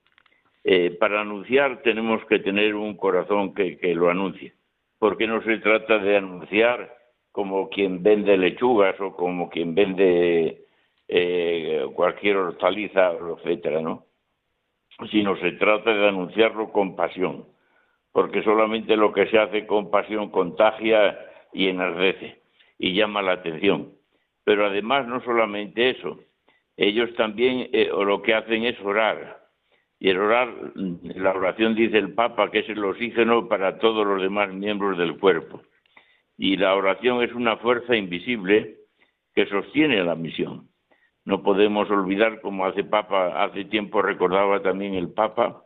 Eh, 0.63 0.91
para 0.99 1.21
anunciar 1.21 1.81
tenemos 1.81 2.23
que 2.25 2.39
tener 2.39 2.75
un 2.75 2.97
corazón 2.97 3.53
que, 3.53 3.79
lo 3.95 4.09
anuncie, 4.09 4.53
porque 4.99 5.25
no 5.25 5.41
se 5.43 5.59
trata 5.59 5.97
de 5.99 6.17
anunciar 6.17 6.93
como 7.31 7.69
quien 7.69 8.03
vende 8.03 8.37
lechugas 8.37 8.99
o 8.99 9.15
como 9.15 9.49
quien 9.49 9.73
vende 9.73 10.65
eh, 11.07 11.85
cualquier 11.93 12.35
hortaliza, 12.37 13.13
etcétera, 13.13 13.81
¿no? 13.81 14.06
Sino 15.11 15.37
se 15.37 15.51
trata 15.53 15.93
de 15.93 16.07
anunciarlo 16.07 16.71
con 16.71 16.95
pasión 16.95 17.45
porque 18.17 18.41
solamente 18.41 18.97
lo 18.97 19.13
que 19.13 19.27
se 19.27 19.37
hace 19.37 19.67
con 19.67 19.91
pasión 19.91 20.31
contagia 20.31 21.19
y 21.53 21.67
enardece 21.67 22.41
y 22.79 22.95
llama 22.95 23.21
la 23.21 23.33
atención. 23.33 23.91
Pero 24.43 24.65
además 24.65 25.07
no 25.07 25.21
solamente 25.21 25.91
eso, 25.91 26.19
ellos 26.77 27.13
también 27.13 27.69
eh, 27.73 27.91
lo 27.91 28.23
que 28.23 28.33
hacen 28.33 28.63
es 28.63 28.75
orar. 28.81 29.45
Y 29.99 30.09
el 30.09 30.17
orar, 30.17 30.49
la 30.73 31.29
oración 31.31 31.75
dice 31.75 31.99
el 31.99 32.15
Papa 32.15 32.49
que 32.49 32.61
es 32.61 32.69
el 32.69 32.83
oxígeno 32.83 33.47
para 33.47 33.77
todos 33.77 34.03
los 34.03 34.19
demás 34.19 34.51
miembros 34.51 34.97
del 34.97 35.19
cuerpo. 35.19 35.61
Y 36.39 36.57
la 36.57 36.73
oración 36.73 37.21
es 37.21 37.31
una 37.33 37.57
fuerza 37.57 37.95
invisible 37.95 38.77
que 39.35 39.45
sostiene 39.45 40.03
la 40.03 40.15
misión. 40.15 40.67
No 41.27 41.43
podemos 41.43 41.91
olvidar, 41.91 42.39
como 42.39 42.65
hace 42.65 42.85
Papa, 42.85 43.43
hace 43.43 43.65
tiempo 43.65 44.01
recordaba 44.01 44.61
también 44.61 44.93
el 44.93 45.11
Papa, 45.11 45.61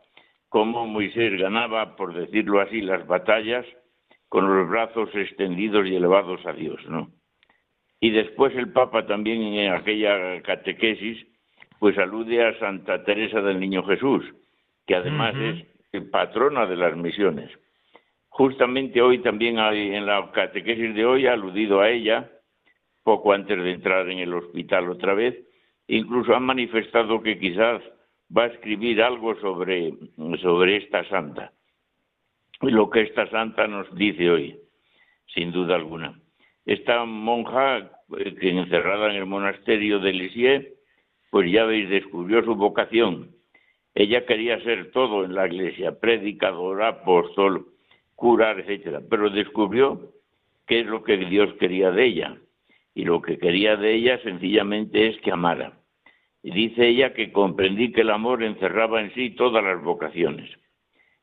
cómo 0.48 0.88
Moisés 0.88 1.38
ganaba, 1.38 1.94
por 1.94 2.14
decirlo 2.14 2.60
así, 2.60 2.80
las 2.80 3.06
batallas 3.06 3.64
con 4.28 4.52
los 4.52 4.68
brazos 4.68 5.10
extendidos 5.14 5.86
y 5.86 5.94
elevados 5.94 6.44
a 6.46 6.52
Dios, 6.52 6.84
¿no? 6.88 7.12
Y 8.00 8.10
después 8.10 8.52
el 8.56 8.72
Papa 8.72 9.06
también 9.06 9.40
en 9.40 9.72
aquella 9.72 10.42
catequesis, 10.42 11.24
pues 11.78 11.96
alude 11.96 12.44
a 12.44 12.58
Santa 12.58 13.04
Teresa 13.04 13.40
del 13.40 13.60
Niño 13.60 13.84
Jesús, 13.84 14.24
que 14.84 14.96
además 14.96 15.36
es 15.92 16.02
patrona 16.10 16.66
de 16.66 16.74
las 16.74 16.96
misiones. 16.96 17.52
Justamente 18.30 19.00
hoy 19.00 19.18
también 19.20 19.60
hay, 19.60 19.94
en 19.94 20.06
la 20.06 20.28
catequesis 20.32 20.92
de 20.92 21.06
hoy 21.06 21.28
ha 21.28 21.34
aludido 21.34 21.80
a 21.80 21.88
ella, 21.88 22.28
poco 23.04 23.32
antes 23.32 23.62
de 23.62 23.70
entrar 23.70 24.10
en 24.10 24.18
el 24.18 24.34
hospital 24.34 24.90
otra 24.90 25.14
vez, 25.14 25.51
incluso 25.88 26.34
ha 26.34 26.40
manifestado 26.40 27.22
que 27.22 27.38
quizás 27.38 27.82
va 28.36 28.44
a 28.44 28.46
escribir 28.46 29.02
algo 29.02 29.34
sobre, 29.40 29.92
sobre 30.40 30.78
esta 30.78 31.06
santa. 31.08 31.52
Y 32.60 32.70
lo 32.70 32.90
que 32.90 33.02
esta 33.02 33.28
santa 33.30 33.66
nos 33.66 33.92
dice 33.94 34.30
hoy, 34.30 34.58
sin 35.34 35.52
duda 35.52 35.74
alguna. 35.74 36.18
Esta 36.64 37.04
monja, 37.04 37.90
eh, 38.18 38.34
que 38.36 38.50
encerrada 38.50 39.10
en 39.10 39.16
el 39.16 39.26
monasterio 39.26 39.98
de 39.98 40.12
Lisieux, 40.12 40.68
pues 41.30 41.50
ya 41.50 41.64
veis, 41.64 41.88
descubrió 41.88 42.44
su 42.44 42.54
vocación. 42.54 43.32
Ella 43.94 44.24
quería 44.26 44.60
ser 44.60 44.92
todo 44.92 45.24
en 45.24 45.34
la 45.34 45.46
iglesia, 45.46 45.98
predicadora, 45.98 46.88
apóstol, 46.88 47.66
curar, 48.14 48.60
etcétera, 48.60 49.02
pero 49.10 49.28
descubrió 49.28 50.12
qué 50.66 50.80
es 50.80 50.86
lo 50.86 51.02
que 51.02 51.16
Dios 51.16 51.52
quería 51.54 51.90
de 51.90 52.04
ella. 52.04 52.38
Y 52.94 53.04
lo 53.04 53.22
que 53.22 53.38
quería 53.38 53.76
de 53.76 53.94
ella 53.94 54.18
sencillamente 54.22 55.08
es 55.08 55.20
que 55.20 55.32
amara. 55.32 55.78
Y 56.42 56.50
dice 56.50 56.88
ella 56.88 57.14
que 57.14 57.32
comprendí 57.32 57.92
que 57.92 58.02
el 58.02 58.10
amor 58.10 58.42
encerraba 58.42 59.00
en 59.00 59.14
sí 59.14 59.30
todas 59.30 59.62
las 59.62 59.82
vocaciones. 59.82 60.50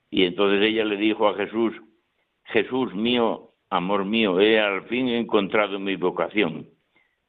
Y 0.09 0.23
entonces 0.23 0.61
ella 0.61 0.85
le 0.85 0.97
dijo 0.97 1.27
a 1.27 1.35
Jesús, 1.35 1.73
Jesús 2.45 2.95
mío, 2.95 3.51
amor 3.69 4.05
mío, 4.05 4.39
he 4.39 4.59
al 4.59 4.83
fin 4.83 5.09
encontrado 5.09 5.79
mi 5.79 5.95
vocación. 5.95 6.69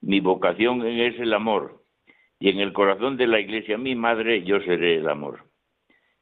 Mi 0.00 0.20
vocación 0.20 0.86
es 0.86 1.18
el 1.20 1.34
amor. 1.34 1.82
Y 2.38 2.48
en 2.48 2.60
el 2.60 2.72
corazón 2.72 3.18
de 3.18 3.26
la 3.26 3.40
iglesia, 3.40 3.76
mi 3.76 3.94
madre, 3.94 4.44
yo 4.44 4.60
seré 4.60 4.96
el 4.96 5.08
amor. 5.08 5.44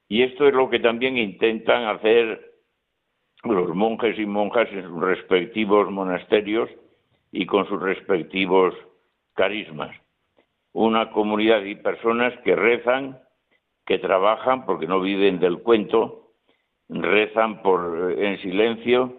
Y 0.09 0.23
esto 0.23 0.49
es 0.49 0.55
lo 0.55 0.69
que 0.69 0.81
también 0.81 1.17
intentan 1.17 1.85
hacer 1.85 2.55
los 3.45 3.73
monjes 3.75 4.19
y 4.19 4.27
monjas 4.27 4.69
en 4.73 4.83
sus 4.83 5.01
respectivos 5.01 5.91
monasterios 5.91 6.69
y 7.33 7.47
con 7.47 7.67
sus 7.69 7.81
respectivos 7.81 8.75
carismas 9.35 9.95
una 10.73 11.11
comunidad 11.11 11.63
de 11.63 11.75
personas 11.75 12.33
que 12.45 12.55
rezan, 12.55 13.19
que 13.85 13.99
trabajan, 13.99 14.65
porque 14.65 14.87
no 14.87 15.01
viven 15.01 15.41
del 15.41 15.59
cuento, 15.59 16.31
rezan 16.89 17.63
por, 17.63 18.15
en 18.17 18.39
silencio 18.41 19.15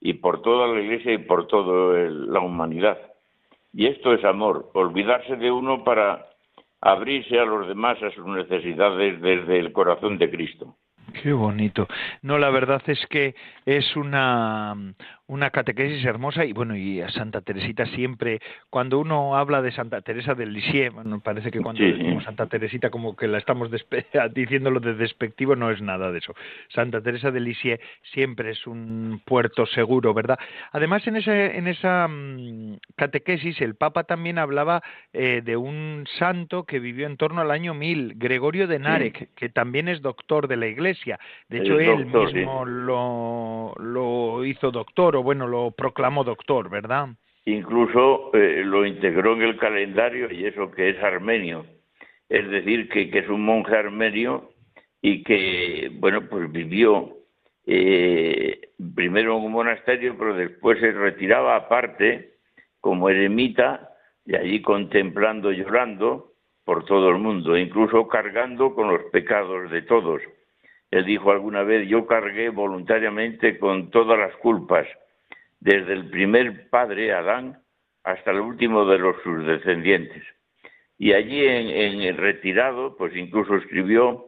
y 0.00 0.14
por 0.14 0.42
toda 0.42 0.66
la 0.66 0.80
iglesia 0.80 1.12
y 1.12 1.18
por 1.18 1.46
toda 1.46 2.10
la 2.10 2.40
humanidad. 2.40 2.98
Y 3.72 3.86
esto 3.86 4.12
es 4.12 4.24
amor, 4.24 4.70
olvidarse 4.74 5.36
de 5.36 5.52
uno 5.52 5.84
para 5.84 6.26
abrirse 6.80 7.38
a 7.38 7.44
los 7.44 7.68
demás 7.68 8.02
a 8.02 8.10
sus 8.10 8.26
necesidades 8.26 9.20
desde 9.20 9.60
el 9.60 9.72
corazón 9.72 10.18
de 10.18 10.30
Cristo. 10.30 10.76
Qué 11.22 11.32
bonito. 11.32 11.86
No, 12.22 12.38
la 12.38 12.50
verdad 12.50 12.82
es 12.86 13.06
que 13.08 13.34
es 13.64 13.94
una, 13.96 14.74
una 15.26 15.50
catequesis 15.50 16.04
hermosa 16.04 16.44
y 16.44 16.52
bueno, 16.52 16.76
y 16.76 17.00
a 17.00 17.08
Santa 17.08 17.40
Teresita 17.40 17.86
siempre, 17.86 18.40
cuando 18.68 18.98
uno 18.98 19.36
habla 19.36 19.62
de 19.62 19.72
Santa 19.72 20.02
Teresa 20.02 20.34
del 20.34 20.52
Lisieux, 20.52 20.92
bueno, 20.92 21.20
parece 21.20 21.50
que 21.50 21.60
cuando 21.60 21.82
decimos 21.82 22.24
Santa 22.24 22.46
Teresita 22.46 22.90
como 22.90 23.16
que 23.16 23.26
la 23.26 23.38
estamos 23.38 23.70
diciéndolo 24.34 24.80
de 24.80 24.94
despectivo, 24.94 25.56
no 25.56 25.70
es 25.70 25.80
nada 25.80 26.12
de 26.12 26.18
eso. 26.18 26.34
Santa 26.68 27.00
Teresa 27.00 27.30
del 27.30 27.44
Lisieux 27.44 27.80
siempre 28.12 28.50
es 28.50 28.66
un 28.66 29.22
puerto 29.24 29.64
seguro, 29.64 30.12
¿verdad? 30.12 30.38
Además, 30.72 31.06
en, 31.06 31.16
ese, 31.16 31.56
en 31.56 31.68
esa 31.68 32.06
mm, 32.06 32.78
catequesis 32.96 33.60
el 33.62 33.76
Papa 33.76 34.04
también 34.04 34.38
hablaba 34.38 34.82
eh, 35.14 35.40
de 35.42 35.56
un 35.56 36.04
santo 36.18 36.64
que 36.64 36.80
vivió 36.80 37.06
en 37.06 37.16
torno 37.16 37.40
al 37.40 37.50
año 37.50 37.72
1000, 37.72 38.14
Gregorio 38.16 38.66
de 38.66 38.78
Narek, 38.78 39.34
que 39.34 39.48
también 39.48 39.88
es 39.88 40.02
doctor 40.02 40.48
de 40.48 40.56
la 40.56 40.66
Iglesia. 40.66 41.18
De 41.48 41.58
hecho, 41.58 41.78
él 41.78 42.06
mismo 42.06 42.66
lo, 42.66 43.74
lo 43.78 44.44
hizo 44.44 44.70
doctor 44.70 45.13
o 45.14 45.22
bueno, 45.22 45.46
lo 45.46 45.70
proclamó 45.70 46.24
doctor, 46.24 46.70
¿verdad? 46.70 47.08
Incluso 47.46 48.30
eh, 48.34 48.62
lo 48.64 48.86
integró 48.86 49.34
en 49.34 49.42
el 49.42 49.56
calendario 49.58 50.32
y 50.32 50.46
eso 50.46 50.70
que 50.70 50.90
es 50.90 51.02
armenio. 51.02 51.66
Es 52.28 52.48
decir, 52.48 52.88
que, 52.88 53.10
es 53.12 53.28
un 53.28 53.44
monje 53.44 53.76
armenio 53.76 54.50
y 55.02 55.22
que, 55.22 55.90
bueno, 55.94 56.26
pues 56.28 56.50
vivió 56.50 57.18
eh, 57.66 58.70
primero 58.94 59.36
en 59.36 59.44
un 59.44 59.52
monasterio, 59.52 60.16
pero 60.18 60.34
después 60.34 60.80
se 60.80 60.92
retiraba 60.92 61.56
aparte 61.56 62.36
como 62.80 63.10
eremita 63.10 63.90
y 64.24 64.36
allí 64.36 64.62
contemplando, 64.62 65.52
llorando 65.52 66.32
por 66.64 66.86
todo 66.86 67.10
el 67.10 67.18
mundo, 67.18 67.58
incluso 67.58 68.08
cargando 68.08 68.74
con 68.74 68.88
los 68.88 69.02
pecados 69.12 69.70
de 69.70 69.82
todos. 69.82 70.22
Él 70.90 71.04
dijo 71.04 71.30
alguna 71.30 71.62
vez, 71.62 71.86
yo 71.88 72.06
cargué 72.06 72.48
voluntariamente 72.48 73.58
con 73.58 73.90
todas 73.90 74.18
las 74.18 74.34
culpas 74.36 74.86
desde 75.64 75.94
el 75.94 76.10
primer 76.10 76.68
padre 76.68 77.12
Adán 77.12 77.58
hasta 78.04 78.32
el 78.32 78.40
último 78.40 78.84
de 78.84 78.98
los 78.98 79.16
sus 79.22 79.46
descendientes. 79.46 80.22
Y 80.98 81.14
allí 81.14 81.44
en, 81.44 82.02
el 82.02 82.16
retirado, 82.18 82.96
pues 82.96 83.16
incluso 83.16 83.56
escribió 83.56 84.26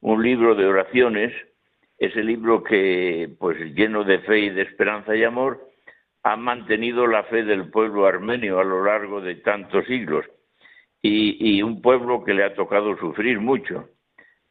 un 0.00 0.22
libro 0.22 0.54
de 0.54 0.66
oraciones, 0.66 1.32
ese 1.96 2.22
libro 2.22 2.62
que, 2.62 3.30
pues 3.40 3.58
lleno 3.74 4.04
de 4.04 4.18
fe 4.20 4.40
y 4.40 4.50
de 4.50 4.62
esperanza 4.62 5.16
y 5.16 5.24
amor, 5.24 5.66
ha 6.22 6.36
mantenido 6.36 7.06
la 7.06 7.24
fe 7.24 7.44
del 7.44 7.70
pueblo 7.70 8.06
armenio 8.06 8.60
a 8.60 8.64
lo 8.64 8.84
largo 8.84 9.22
de 9.22 9.36
tantos 9.36 9.86
siglos 9.86 10.26
y, 11.00 11.62
un 11.62 11.80
pueblo 11.80 12.24
que 12.24 12.34
le 12.34 12.44
ha 12.44 12.54
tocado 12.54 12.96
sufrir 12.98 13.40
mucho. 13.40 13.88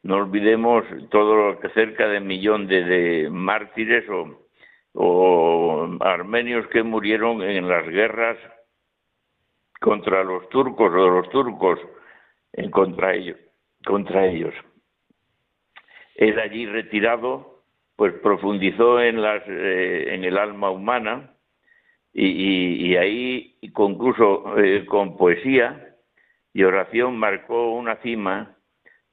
No 0.01 0.17
olvidemos 0.17 0.83
todo 1.11 1.35
lo 1.35 1.59
que 1.59 1.69
cerca 1.69 2.07
de 2.07 2.17
un 2.17 2.27
millón 2.27 2.67
de 2.67 3.27
mártires 3.31 4.07
o, 4.09 4.42
o 4.93 5.97
armenios 6.01 6.67
que 6.67 6.83
murieron 6.83 7.41
en 7.41 7.67
las 7.67 7.87
guerras 7.87 8.37
contra 9.79 10.23
los 10.23 10.47
turcos 10.49 10.91
o 10.91 11.09
los 11.09 11.29
turcos 11.29 11.79
en 12.53 12.69
contra 12.71 13.15
ellos, 13.15 13.37
contra. 13.85 14.53
Él 16.15 16.39
allí 16.39 16.65
retirado, 16.67 17.63
pues 17.95 18.13
profundizó 18.13 19.01
en 19.01 19.21
las 19.21 19.43
eh, 19.47 20.13
en 20.13 20.23
el 20.23 20.37
alma 20.37 20.69
humana 20.69 21.35
y, 22.13 22.87
y, 22.87 22.95
ahí 22.95 23.57
concluso 23.73 24.57
eh, 24.59 24.85
con 24.85 25.17
poesía 25.17 25.95
y 26.53 26.63
oración 26.63 27.17
marcó 27.17 27.71
una 27.71 27.95
cima 27.97 28.55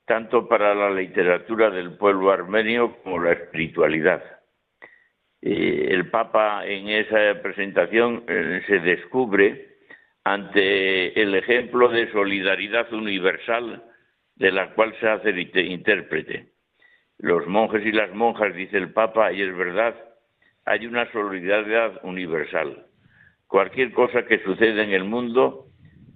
tanto 0.04 0.48
para 0.48 0.74
la 0.74 0.90
literatura 0.90 1.70
del 1.70 1.96
pueblo 1.96 2.30
armenio 2.30 2.96
como 3.02 3.20
la 3.20 3.32
espiritualidad. 3.32 4.39
El 5.42 6.10
Papa 6.10 6.66
en 6.66 6.88
esa 6.88 7.40
presentación 7.42 8.24
eh, 8.28 8.62
se 8.66 8.78
descubre 8.80 9.68
ante 10.24 11.20
el 11.20 11.34
ejemplo 11.34 11.88
de 11.88 12.10
solidaridad 12.12 12.92
universal 12.92 13.82
de 14.36 14.52
la 14.52 14.74
cual 14.74 14.94
se 15.00 15.08
hace 15.08 15.30
intérprete. 15.62 16.50
Los 17.18 17.46
monjes 17.46 17.84
y 17.84 17.92
las 17.92 18.14
monjas, 18.14 18.54
dice 18.54 18.76
el 18.76 18.92
Papa, 18.92 19.32
y 19.32 19.42
es 19.42 19.56
verdad, 19.56 19.94
hay 20.66 20.86
una 20.86 21.10
solidaridad 21.12 22.00
universal. 22.02 22.86
Cualquier 23.46 23.92
cosa 23.92 24.24
que 24.26 24.42
suceda 24.42 24.82
en 24.82 24.92
el 24.92 25.04
mundo 25.04 25.66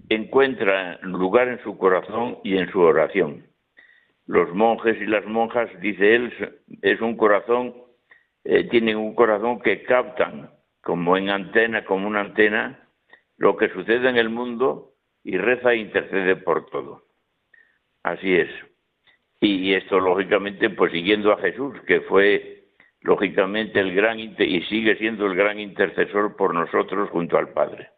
encuentra 0.08 0.98
lugar 1.02 1.48
en 1.48 1.62
su 1.62 1.76
corazón 1.78 2.38
y 2.44 2.56
en 2.58 2.70
su 2.70 2.80
oración 2.80 3.44
los 4.26 4.54
monjes 4.54 5.00
y 5.00 5.06
las 5.06 5.26
monjas, 5.26 5.68
dice 5.80 6.14
él, 6.14 6.32
es 6.82 7.00
un 7.00 7.16
corazón, 7.16 7.74
eh, 8.44 8.64
tienen 8.68 8.96
un 8.96 9.14
corazón 9.14 9.60
que 9.60 9.82
captan 9.82 10.50
como 10.82 11.16
en 11.16 11.30
antena, 11.30 11.84
como 11.84 12.06
una 12.06 12.20
antena, 12.20 12.88
lo 13.38 13.56
que 13.56 13.70
sucede 13.70 14.08
en 14.08 14.16
el 14.16 14.28
mundo 14.28 14.92
y 15.22 15.38
reza 15.38 15.72
e 15.72 15.78
intercede 15.78 16.36
por 16.36 16.66
todo. 16.66 17.04
Así 18.02 18.34
es. 18.34 18.50
Y, 19.40 19.74
esto, 19.74 19.98
lógicamente, 19.98 20.70
pues 20.70 20.92
siguiendo 20.92 21.32
a 21.32 21.38
Jesús, 21.38 21.74
que 21.86 22.02
fue, 22.02 22.68
lógicamente, 23.00 23.80
el 23.80 23.94
gran, 23.94 24.18
y 24.18 24.62
sigue 24.68 24.96
siendo 24.96 25.26
el 25.26 25.34
gran 25.34 25.58
intercesor 25.58 26.36
por 26.36 26.54
nosotros 26.54 27.10
junto 27.10 27.36
al 27.36 27.52
Padre. 27.52 27.88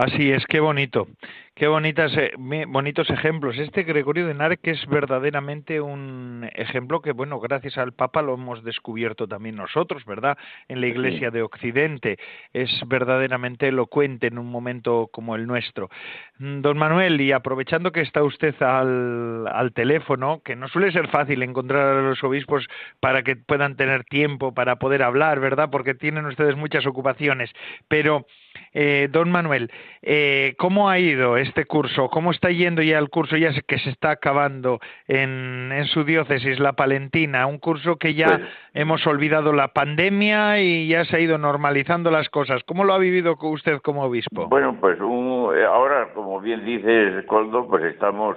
Así 0.00 0.32
es, 0.32 0.46
qué 0.46 0.60
bonito. 0.60 1.08
Qué 1.54 1.66
bonitas, 1.68 2.10
eh, 2.16 2.32
bonitos 2.68 3.10
ejemplos. 3.10 3.58
Este 3.58 3.82
Gregorio 3.82 4.26
de 4.26 4.32
Nar 4.32 4.58
que 4.58 4.70
es 4.70 4.86
verdaderamente 4.86 5.78
un 5.82 6.48
ejemplo 6.54 7.02
que, 7.02 7.12
bueno, 7.12 7.38
gracias 7.38 7.76
al 7.76 7.92
Papa 7.92 8.22
lo 8.22 8.32
hemos 8.32 8.64
descubierto 8.64 9.28
también 9.28 9.56
nosotros, 9.56 10.06
¿verdad? 10.06 10.38
En 10.68 10.80
la 10.80 10.86
Iglesia 10.86 11.30
de 11.30 11.42
Occidente. 11.42 12.16
Es 12.54 12.70
verdaderamente 12.86 13.68
elocuente 13.68 14.28
en 14.28 14.38
un 14.38 14.46
momento 14.46 15.10
como 15.12 15.36
el 15.36 15.46
nuestro. 15.46 15.90
Mm, 16.38 16.62
don 16.62 16.78
Manuel, 16.78 17.20
y 17.20 17.32
aprovechando 17.32 17.92
que 17.92 18.00
está 18.00 18.22
usted 18.22 18.54
al, 18.62 19.46
al 19.48 19.74
teléfono, 19.74 20.40
que 20.42 20.56
no 20.56 20.66
suele 20.68 20.92
ser 20.92 21.08
fácil 21.08 21.42
encontrar 21.42 21.98
a 21.98 22.00
los 22.00 22.24
obispos 22.24 22.66
para 23.00 23.22
que 23.22 23.36
puedan 23.36 23.76
tener 23.76 24.04
tiempo 24.04 24.54
para 24.54 24.76
poder 24.76 25.02
hablar, 25.02 25.40
¿verdad? 25.40 25.68
Porque 25.70 25.92
tienen 25.92 26.24
ustedes 26.24 26.56
muchas 26.56 26.86
ocupaciones. 26.86 27.50
Pero, 27.86 28.24
eh, 28.72 29.08
don 29.10 29.30
Manuel, 29.30 29.70
eh, 30.02 30.54
¿cómo 30.58 30.88
ha 30.88 30.98
ido 30.98 31.36
este 31.36 31.64
curso? 31.64 32.08
¿Cómo 32.08 32.30
está 32.30 32.50
yendo 32.50 32.82
ya 32.82 32.98
el 32.98 33.10
curso 33.10 33.36
ya 33.36 33.50
que 33.66 33.78
se 33.78 33.90
está 33.90 34.12
acabando 34.12 34.80
en, 35.08 35.72
en 35.72 35.84
su 35.86 36.04
diócesis, 36.04 36.60
la 36.60 36.74
Palentina? 36.74 37.46
Un 37.46 37.58
curso 37.58 37.96
que 37.96 38.14
ya 38.14 38.26
pues 38.26 38.48
hemos 38.74 39.06
olvidado 39.06 39.52
la 39.52 39.68
pandemia 39.68 40.60
y 40.60 40.88
ya 40.88 41.04
se 41.04 41.16
ha 41.16 41.20
ido 41.20 41.38
normalizando 41.38 42.10
las 42.10 42.28
cosas. 42.28 42.62
¿Cómo 42.64 42.84
lo 42.84 42.94
ha 42.94 42.98
vivido 42.98 43.36
usted 43.40 43.80
como 43.80 44.04
obispo? 44.04 44.46
Bueno, 44.48 44.76
pues 44.80 44.98
eh, 44.98 45.64
ahora, 45.64 46.12
como 46.14 46.40
bien 46.40 46.64
dices, 46.64 47.24
Coldo, 47.26 47.66
pues 47.68 47.84
estamos 47.84 48.36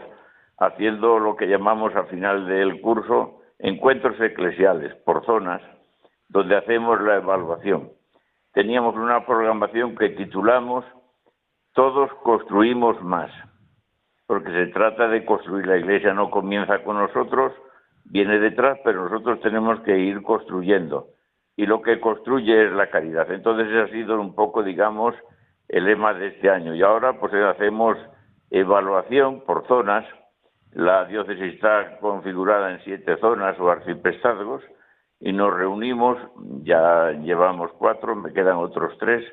haciendo 0.58 1.20
lo 1.20 1.36
que 1.36 1.48
llamamos 1.48 1.96
al 1.96 2.08
final 2.08 2.48
del 2.48 2.82
curso 2.82 3.40
encuentros 3.60 4.20
eclesiales 4.20 4.94
por 5.06 5.26
zonas 5.26 5.62
donde 6.30 6.58
hacemos 6.58 7.00
la 7.02 7.18
evaluación. 7.18 7.92
Teníamos 8.54 8.96
una 8.96 9.26
programación 9.26 9.96
que 9.96 10.10
titulamos 10.10 10.86
todos 11.74 12.14
construimos 12.22 13.02
más, 13.02 13.32
porque 14.28 14.52
se 14.52 14.68
trata 14.68 15.08
de 15.08 15.26
construir. 15.26 15.66
La 15.66 15.78
iglesia 15.78 16.14
no 16.14 16.30
comienza 16.30 16.84
con 16.84 16.98
nosotros, 16.98 17.52
viene 18.06 18.40
detrás, 18.40 18.78
pero 18.84 19.10
nosotros 19.10 19.42
tenemos 19.42 19.80
que 19.82 19.98
ir 19.98 20.22
construyendo. 20.22 21.08
Y 21.56 21.66
lo 21.66 21.82
que 21.82 22.00
construye 22.00 22.68
es 22.68 22.72
la 22.74 22.92
caridad. 22.92 23.32
Entonces 23.32 23.68
ese 23.70 23.82
ha 23.82 23.88
sido 23.88 24.22
un 24.22 24.36
poco, 24.36 24.62
digamos, 24.62 25.16
el 25.68 25.86
lema 25.86 26.14
de 26.14 26.28
este 26.28 26.52
año. 26.52 26.76
Y 26.76 26.84
ahora 26.84 27.20
pues 27.20 27.34
hacemos 27.34 27.98
evaluación 28.52 29.44
por 29.46 29.68
zonas. 29.68 30.06
La 30.74 31.06
diócesis 31.06 31.56
está 31.56 31.98
configurada 32.00 32.72
en 32.72 32.84
siete 32.84 33.18
zonas 33.18 33.60
o 33.60 33.70
arciprestazgos 33.70 34.62
y 35.26 35.32
nos 35.32 35.54
reunimos, 35.54 36.18
ya 36.64 37.12
llevamos 37.12 37.72
cuatro, 37.78 38.14
me 38.14 38.34
quedan 38.34 38.58
otros 38.58 38.98
tres, 39.00 39.24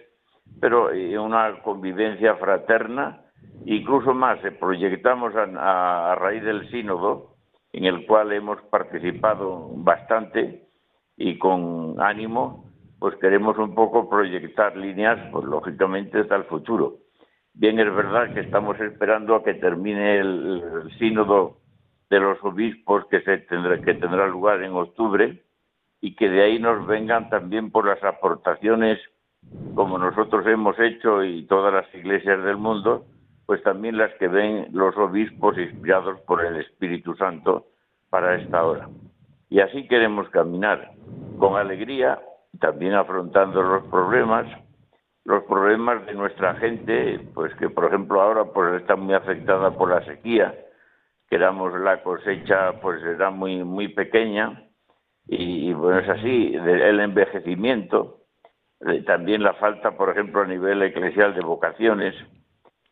pero 0.61 0.91
una 1.21 1.61
convivencia 1.63 2.37
fraterna, 2.37 3.23
incluso 3.65 4.15
más, 4.15 4.39
eh, 4.45 4.53
proyectamos 4.53 5.35
a, 5.35 6.15
raíz 6.15 6.45
del 6.45 6.71
sínodo, 6.71 7.35
en 7.73 7.87
el 7.87 8.07
cual 8.07 8.33
hemos 8.33 8.63
participado 8.71 9.69
bastante 9.79 10.69
y 11.17 11.37
con 11.39 12.01
ánimo, 12.01 12.67
pues 13.01 13.17
queremos 13.17 13.59
un 13.59 13.75
poco 13.75 14.09
proyectar 14.09 14.77
líneas, 14.77 15.19
pues 15.33 15.45
lógicamente 15.45 16.21
hasta 16.21 16.37
el 16.37 16.45
futuro. 16.45 16.99
Bien 17.53 17.81
es 17.81 17.93
verdad 17.93 18.33
que 18.33 18.41
estamos 18.41 18.79
esperando 18.79 19.35
a 19.35 19.43
que 19.43 19.55
termine 19.55 20.19
el, 20.19 20.89
sínodo 21.01 21.57
de 22.09 22.21
los 22.21 22.39
obispos 22.45 23.07
que 23.07 23.23
se 23.23 23.39
tendrá 23.39 23.81
que 23.81 23.95
tendrá 23.95 24.29
lugar 24.29 24.63
en 24.63 24.73
octubre 24.73 25.50
y 26.01 26.15
que 26.15 26.29
de 26.29 26.43
ahí 26.43 26.59
nos 26.59 26.87
vengan 26.87 27.29
también 27.29 27.71
por 27.71 27.87
las 27.87 28.03
aportaciones 28.03 28.99
como 29.75 29.99
nosotros 29.99 30.47
hemos 30.47 30.79
hecho 30.79 31.25
y 31.25 31.47
todas 31.47 31.73
las 31.73 31.95
iglesias 31.95 32.43
del 32.45 32.57
mundo, 32.57 33.07
pues 33.47 33.63
también 33.63 33.97
las 33.97 34.13
que 34.15 34.29
ven 34.29 34.69
los 34.73 34.97
obispos 34.97 35.59
inspirados 35.59 36.21
por 36.23 36.45
el 36.45 36.57
Espíritu 36.57 37.15
Santo 37.17 37.67
para 38.11 38.37
esta 38.37 38.65
hora. 38.65 38.89
Y 39.49 39.61
así 39.61 39.89
queremos 39.89 40.29
caminar 40.31 40.93
con 41.39 41.57
alegría, 41.57 42.21
también 42.61 42.95
afrontando 42.95 43.63
los 43.63 43.85
problemas, 43.85 44.47
los 45.25 45.43
problemas 45.45 46.05
de 46.07 46.15
nuestra 46.15 46.55
gente, 46.57 47.21
pues 47.35 47.55
que 47.55 47.69
por 47.71 47.87
ejemplo 47.87 48.21
ahora 48.21 48.45
pues 48.45 48.81
está 48.81 48.95
muy 48.97 49.15
afectada 49.15 49.71
por 49.73 49.91
la 49.91 50.05
sequía, 50.05 50.55
queramos 51.29 51.73
la 51.81 52.03
cosecha 52.03 52.81
pues 52.81 53.01
será 53.01 53.31
muy 53.31 53.65
muy 53.65 53.89
pequeña 53.89 54.70
y, 55.27 55.73
bueno 55.73 56.01
es 56.01 56.09
así, 56.09 56.55
el 56.55 57.01
envejecimiento, 57.01 58.21
también 59.07 59.43
la 59.43 59.55
falta, 59.55 59.97
por 59.97 60.11
ejemplo, 60.11 60.41
a 60.41 60.47
nivel 60.47 60.83
eclesial 60.83 61.35
de 61.35 61.43
vocaciones, 61.43 62.15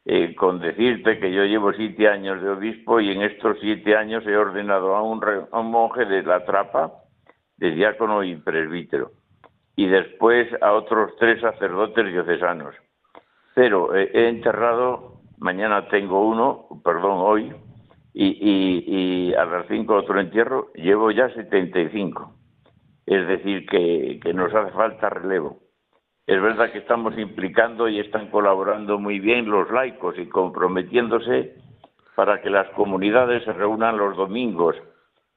eh, 0.05 0.35
con 0.35 0.61
decirte 0.61 1.19
que 1.19 1.33
yo 1.33 1.45
llevo 1.45 1.73
siete 1.73 2.09
años 2.09 2.41
de 2.43 2.51
obispo 2.51 3.01
y 3.01 3.11
en 3.11 3.23
estos 3.23 3.59
siete 3.61 3.97
años 3.97 4.27
he 4.27 4.37
ordenado 4.37 4.95
a 4.97 5.03
un, 5.03 5.23
a 5.51 5.61
un 5.61 5.71
monje 5.71 6.05
de 6.05 6.23
la 6.23 6.45
trapa, 6.45 6.93
de 7.57 7.73
diácono 7.73 8.23
y 8.23 8.37
presbítero, 8.37 9.11
y 9.77 9.87
después 9.87 10.49
a 10.63 10.73
otros 10.73 11.13
tres 11.19 11.41
sacerdotes 11.41 12.07
diocesanos. 12.07 12.75
Pero 13.55 13.95
eh, 13.95 14.11
he 14.15 14.29
enterrado, 14.29 15.21
mañana 15.39 15.89
tengo 15.89 16.27
uno, 16.27 16.69
perdón, 16.85 17.19
hoy, 17.19 17.53
y, 18.21 18.27
y, 18.27 19.29
y 19.31 19.35
a 19.35 19.45
las 19.45 19.69
cinco 19.69 19.95
otro 19.95 20.19
entierro, 20.19 20.73
llevo 20.75 21.13
ya 21.13 21.33
75. 21.35 22.35
Es 23.07 23.29
decir, 23.29 23.65
que, 23.67 24.19
que 24.21 24.35
nos 24.35 24.53
hace 24.53 24.73
falta 24.73 25.09
relevo. 25.09 25.61
Es 26.27 26.43
verdad 26.43 26.73
que 26.73 26.79
estamos 26.79 27.17
implicando 27.17 27.89
y 27.89 28.01
están 28.01 28.27
colaborando 28.31 28.99
muy 28.99 29.21
bien 29.21 29.49
los 29.49 29.71
laicos 29.71 30.19
y 30.19 30.27
comprometiéndose 30.27 31.55
para 32.17 32.43
que 32.43 32.51
las 32.51 32.69
comunidades 32.71 33.45
se 33.45 33.53
reúnan 33.53 33.97
los 33.97 34.17
domingos, 34.17 34.75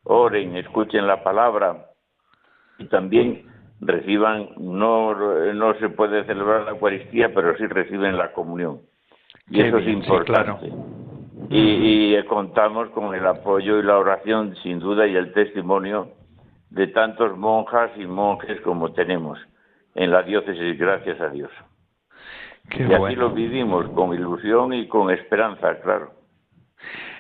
oren, 0.04 0.58
escuchen 0.58 1.06
la 1.06 1.24
palabra 1.24 1.86
y 2.80 2.86
también 2.86 3.46
reciban, 3.80 4.50
no, 4.58 5.14
no 5.54 5.76
se 5.76 5.90
puede 5.90 6.26
celebrar 6.26 6.64
la 6.64 6.72
Eucaristía, 6.72 7.32
pero 7.32 7.56
sí 7.58 7.68
reciben 7.68 8.18
la 8.18 8.34
comunión. 8.34 8.82
Y 9.52 9.62
eso 9.62 9.78
es 9.78 9.88
importante. 9.88 10.74
Y, 11.52 12.16
y 12.16 12.24
contamos 12.24 12.90
con 12.90 13.14
el 13.14 13.26
apoyo 13.26 13.80
y 13.80 13.84
la 13.84 13.98
oración, 13.98 14.56
sin 14.64 14.80
duda, 14.80 15.08
y 15.08 15.16
el 15.16 15.34
testimonio 15.34 16.10
de 16.70 16.88
tantos 16.88 17.38
monjas 17.38 17.92
y 17.98 18.06
monjes 18.06 18.62
como 18.62 18.94
tenemos 18.94 19.38
en 19.96 20.12
la 20.12 20.24
diócesis, 20.24 20.80
gracias 20.80 21.20
a 21.20 21.30
Dios. 21.30 21.52
y 22.72 22.94
así 22.94 23.16
lo 23.16 23.32
vivimos, 23.32 23.90
con 23.90 24.14
ilusión 24.14 24.74
y 24.74 24.88
con 24.88 25.12
esperanza, 25.12 25.80
claro. 25.82 26.21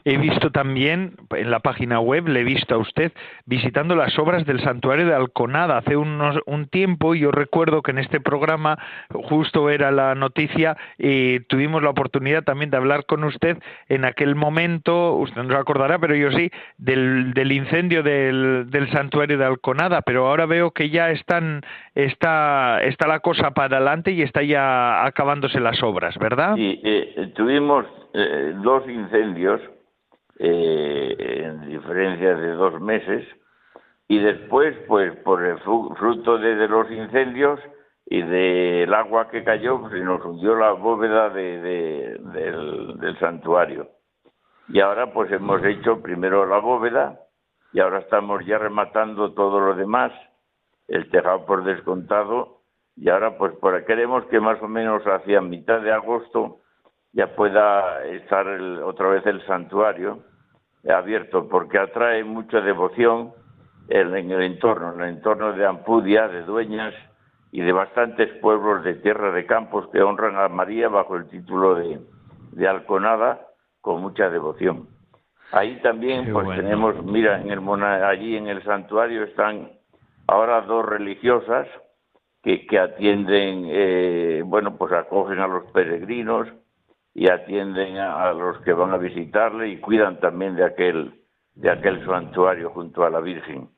He 0.05 0.17
visto 0.17 0.51
también 0.51 1.15
en 1.31 1.51
la 1.51 1.59
página 1.59 1.99
web, 1.99 2.27
le 2.27 2.41
he 2.41 2.43
visto 2.43 2.75
a 2.75 2.77
usted 2.77 3.11
visitando 3.45 3.95
las 3.95 4.17
obras 4.19 4.45
del 4.45 4.61
santuario 4.61 5.05
de 5.05 5.13
Alconada 5.13 5.77
hace 5.77 5.95
unos, 5.95 6.39
un 6.45 6.67
tiempo. 6.67 7.15
Yo 7.15 7.31
recuerdo 7.31 7.81
que 7.81 7.91
en 7.91 7.99
este 7.99 8.19
programa 8.19 8.77
justo 9.09 9.69
era 9.69 9.91
la 9.91 10.15
noticia 10.15 10.77
y 10.97 11.41
tuvimos 11.41 11.83
la 11.83 11.89
oportunidad 11.89 12.43
también 12.43 12.71
de 12.71 12.77
hablar 12.77 13.05
con 13.05 13.23
usted 13.23 13.57
en 13.89 14.05
aquel 14.05 14.35
momento, 14.35 15.15
usted 15.15 15.43
no 15.43 15.53
se 15.53 15.59
acordará, 15.59 15.99
pero 15.99 16.15
yo 16.15 16.31
sí, 16.31 16.51
del, 16.77 17.33
del 17.33 17.51
incendio 17.51 18.03
del, 18.03 18.69
del 18.69 18.89
santuario 18.91 19.37
de 19.37 19.45
Alconada. 19.45 20.01
Pero 20.01 20.27
ahora 20.27 20.45
veo 20.45 20.71
que 20.71 20.89
ya 20.89 21.11
están, 21.11 21.61
está, 21.95 22.81
está 22.83 23.07
la 23.07 23.19
cosa 23.19 23.51
para 23.51 23.77
adelante 23.77 24.11
y 24.11 24.21
está 24.21 24.41
ya 24.43 25.05
acabándose 25.05 25.59
las 25.59 25.81
obras, 25.83 26.17
¿verdad? 26.17 26.55
Sí, 26.55 26.79
eh, 26.83 27.31
tuvimos 27.35 27.85
eh, 28.13 28.53
dos 28.63 28.87
incendios 28.89 29.61
eh, 30.43 31.43
en 31.45 31.69
diferencia 31.69 32.36
de 32.36 32.54
dos 32.54 32.82
meses 32.82 33.27
y 34.08 34.17
después, 34.17 34.75
pues 34.88 35.15
por 35.17 35.45
el 35.45 35.60
fruto 35.60 36.39
de, 36.39 36.67
los 36.67 36.89
incendios 36.89 37.60
y 38.08 38.23
del 38.23 38.91
agua 38.91 39.30
que 39.30 39.43
cayó, 39.43 39.88
se 39.91 39.99
nos 39.99 40.25
hundió 40.25 40.56
la 40.56 40.71
bóveda 40.71 41.30
de, 41.30 41.60
del, 41.60 42.99
del 42.99 43.19
santuario. 43.19 43.89
Y 44.67 44.80
ahora 44.80 45.13
pues 45.13 45.32
hemos 45.32 45.63
hecho 45.63 46.01
primero 46.01 46.47
la 46.47 46.58
bóveda 46.58 47.19
y 47.71 47.80
ahora 47.80 47.99
estamos 47.99 48.43
ya 48.43 48.58
rematando 48.58 49.34
todo 49.34 49.60
lo 49.60 49.75
demás, 49.75 50.12
el 50.88 51.08
tejado 51.12 51.45
por 51.45 51.63
descontado 51.63 52.63
y 52.95 53.10
ahora 53.10 53.38
pues 53.38 53.54
por, 53.58 53.86
queremos 53.86 54.25
que 54.25 54.39
más 54.39 54.60
o 54.63 54.67
menos 54.67 55.04
hacia 55.04 55.39
mitad 55.39 55.82
de 55.82 55.91
agosto 55.91 56.62
ya 57.13 57.36
pueda 57.36 58.04
estar 58.06 58.47
otra 58.47 59.10
vez 59.10 59.25
el 59.27 59.45
santuario 59.45 60.31
abierto 60.89 61.48
porque 61.48 61.78
atrae 61.78 62.24
mucha 62.24 62.62
devoción 62.62 63.34
en, 63.88 64.32
el 64.32 64.41
entorno, 64.41 64.94
en 64.94 65.02
el 65.02 65.10
entorno 65.10 65.54
de 65.54 65.65
Ampudia, 65.65 66.28
de 66.28 66.44
Dueñas 66.44 66.94
y 67.52 67.62
de 67.62 67.72
bastantes 67.72 68.32
pueblos 68.39 68.84
de 68.84 68.96
tierra 68.96 69.32
de 69.32 69.46
campos 69.46 69.88
que 69.91 70.02
honran 70.02 70.38
a 70.38 70.48
María 70.48 70.88
bajo 70.88 71.17
el 71.17 71.28
título 71.28 71.76
de, 71.76 72.00
de 72.54 72.67
Alconada 72.67 73.48
con 73.82 74.02
mucha 74.02 74.30
devoción. 74.30 74.88
Ahí 75.52 75.80
también 75.82 76.32
pues 76.32 76.48
tenemos, 76.58 77.04
mira, 77.04 77.41
en 77.41 77.52
el 77.52 77.84
allí 77.84 78.38
en 78.38 78.48
el 78.48 78.63
santuario 78.63 79.24
están 79.24 79.70
ahora 80.28 80.62
dos 80.62 80.86
religiosas 80.86 81.67
que, 82.41 82.65
que 82.65 82.80
atienden, 82.80 83.65
eh, 83.67 84.41
bueno, 84.46 84.78
pues 84.78 84.94
acogen 84.94 85.39
a 85.39 85.48
los 85.48 85.65
peregrinos 85.72 86.48
y 87.13 87.30
atienden 87.30 87.97
a, 87.97 88.32
los 88.34 88.60
que 88.60 88.74
van 88.74 88.93
a 88.93 88.97
visitarle 88.97 89.69
y 89.69 89.80
cuidan 89.80 90.19
también 90.19 90.56
de 90.56 90.65
aquel 90.65 91.13
de 91.54 91.69
aquel 91.69 92.06
santuario 92.06 92.69
junto 92.69 93.04
a 93.04 93.10
la 93.10 93.19
Virgen. 93.19 93.69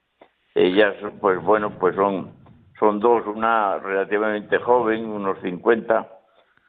Ellas, 0.54 0.93
pues 1.19 1.41
bueno, 1.41 1.72
pues 1.80 1.96
son 1.96 2.43
son 2.80 3.00
dos, 3.00 3.26
una 3.28 3.80
relativamente 3.80 4.58
joven, 4.60 5.06
unos 5.06 5.39
50, 5.39 6.08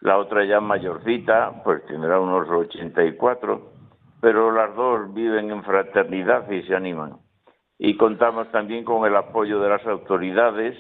la 0.03 0.19
otra 0.19 0.45
ya 0.45 0.61
mayorcita, 0.61 1.63
pues 1.65 1.85
tendrá 1.87 2.21
unos 2.21 2.49
84, 2.49 3.73
pero 4.21 4.53
las 4.53 4.75
dos 4.77 5.13
viven 5.13 5.51
en 5.51 5.65
fraternidad 5.65 6.51
y 6.51 6.63
se 6.63 6.75
animan. 6.75 7.19
Y 7.79 7.97
contamos 7.97 8.51
también 8.53 8.85
con 8.85 9.07
el 9.07 9.17
apoyo 9.17 9.61
de 9.61 9.69
las 9.69 9.85
autoridades 9.87 10.77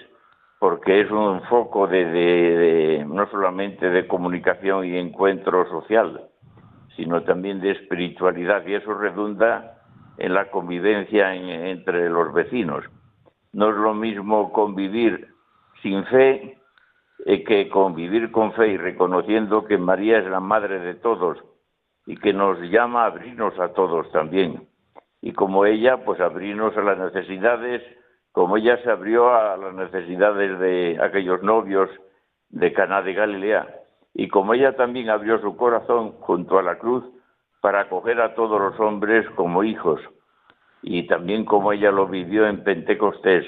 porque 0.64 1.02
es 1.02 1.10
un 1.10 1.42
foco 1.42 1.86
de, 1.86 3.04
no 3.06 3.28
solamente 3.28 3.90
de 3.90 4.06
comunicación 4.08 4.86
y 4.86 4.96
encuentro 4.96 5.68
social, 5.68 6.30
sino 6.96 7.22
también 7.22 7.60
de 7.60 7.72
espiritualidad, 7.72 8.66
y 8.66 8.72
eso 8.72 8.94
redunda 8.94 9.82
en 10.16 10.32
la 10.32 10.50
convivencia 10.50 11.34
entre 11.34 12.08
los 12.08 12.32
vecinos. 12.32 12.82
No 13.52 13.68
es 13.68 13.76
lo 13.76 13.92
mismo 13.92 14.54
convivir 14.54 15.34
sin 15.82 16.02
fe 16.06 16.56
eh, 17.26 17.44
que 17.44 17.68
convivir 17.68 18.32
con 18.32 18.54
fe 18.54 18.68
y 18.68 18.78
reconociendo 18.78 19.66
que 19.66 19.76
María 19.76 20.16
es 20.16 20.24
la 20.24 20.40
madre 20.40 20.78
de 20.78 20.94
todos 20.94 21.44
y 22.06 22.16
que 22.16 22.32
nos 22.32 22.58
llama 22.70 23.02
a 23.02 23.08
abrirnos 23.08 23.60
a 23.60 23.74
todos 23.74 24.10
también. 24.12 24.66
Y 25.20 25.34
como 25.34 25.66
ella, 25.66 26.06
pues 26.06 26.20
abrirnos 26.20 26.74
a 26.74 26.80
las 26.80 26.96
necesidades 26.96 27.82
como 28.34 28.56
ella 28.56 28.76
se 28.82 28.90
abrió 28.90 29.32
a 29.32 29.56
las 29.56 29.74
necesidades 29.74 30.58
de 30.58 30.98
aquellos 31.00 31.44
novios 31.44 31.88
de 32.48 32.72
Caná 32.72 33.00
de 33.00 33.14
Galilea 33.14 33.68
y 34.12 34.26
como 34.26 34.54
ella 34.54 34.74
también 34.74 35.08
abrió 35.08 35.40
su 35.40 35.56
corazón 35.56 36.14
junto 36.18 36.58
a 36.58 36.62
la 36.64 36.76
cruz 36.78 37.04
para 37.60 37.82
acoger 37.82 38.20
a 38.20 38.34
todos 38.34 38.60
los 38.60 38.80
hombres 38.80 39.24
como 39.36 39.62
hijos 39.62 40.00
y 40.82 41.06
también 41.06 41.44
como 41.44 41.72
ella 41.72 41.92
lo 41.92 42.08
vivió 42.08 42.48
en 42.48 42.64
Pentecostés 42.64 43.46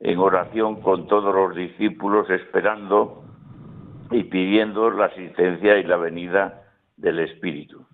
en 0.00 0.18
oración 0.18 0.82
con 0.82 1.06
todos 1.06 1.34
los 1.34 1.56
discípulos 1.56 2.28
esperando 2.28 3.24
y 4.10 4.24
pidiendo 4.24 4.90
la 4.90 5.06
asistencia 5.06 5.78
y 5.78 5.84
la 5.84 5.96
venida 5.96 6.64
del 6.98 7.20
Espíritu. 7.20 7.86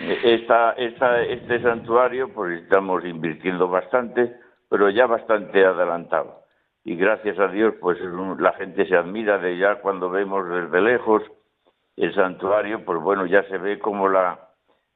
Esta, 0.00 0.70
este 0.72 1.60
santuario 1.60 2.32
pues 2.32 2.62
estamos 2.62 3.04
invirtiendo 3.04 3.68
bastante 3.68 4.34
pero 4.72 4.88
ya 4.88 5.06
bastante 5.06 5.66
adelantado. 5.66 6.44
Y 6.82 6.96
gracias 6.96 7.38
a 7.38 7.48
Dios, 7.48 7.74
pues 7.78 7.98
la 8.38 8.54
gente 8.54 8.86
se 8.86 8.96
admira 8.96 9.36
de 9.36 9.58
ya 9.58 9.74
cuando 9.82 10.08
vemos 10.08 10.48
desde 10.48 10.80
lejos 10.80 11.22
el 11.94 12.14
santuario, 12.14 12.82
pues 12.82 12.98
bueno, 13.02 13.26
ya 13.26 13.42
se 13.48 13.58
ve 13.58 13.78
como 13.78 14.08
la, 14.08 14.48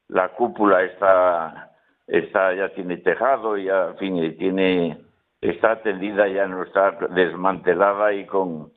la 0.08 0.30
cúpula 0.30 0.82
está, 0.82 1.72
está, 2.06 2.54
ya 2.54 2.70
tiene 2.70 2.96
tejado, 2.96 3.58
ya, 3.58 3.88
en 3.88 3.96
fin, 3.98 4.36
tiene, 4.38 4.98
está 5.42 5.72
atendida, 5.72 6.26
ya 6.26 6.46
no 6.46 6.62
está 6.62 6.92
desmantelada 7.10 8.14
y 8.14 8.24
con, 8.24 8.72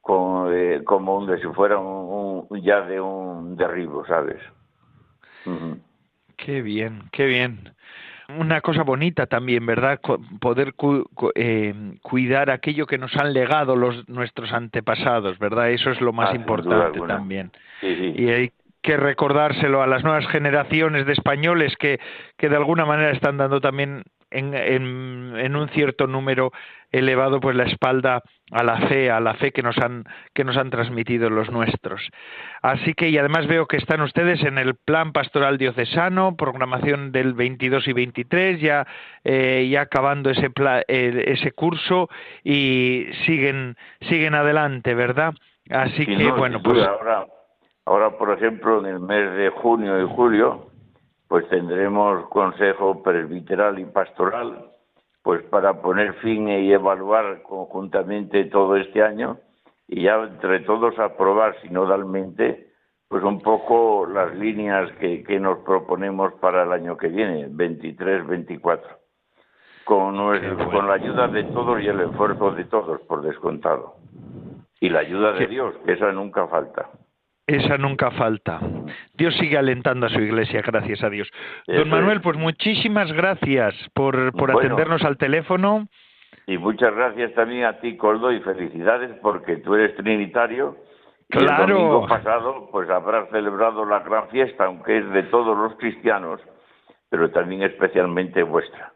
con 0.00 0.54
eh, 0.54 0.84
como 0.84 1.26
si 1.38 1.46
fuera 1.54 1.78
un, 1.78 2.46
ya 2.62 2.82
de 2.82 3.00
un 3.00 3.56
derribo, 3.56 4.06
¿sabes? 4.06 4.40
Qué 6.36 6.62
bien, 6.62 7.02
qué 7.10 7.26
bien 7.26 7.74
una 8.28 8.60
cosa 8.60 8.82
bonita 8.82 9.26
también, 9.26 9.64
¿verdad? 9.66 10.00
Poder 10.40 10.74
eh, 11.34 11.74
cuidar 12.02 12.50
aquello 12.50 12.86
que 12.86 12.98
nos 12.98 13.16
han 13.16 13.32
legado 13.32 13.76
los 13.76 14.08
nuestros 14.08 14.52
antepasados, 14.52 15.38
¿verdad? 15.38 15.70
Eso 15.70 15.90
es 15.90 16.00
lo 16.00 16.12
más 16.12 16.30
ah, 16.32 16.36
importante 16.36 17.00
también. 17.06 17.52
Y 17.82 18.28
hay 18.28 18.52
que 18.82 18.96
recordárselo 18.96 19.82
a 19.82 19.86
las 19.86 20.04
nuevas 20.04 20.26
generaciones 20.28 21.06
de 21.06 21.12
españoles 21.12 21.74
que, 21.76 21.98
que 22.36 22.48
de 22.48 22.56
alguna 22.56 22.84
manera 22.84 23.10
están 23.10 23.36
dando 23.36 23.60
también 23.60 24.04
en, 24.36 24.54
en, 25.36 25.56
un 25.56 25.68
cierto 25.70 26.06
número 26.06 26.52
elevado 26.92 27.40
pues 27.40 27.56
la 27.56 27.64
espalda 27.64 28.22
a 28.50 28.62
la 28.62 28.78
fe, 28.88 29.10
a 29.10 29.20
la 29.20 29.34
fe 29.34 29.52
que 29.52 29.62
nos 29.62 29.76
han 29.78 30.04
que 30.34 30.44
nos 30.44 30.56
han 30.56 30.70
transmitido 30.70 31.30
los 31.30 31.50
nuestros. 31.50 32.08
Así 32.62 32.94
que 32.94 33.08
y 33.08 33.18
además 33.18 33.46
veo 33.46 33.66
que 33.66 33.76
están 33.76 34.00
ustedes 34.02 34.42
en 34.44 34.58
el 34.58 34.74
plan 34.74 35.12
pastoral 35.12 35.58
diocesano, 35.58 36.36
programación 36.36 37.12
del 37.12 37.34
22 37.34 37.88
y 37.88 37.92
23, 37.92 38.60
ya 38.60 38.86
eh, 39.24 39.68
ya 39.70 39.82
acabando 39.82 40.30
ese 40.30 40.50
eh, 40.88 41.24
ese 41.26 41.52
curso 41.52 42.08
y 42.44 43.06
siguen 43.24 43.76
siguen 44.08 44.34
adelante, 44.34 44.94
¿verdad? 44.94 45.34
Así 45.70 46.06
que 46.06 46.30
bueno, 46.30 46.62
pues 46.62 46.86
ahora 46.86 47.26
ahora 47.84 48.16
por 48.16 48.32
ejemplo 48.32 48.80
en 48.80 48.86
el 48.86 49.00
mes 49.00 49.34
de 49.36 49.50
junio 49.50 50.00
y 50.00 50.06
julio 50.06 50.75
pues 51.28 51.48
tendremos 51.48 52.28
consejo 52.28 53.02
presbiteral 53.02 53.78
y 53.78 53.84
pastoral, 53.84 54.70
pues 55.22 55.42
para 55.44 55.80
poner 55.82 56.14
fin 56.20 56.48
y 56.48 56.72
evaluar 56.72 57.42
conjuntamente 57.42 58.44
todo 58.44 58.76
este 58.76 59.02
año 59.02 59.38
y 59.88 60.02
ya 60.02 60.16
entre 60.22 60.60
todos 60.60 60.98
aprobar 60.98 61.60
sinodalmente 61.62 62.66
pues 63.08 63.22
un 63.22 63.40
poco 63.40 64.06
las 64.06 64.34
líneas 64.34 64.90
que, 64.98 65.22
que 65.22 65.38
nos 65.38 65.58
proponemos 65.58 66.32
para 66.34 66.64
el 66.64 66.72
año 66.72 66.96
que 66.96 67.08
viene, 67.08 67.48
23-24, 67.48 68.80
con, 69.84 70.16
con 70.16 70.88
la 70.88 70.94
ayuda 70.94 71.28
de 71.28 71.44
todos 71.44 71.80
y 71.80 71.86
el 71.86 72.00
esfuerzo 72.00 72.50
de 72.50 72.64
todos, 72.64 73.00
por 73.02 73.22
descontado. 73.22 73.94
Y 74.80 74.88
la 74.88 75.00
ayuda 75.00 75.32
de 75.32 75.46
Dios, 75.46 75.74
que 75.84 75.92
esa 75.92 76.10
nunca 76.10 76.48
falta. 76.48 76.90
Esa 77.46 77.78
nunca 77.78 78.10
falta. 78.10 78.60
Dios 79.14 79.36
sigue 79.36 79.56
alentando 79.56 80.06
a 80.06 80.08
su 80.08 80.20
iglesia, 80.20 80.62
gracias 80.62 81.04
a 81.04 81.10
Dios. 81.10 81.30
Don 81.68 81.88
Manuel, 81.88 82.20
pues 82.20 82.36
muchísimas 82.36 83.12
gracias 83.12 83.74
por, 83.94 84.32
por 84.32 84.50
atendernos 84.50 85.04
al 85.04 85.16
teléfono. 85.16 85.86
Y 86.48 86.58
muchas 86.58 86.94
gracias 86.94 87.32
también 87.34 87.64
a 87.64 87.78
ti, 87.78 87.96
Coldo, 87.96 88.32
y 88.32 88.40
felicidades 88.40 89.16
porque 89.22 89.56
tú 89.58 89.74
eres 89.74 89.94
trinitario. 89.96 90.76
Claro. 91.28 91.62
el 91.64 91.68
domingo 91.70 92.06
pasado, 92.06 92.68
pues 92.70 92.88
habrás 92.88 93.28
celebrado 93.30 93.84
la 93.84 94.00
gran 94.00 94.28
fiesta, 94.28 94.64
aunque 94.64 94.98
es 94.98 95.10
de 95.10 95.24
todos 95.24 95.56
los 95.56 95.76
cristianos, 95.76 96.40
pero 97.10 97.30
también 97.30 97.62
especialmente 97.62 98.42
vuestra. 98.44 98.92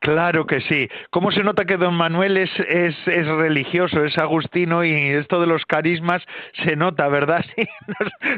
Claro 0.00 0.46
que 0.46 0.60
sí. 0.62 0.88
¿Cómo 1.10 1.30
se 1.30 1.42
nota 1.42 1.66
que 1.66 1.76
don 1.76 1.94
Manuel 1.94 2.38
es, 2.38 2.50
es, 2.60 2.96
es, 3.06 3.26
religioso, 3.26 4.02
es 4.02 4.16
agustino 4.18 4.82
y 4.82 4.92
esto 4.92 5.40
de 5.40 5.46
los 5.46 5.66
carismas 5.66 6.24
se 6.64 6.74
nota, 6.74 7.08
¿verdad? 7.08 7.44
Sí, 7.54 7.68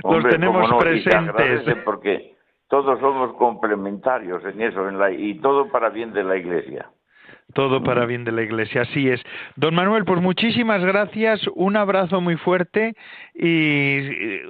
los 0.02 0.24
tenemos 0.24 0.68
presentes. 0.82 1.76
porque 1.84 2.34
todos 2.68 2.98
somos 3.00 3.34
complementarios 3.36 4.44
en 4.44 4.60
eso, 4.60 4.88
en 4.88 4.98
la, 4.98 5.10
y 5.12 5.38
todo 5.40 5.68
para 5.68 5.90
bien 5.90 6.12
de 6.12 6.24
la 6.24 6.36
Iglesia 6.36 6.90
todo 7.52 7.82
para 7.82 8.06
bien 8.06 8.24
de 8.24 8.32
la 8.32 8.42
Iglesia. 8.42 8.82
Así 8.82 9.08
es. 9.08 9.20
Don 9.56 9.74
Manuel, 9.74 10.04
pues 10.04 10.20
muchísimas 10.20 10.84
gracias, 10.84 11.40
un 11.54 11.76
abrazo 11.76 12.20
muy 12.20 12.36
fuerte 12.36 12.94
y 13.34 13.98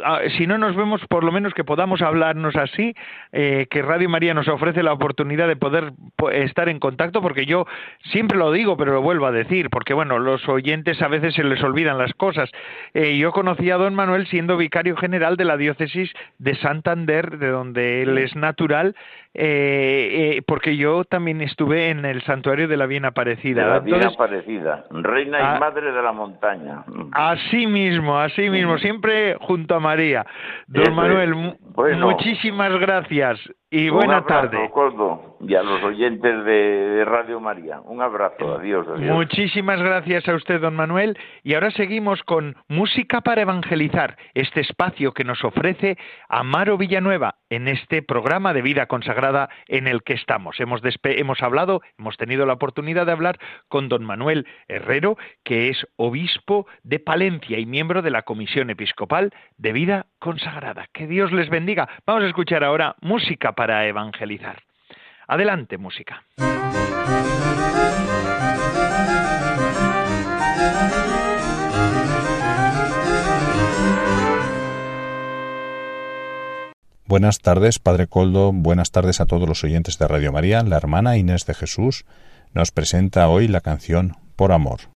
ah, 0.05 0.21
si 0.37 0.47
no 0.47 0.59
nos 0.59 0.77
vemos, 0.77 1.01
por 1.09 1.25
lo 1.25 1.33
menos 1.33 1.55
que 1.55 1.65
podamos 1.65 2.03
hablarnos 2.03 2.57
así, 2.57 2.95
eh, 3.33 3.67
que 3.71 3.83
Radio 3.83 4.09
María 4.09 4.35
nos 4.35 4.49
ofrece 4.49 4.83
la 4.83 4.93
oportunidad 4.93 5.49
de 5.49 5.57
poder 5.57 5.93
estar 6.33 6.69
en 6.69 6.79
contacto, 6.79 7.23
porque 7.23 7.47
yo 7.47 7.67
siempre 8.11 8.39
lo 8.39 8.53
digo, 8.53 8.77
pero 8.77 8.93
lo 8.93 9.03
vuelvo 9.03 9.27
a 9.27 9.33
decir, 9.33 9.71
porque 9.71 9.95
bueno, 9.95 10.19
los 10.19 10.49
oyentes 10.49 11.01
a 11.03 11.09
veces 11.09 11.35
se 11.35 11.45
les 11.45 11.63
olvidan 11.63 11.99
las 11.99 12.13
cosas. 12.15 12.51
Eh, 12.95 13.17
yo 13.19 13.33
conocí 13.33 13.71
a 13.71 13.77
don 13.77 13.95
Manuel 13.95 14.27
siendo 14.27 14.57
vicario 14.57 14.97
general 14.97 15.37
de 15.37 15.45
la 15.45 15.57
diócesis 15.57 16.13
de 16.39 16.55
Santander, 16.57 17.39
de 17.39 17.49
donde 17.49 18.03
él 18.03 18.19
es 18.19 18.35
natural, 18.37 18.95
eh, 19.35 20.37
eh, 20.37 20.43
porque 20.47 20.77
yo 20.77 21.05
también 21.05 21.41
estuve 21.41 21.89
en 21.89 22.05
el 22.05 22.23
santuario 22.23 22.69
de 22.69 22.77
la 22.77 22.87
Bien 22.93 23.07
Aparecida. 23.07 23.67
la 23.67 23.79
Bien 23.79 24.05
Aparecida, 24.05 24.85
reina 24.91 25.41
y 25.41 25.43
ah, 25.43 25.59
madre 25.59 25.91
de 25.91 26.03
la 26.03 26.13
montaña. 26.13 26.85
Así 27.13 27.67
mismo, 27.67 28.19
así 28.19 28.51
mismo, 28.51 28.77
siempre 28.77 29.35
junto 29.41 29.77
a 29.77 29.81
María. 29.81 30.27
Don 30.67 30.95
Manuel, 30.95 31.35
muchísimas 31.99 32.79
gracias 32.79 33.41
y 33.75 33.89
buena 33.89 34.23
tarde. 34.27 34.71
y 35.41 35.55
a 35.55 35.63
los 35.63 35.83
oyentes 35.83 36.45
de 36.45 37.05
Radio 37.07 37.41
María. 37.41 37.81
Un 37.81 38.03
abrazo, 38.03 38.57
adiós, 38.57 38.87
Muchísimas 39.01 39.81
gracias 39.81 40.29
a 40.29 40.35
usted, 40.35 40.61
don 40.61 40.77
Manuel. 40.77 41.19
Y 41.43 41.55
ahora 41.55 41.71
seguimos 41.71 42.23
con 42.23 42.55
Música 42.69 43.23
para 43.23 43.41
Evangelizar, 43.41 44.19
este 44.35 44.61
espacio 44.61 45.13
que 45.13 45.25
nos 45.25 45.43
ofrece 45.43 45.97
Amaro 46.29 46.77
Villanueva 46.77 47.37
en 47.49 47.67
este 47.67 48.03
programa 48.03 48.53
de 48.53 48.61
vida 48.61 48.87
consagrada 48.87 49.49
en 49.69 49.87
el 49.87 50.03
que 50.03 50.13
estamos. 50.13 50.61
Hemos, 50.61 50.83
hemos 51.05 51.43
hablado, 51.43 51.81
hemos 51.99 52.19
tenido 52.19 52.45
la 52.45 52.53
oportunidad 52.53 53.07
de 53.07 53.13
hablar 53.13 53.39
con 53.69 53.89
don 53.89 54.05
Manuel 54.05 54.47
Herrero, 54.69 55.17
que 55.45 55.71
es 55.71 55.87
obispo 55.97 56.67
de 56.83 56.99
Palencia 56.99 57.59
y 57.59 57.65
miembro 57.65 58.03
de 58.03 58.11
la 58.11 58.23
Comisión 58.23 58.69
Episcopal 58.69 59.33
de 59.57 59.73
Vida 59.73 60.07
Consagrada. 60.19 60.89
Que 60.93 61.07
Dios 61.07 61.33
les 61.33 61.49
bendiga. 61.49 61.89
Vamos 62.07 62.25
a 62.25 62.29
escuchar 62.29 62.65
ahora 62.65 62.97
música 63.01 63.53
para 63.53 63.62
para 63.63 63.87
evangelizar. 63.87 64.65
Adelante, 65.29 65.79
música. 65.79 66.25
Buenas 77.07 77.39
tardes, 77.39 77.79
Padre 77.79 78.09
Coldo. 78.09 78.51
Buenas 78.53 78.91
tardes 78.91 79.21
a 79.21 79.27
todos 79.27 79.49
los 79.49 79.63
oyentes 79.63 79.97
de 79.97 80.09
Radio 80.09 80.33
María. 80.33 80.65
La 80.65 80.79
hermana 80.79 81.17
Inés 81.17 81.47
de 81.47 81.55
Jesús 81.55 82.05
nos 82.53 82.73
presenta 82.73 83.29
hoy 83.29 83.47
la 83.47 83.61
canción 83.61 84.17
Por 84.35 84.51
Amor. 84.51 84.92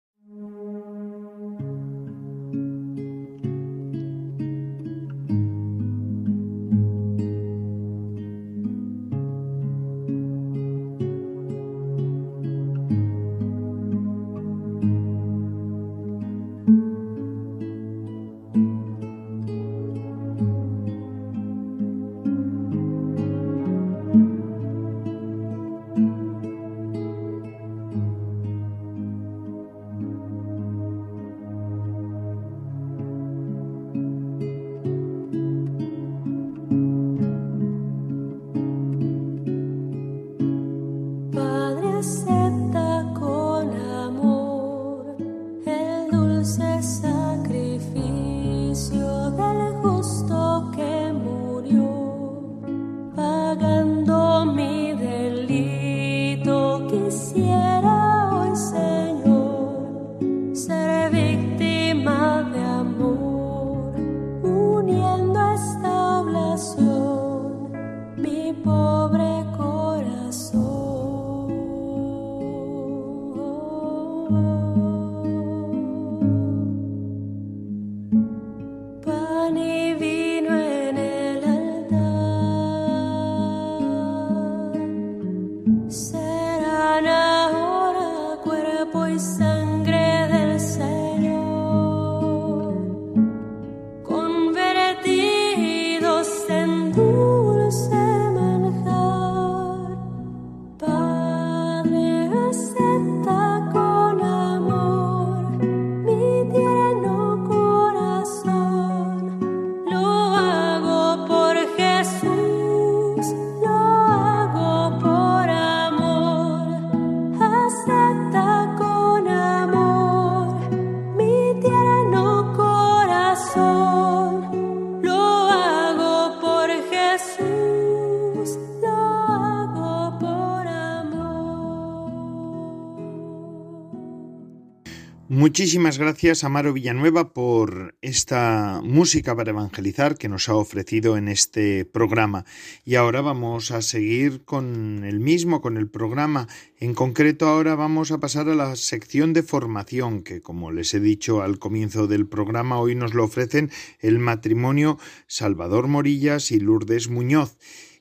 Muchísimas 135.28 135.97
gracias, 135.97 136.43
Amaro 136.43 136.71
Villanueva, 136.71 137.34
por 137.34 137.95
esta 138.03 138.80
música 138.84 139.36
para 139.36 139.49
evangelizar 139.49 140.19
que 140.19 140.30
nos 140.30 140.49
ha 140.49 140.55
ofrecido 140.55 141.17
en 141.17 141.30
este 141.30 141.84
programa. 141.84 142.45
Y 142.84 142.93
ahora 142.93 143.21
vamos 143.21 143.71
a 143.71 143.82
seguir 143.82 144.45
con 144.45 145.03
el 145.03 145.19
mismo, 145.19 145.61
con 145.61 145.78
el 145.78 145.89
programa. 145.89 146.47
En 146.78 146.93
concreto, 146.93 147.47
ahora 147.47 147.73
vamos 147.73 148.11
a 148.11 148.19
pasar 148.19 148.49
a 148.49 148.55
la 148.55 148.76
sección 148.76 149.34
de 149.34 149.41
formación, 149.41 150.21
que 150.21 150.43
como 150.43 150.71
les 150.71 150.93
he 150.93 150.99
dicho 150.99 151.41
al 151.41 151.57
comienzo 151.57 152.05
del 152.05 152.28
programa, 152.28 152.80
hoy 152.80 152.93
nos 152.93 153.15
lo 153.15 153.23
ofrecen 153.23 153.71
el 154.01 154.19
matrimonio 154.19 154.99
Salvador 155.26 155.88
Morillas 155.88 156.51
y 156.51 156.59
Lourdes 156.59 157.09
Muñoz 157.09 157.57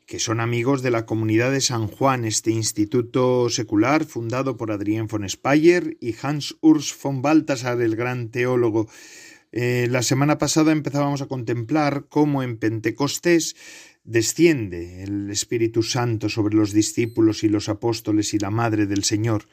que 0.07 0.19
son 0.19 0.41
amigos 0.41 0.83
de 0.83 0.91
la 0.91 1.07
comunidad 1.07 1.51
de 1.51 1.61
San 1.61 1.87
Juan, 1.87 2.25
este 2.25 2.51
instituto 2.51 3.49
secular 3.49 4.05
fundado 4.05 4.57
por 4.57 4.71
Adrien 4.71 5.07
von 5.07 5.29
Speyer 5.29 5.97
y 6.01 6.15
Hans 6.21 6.57
Urs 6.61 6.95
von 7.03 7.23
Balthasar, 7.23 7.81
el 7.81 7.97
gran 7.97 8.29
teólogo. 8.29 8.89
Eh, 9.53 9.87
la 9.91 10.03
semana 10.03 10.37
pasada 10.37 10.73
empezábamos 10.73 11.23
a 11.23 11.27
contemplar 11.27 12.07
cómo 12.09 12.43
en 12.43 12.59
Pentecostés 12.59 13.57
desciende 14.05 15.03
el 15.05 15.31
Espíritu 15.31 15.83
Santo 15.83 16.29
sobre 16.29 16.55
los 16.55 16.73
discípulos 16.73 17.43
y 17.43 17.49
los 17.49 17.69
apóstoles 17.69 18.35
y 18.35 18.39
la 18.39 18.51
Madre 18.51 18.87
del 18.87 19.05
Señor. 19.05 19.47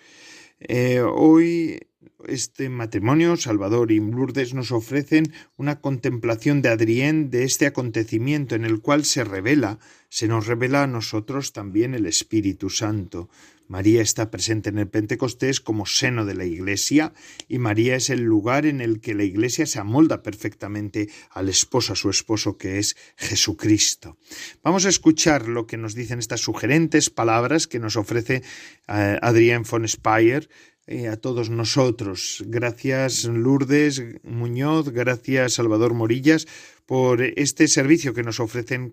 Eh, 0.68 1.02
hoy 1.02 1.80
este 2.28 2.70
matrimonio, 2.70 3.36
Salvador 3.36 3.92
y 3.92 4.00
Lourdes, 4.00 4.54
nos 4.54 4.72
ofrecen 4.72 5.34
una 5.58 5.82
contemplación 5.82 6.62
de 6.62 6.70
Adrián 6.70 7.30
de 7.32 7.44
este 7.44 7.66
acontecimiento 7.66 8.56
en 8.56 8.66
el 8.66 8.80
cual 8.80 9.06
se 9.06 9.24
revela, 9.24 9.80
se 10.10 10.28
nos 10.28 10.46
revela 10.46 10.84
a 10.84 10.88
nosotros 10.88 11.52
también 11.52 11.96
el 11.96 12.06
Espíritu 12.06 12.70
Santo. 12.70 13.30
María 13.72 14.02
está 14.02 14.30
presente 14.30 14.68
en 14.68 14.80
el 14.80 14.90
Pentecostés 14.90 15.62
como 15.62 15.86
seno 15.86 16.26
de 16.26 16.36
la 16.36 16.44
Iglesia 16.44 17.14
y 17.48 17.58
María 17.58 17.96
es 17.96 18.10
el 18.10 18.22
lugar 18.22 18.66
en 18.66 18.82
el 18.82 19.00
que 19.00 19.14
la 19.14 19.24
Iglesia 19.24 19.66
se 19.66 19.80
amolda 19.80 20.24
perfectamente 20.24 21.08
al 21.30 21.48
esposo, 21.48 21.94
a 21.94 21.96
su 21.96 22.10
esposo 22.10 22.58
que 22.58 22.80
es 22.80 22.98
Jesucristo. 23.16 24.18
Vamos 24.62 24.86
a 24.86 24.90
escuchar 24.90 25.48
lo 25.48 25.68
que 25.68 25.78
nos 25.78 25.96
dicen 25.96 26.20
estas 26.20 26.42
sugerentes 26.42 27.10
palabras 27.10 27.66
que 27.66 27.80
nos 27.80 27.96
ofrece 27.96 28.44
eh, 28.90 29.18
Adrián 29.22 29.64
von 29.64 29.88
Speyer 29.88 30.50
eh, 30.86 31.08
a 31.08 31.16
todos 31.16 31.50
nosotros. 31.50 32.44
Gracias 32.48 33.24
Lourdes 33.24 34.04
Muñoz, 34.24 34.90
gracias 34.90 35.54
Salvador 35.54 35.94
Morillas 35.94 36.46
por 36.86 37.22
este 37.22 37.70
servicio 37.70 38.14
que 38.14 38.24
nos 38.24 38.42
ofrecen 38.42 38.92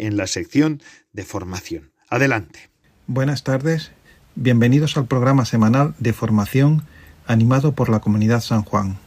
en 0.00 0.16
la 0.16 0.26
sección 0.26 0.82
de 1.12 1.22
formación. 1.22 1.92
Adelante. 2.08 2.70
Buenas 3.06 3.44
tardes 3.44 3.92
Bienvenidos 4.38 4.98
al 4.98 5.06
programa 5.06 5.46
semanal 5.46 5.94
de 5.98 6.12
formación 6.12 6.82
animado 7.26 7.72
por 7.72 7.88
la 7.88 8.00
Comunidad 8.00 8.42
San 8.42 8.64
Juan. 8.64 8.98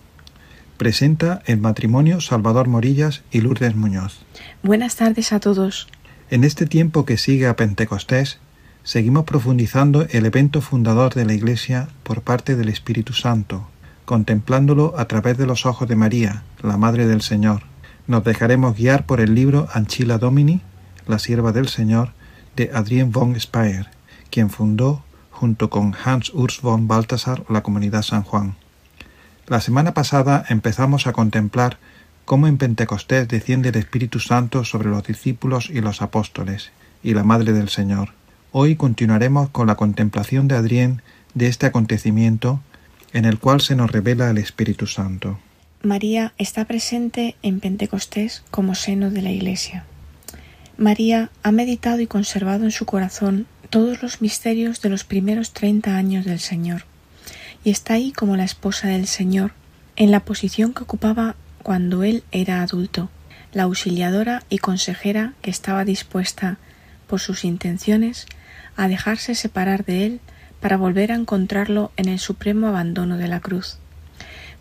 Presenta 0.77 1.43
el 1.45 1.59
matrimonio 1.59 2.19
Salvador 2.19 2.67
Morillas 2.67 3.21
y 3.29 3.41
Lourdes 3.41 3.75
Muñoz. 3.75 4.25
Buenas 4.63 4.95
tardes 4.95 5.31
a 5.31 5.39
todos. 5.39 5.87
En 6.31 6.43
este 6.43 6.65
tiempo 6.65 7.05
que 7.05 7.19
sigue 7.19 7.45
a 7.45 7.55
Pentecostés, 7.55 8.39
seguimos 8.81 9.25
profundizando 9.25 10.07
el 10.09 10.25
evento 10.25 10.61
fundador 10.61 11.13
de 11.13 11.25
la 11.25 11.35
Iglesia 11.35 11.89
por 12.01 12.23
parte 12.23 12.55
del 12.55 12.69
Espíritu 12.69 13.13
Santo, 13.13 13.69
contemplándolo 14.05 14.95
a 14.97 15.05
través 15.05 15.37
de 15.37 15.45
los 15.45 15.67
ojos 15.67 15.87
de 15.87 15.95
María, 15.95 16.41
la 16.63 16.77
Madre 16.77 17.05
del 17.05 17.21
Señor. 17.21 17.61
Nos 18.07 18.23
dejaremos 18.23 18.75
guiar 18.75 19.05
por 19.05 19.21
el 19.21 19.35
libro 19.35 19.67
Anchila 19.73 20.17
Domini, 20.17 20.61
la 21.05 21.19
sierva 21.19 21.51
del 21.51 21.67
Señor, 21.67 22.13
de 22.55 22.71
Adrien 22.73 23.11
von 23.11 23.39
Speyer, 23.39 23.91
quien 24.31 24.49
fundó 24.49 25.03
junto 25.39 25.69
con 25.69 25.95
Hans 26.03 26.33
Urs 26.33 26.59
von 26.59 26.89
Balthasar 26.89 27.45
la 27.47 27.63
comunidad 27.63 28.01
San 28.01 28.23
Juan. 28.23 28.55
La 29.47 29.61
semana 29.61 29.93
pasada 29.93 30.43
empezamos 30.49 31.07
a 31.07 31.13
contemplar 31.13 31.77
cómo 32.25 32.47
en 32.47 32.57
Pentecostés 32.57 33.25
desciende 33.29 33.69
el 33.69 33.77
Espíritu 33.77 34.19
Santo 34.19 34.65
sobre 34.65 34.89
los 34.89 35.01
discípulos 35.03 35.69
y 35.69 35.79
los 35.79 36.01
apóstoles, 36.01 36.71
y 37.03 37.13
la 37.13 37.23
Madre 37.23 37.53
del 37.53 37.69
Señor. 37.69 38.09
Hoy 38.51 38.75
continuaremos 38.75 39.49
con 39.49 39.67
la 39.67 39.75
contemplación 39.75 40.49
de 40.49 40.57
Adrián 40.57 41.01
de 41.33 41.47
este 41.47 41.67
acontecimiento 41.67 42.59
en 43.13 43.23
el 43.23 43.39
cual 43.39 43.61
se 43.61 43.77
nos 43.77 43.89
revela 43.89 44.29
el 44.29 44.39
Espíritu 44.39 44.87
Santo. 44.87 45.39
María 45.81 46.33
está 46.37 46.65
presente 46.65 47.37
en 47.43 47.61
Pentecostés 47.61 48.43
como 48.51 48.75
seno 48.75 49.09
de 49.09 49.21
la 49.21 49.31
Iglesia. 49.31 49.85
María 50.77 51.29
ha 51.43 51.53
meditado 51.53 52.01
y 52.01 52.07
conservado 52.07 52.65
en 52.65 52.71
su 52.71 52.85
corazón 52.85 53.47
todos 53.69 54.01
los 54.01 54.21
misterios 54.21 54.81
de 54.81 54.89
los 54.89 55.03
primeros 55.03 55.53
treinta 55.53 55.95
años 55.95 56.25
del 56.25 56.39
Señor, 56.39 56.85
y 57.63 57.69
está 57.69 57.93
ahí 57.95 58.11
como 58.11 58.35
la 58.35 58.43
esposa 58.43 58.87
del 58.87 59.05
Señor, 59.07 59.53
en 59.95 60.11
la 60.11 60.21
posición 60.21 60.73
que 60.73 60.83
ocupaba 60.83 61.35
cuando 61.61 62.03
él 62.03 62.23
era 62.31 62.61
adulto, 62.61 63.09
la 63.53 63.63
auxiliadora 63.63 64.43
y 64.49 64.59
consejera 64.59 65.33
que 65.41 65.51
estaba 65.51 65.85
dispuesta, 65.85 66.57
por 67.07 67.19
sus 67.19 67.43
intenciones, 67.43 68.27
a 68.75 68.87
dejarse 68.87 69.35
separar 69.35 69.83
de 69.83 70.05
él 70.05 70.19
para 70.59 70.77
volver 70.77 71.11
a 71.11 71.15
encontrarlo 71.15 71.91
en 71.97 72.07
el 72.07 72.19
supremo 72.19 72.67
abandono 72.67 73.17
de 73.17 73.27
la 73.27 73.39
cruz. 73.39 73.77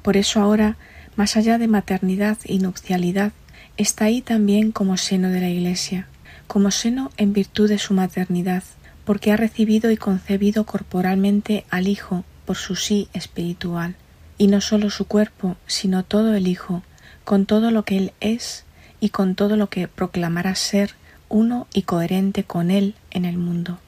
Por 0.02 0.16
eso 0.16 0.40
ahora, 0.40 0.76
más 1.16 1.36
allá 1.36 1.58
de 1.58 1.68
maternidad 1.68 2.38
y 2.44 2.58
nupcialidad, 2.58 3.32
está 3.76 4.06
ahí 4.06 4.22
también 4.22 4.72
como 4.72 4.96
seno 4.96 5.28
de 5.28 5.40
la 5.40 5.48
Iglesia, 5.48 6.08
como 6.46 6.70
seno 6.70 7.10
en 7.16 7.32
virtud 7.32 7.68
de 7.68 7.78
su 7.78 7.94
maternidad, 7.94 8.64
porque 9.08 9.32
ha 9.32 9.38
recibido 9.38 9.90
y 9.90 9.96
concebido 9.96 10.64
corporalmente 10.64 11.64
al 11.70 11.88
Hijo 11.88 12.24
por 12.44 12.56
su 12.56 12.76
sí 12.76 13.08
espiritual, 13.14 13.94
y 14.36 14.48
no 14.48 14.60
sólo 14.60 14.90
su 14.90 15.06
cuerpo, 15.06 15.56
sino 15.66 16.04
todo 16.04 16.34
el 16.34 16.46
Hijo, 16.46 16.82
con 17.24 17.46
todo 17.46 17.70
lo 17.70 17.86
que 17.86 17.96
Él 17.96 18.12
es 18.20 18.66
y 19.00 19.08
con 19.08 19.34
todo 19.34 19.56
lo 19.56 19.70
que 19.70 19.88
proclamará 19.88 20.54
ser 20.56 20.90
uno 21.30 21.68
y 21.72 21.84
coherente 21.84 22.44
con 22.44 22.70
Él 22.70 22.96
en 23.10 23.24
el 23.24 23.38
mundo. 23.38 23.78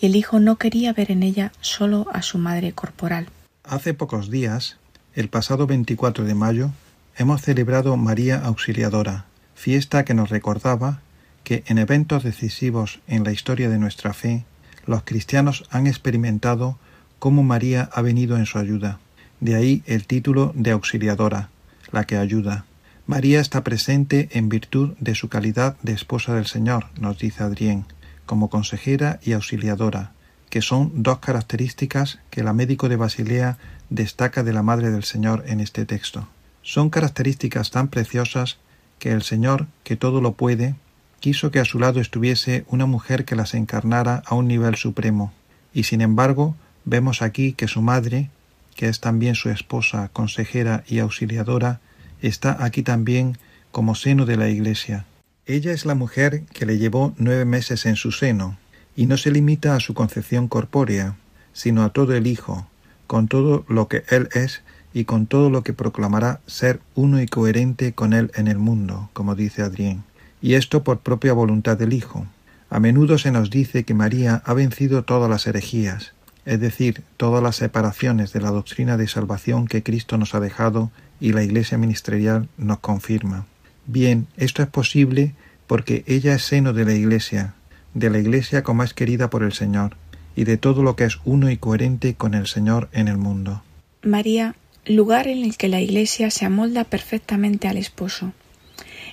Y 0.00 0.06
el 0.06 0.16
Hijo 0.16 0.40
no 0.40 0.56
quería 0.56 0.92
ver 0.92 1.12
en 1.12 1.22
ella 1.22 1.52
sólo 1.60 2.08
a 2.12 2.20
su 2.20 2.36
madre 2.36 2.72
corporal. 2.72 3.28
Hace 3.62 3.94
pocos 3.94 4.32
días, 4.32 4.78
el 5.14 5.28
pasado 5.28 5.68
24 5.68 6.24
de 6.24 6.34
mayo, 6.34 6.72
hemos 7.16 7.42
celebrado 7.42 7.96
María 7.96 8.44
Auxiliadora, 8.44 9.26
fiesta 9.54 10.04
que 10.04 10.14
nos 10.14 10.28
recordaba 10.28 11.02
que 11.50 11.64
en 11.66 11.78
eventos 11.78 12.22
decisivos 12.22 13.00
en 13.08 13.24
la 13.24 13.32
historia 13.32 13.68
de 13.68 13.80
nuestra 13.80 14.12
fe, 14.12 14.44
los 14.86 15.02
cristianos 15.02 15.64
han 15.68 15.88
experimentado 15.88 16.78
cómo 17.18 17.42
María 17.42 17.90
ha 17.92 18.02
venido 18.02 18.36
en 18.36 18.46
su 18.46 18.60
ayuda. 18.60 19.00
De 19.40 19.56
ahí 19.56 19.82
el 19.86 20.06
título 20.06 20.52
de 20.54 20.70
auxiliadora, 20.70 21.48
la 21.90 22.04
que 22.04 22.16
ayuda. 22.16 22.66
María 23.08 23.40
está 23.40 23.64
presente 23.64 24.28
en 24.30 24.48
virtud 24.48 24.94
de 25.00 25.16
su 25.16 25.28
calidad 25.28 25.76
de 25.82 25.90
esposa 25.92 26.36
del 26.36 26.46
Señor, 26.46 26.86
nos 27.00 27.18
dice 27.18 27.42
Adrián, 27.42 27.84
como 28.26 28.48
consejera 28.48 29.18
y 29.20 29.32
auxiliadora, 29.32 30.12
que 30.50 30.62
son 30.62 31.02
dos 31.02 31.18
características 31.18 32.20
que 32.30 32.44
la 32.44 32.52
médico 32.52 32.88
de 32.88 32.94
Basilea 32.94 33.58
destaca 33.88 34.44
de 34.44 34.52
la 34.52 34.62
Madre 34.62 34.92
del 34.92 35.02
Señor 35.02 35.42
en 35.48 35.58
este 35.58 35.84
texto. 35.84 36.28
Son 36.62 36.90
características 36.90 37.72
tan 37.72 37.88
preciosas 37.88 38.58
que 39.00 39.10
el 39.10 39.22
Señor, 39.22 39.66
que 39.82 39.96
todo 39.96 40.20
lo 40.20 40.34
puede, 40.34 40.76
quiso 41.20 41.50
que 41.50 41.60
a 41.60 41.66
su 41.66 41.78
lado 41.78 42.00
estuviese 42.00 42.64
una 42.68 42.86
mujer 42.86 43.24
que 43.24 43.36
las 43.36 43.54
encarnara 43.54 44.22
a 44.26 44.34
un 44.34 44.48
nivel 44.48 44.74
supremo, 44.74 45.32
y 45.72 45.84
sin 45.84 46.00
embargo 46.00 46.56
vemos 46.84 47.22
aquí 47.22 47.52
que 47.52 47.68
su 47.68 47.82
madre, 47.82 48.30
que 48.74 48.88
es 48.88 49.00
también 49.00 49.34
su 49.34 49.50
esposa, 49.50 50.08
consejera 50.12 50.82
y 50.88 50.98
auxiliadora, 50.98 51.80
está 52.22 52.64
aquí 52.64 52.82
también 52.82 53.36
como 53.70 53.94
seno 53.94 54.24
de 54.24 54.36
la 54.36 54.48
Iglesia. 54.48 55.04
Ella 55.46 55.72
es 55.72 55.84
la 55.84 55.94
mujer 55.94 56.44
que 56.54 56.66
le 56.66 56.78
llevó 56.78 57.14
nueve 57.18 57.44
meses 57.44 57.84
en 57.84 57.96
su 57.96 58.12
seno, 58.12 58.58
y 58.96 59.06
no 59.06 59.16
se 59.16 59.30
limita 59.30 59.76
a 59.76 59.80
su 59.80 59.94
concepción 59.94 60.48
corpórea, 60.48 61.16
sino 61.52 61.84
a 61.84 61.90
todo 61.90 62.14
el 62.14 62.26
Hijo, 62.26 62.66
con 63.06 63.28
todo 63.28 63.64
lo 63.68 63.88
que 63.88 64.04
Él 64.08 64.28
es 64.32 64.62
y 64.94 65.04
con 65.04 65.26
todo 65.26 65.50
lo 65.50 65.62
que 65.62 65.72
proclamará 65.72 66.40
ser 66.46 66.80
uno 66.94 67.20
y 67.20 67.26
coherente 67.26 67.92
con 67.92 68.14
Él 68.14 68.32
en 68.34 68.48
el 68.48 68.58
mundo, 68.58 69.10
como 69.12 69.34
dice 69.34 69.62
Adrián 69.62 70.04
y 70.42 70.54
esto 70.54 70.82
por 70.82 71.00
propia 71.00 71.32
voluntad 71.32 71.76
del 71.76 71.92
Hijo. 71.92 72.26
A 72.70 72.80
menudo 72.80 73.18
se 73.18 73.32
nos 73.32 73.50
dice 73.50 73.84
que 73.84 73.94
María 73.94 74.42
ha 74.44 74.54
vencido 74.54 75.02
todas 75.02 75.28
las 75.28 75.46
herejías, 75.46 76.12
es 76.46 76.60
decir, 76.60 77.02
todas 77.16 77.42
las 77.42 77.56
separaciones 77.56 78.32
de 78.32 78.40
la 78.40 78.50
doctrina 78.50 78.96
de 78.96 79.08
salvación 79.08 79.66
que 79.66 79.82
Cristo 79.82 80.18
nos 80.18 80.34
ha 80.34 80.40
dejado 80.40 80.90
y 81.20 81.32
la 81.32 81.42
Iglesia 81.42 81.78
ministerial 81.78 82.48
nos 82.56 82.78
confirma. 82.78 83.46
Bien, 83.86 84.26
esto 84.36 84.62
es 84.62 84.68
posible 84.68 85.34
porque 85.66 86.04
ella 86.06 86.34
es 86.34 86.42
seno 86.42 86.72
de 86.72 86.84
la 86.84 86.94
Iglesia, 86.94 87.54
de 87.94 88.10
la 88.10 88.18
Iglesia 88.18 88.62
como 88.62 88.82
es 88.82 88.94
querida 88.94 89.30
por 89.30 89.42
el 89.42 89.52
Señor, 89.52 89.96
y 90.36 90.44
de 90.44 90.56
todo 90.56 90.82
lo 90.82 90.96
que 90.96 91.04
es 91.04 91.18
uno 91.24 91.50
y 91.50 91.56
coherente 91.56 92.14
con 92.14 92.34
el 92.34 92.46
Señor 92.46 92.88
en 92.92 93.08
el 93.08 93.18
mundo. 93.18 93.62
María, 94.02 94.54
lugar 94.86 95.26
en 95.26 95.44
el 95.44 95.56
que 95.56 95.68
la 95.68 95.80
Iglesia 95.80 96.30
se 96.30 96.46
amolda 96.46 96.84
perfectamente 96.84 97.68
al 97.68 97.76
esposo. 97.76 98.32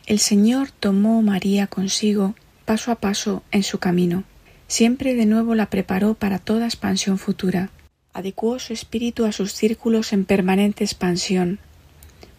El 0.08 0.20
Señor 0.20 0.72
tomó 0.72 1.22
María 1.22 1.68
consigo 1.68 2.34
paso 2.64 2.94
a 2.94 2.96
paso 2.96 3.44
en 3.52 3.62
su 3.64 3.78
camino. 3.78 4.24
Siempre 4.70 5.16
de 5.16 5.26
nuevo 5.26 5.54
la 5.54 5.70
preparó 5.70 6.14
para 6.14 6.40
toda 6.40 6.66
expansión 6.66 7.18
futura. 7.18 7.72
Adecuó 8.14 8.58
su 8.60 8.72
espíritu 8.72 9.26
a 9.26 9.34
sus 9.34 9.52
círculos 9.52 10.14
en 10.14 10.24
permanente 10.24 10.86
expansión. 10.86 11.60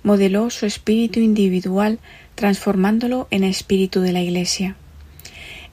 Modeló 0.02 0.48
su 0.48 0.64
espíritu 0.64 1.20
individual 1.20 1.98
transformándolo 2.36 3.28
en 3.30 3.44
espíritu 3.44 4.00
de 4.00 4.12
la 4.12 4.22
Iglesia. 4.22 4.76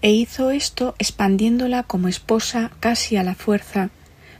E 0.01 0.11
hizo 0.11 0.51
esto 0.51 0.95
expandiéndola 0.99 1.83
como 1.83 2.09
esposa 2.09 2.71
casi 2.81 3.15
a 3.15 3.23
la 3.23 3.35
fuerza, 3.35 3.89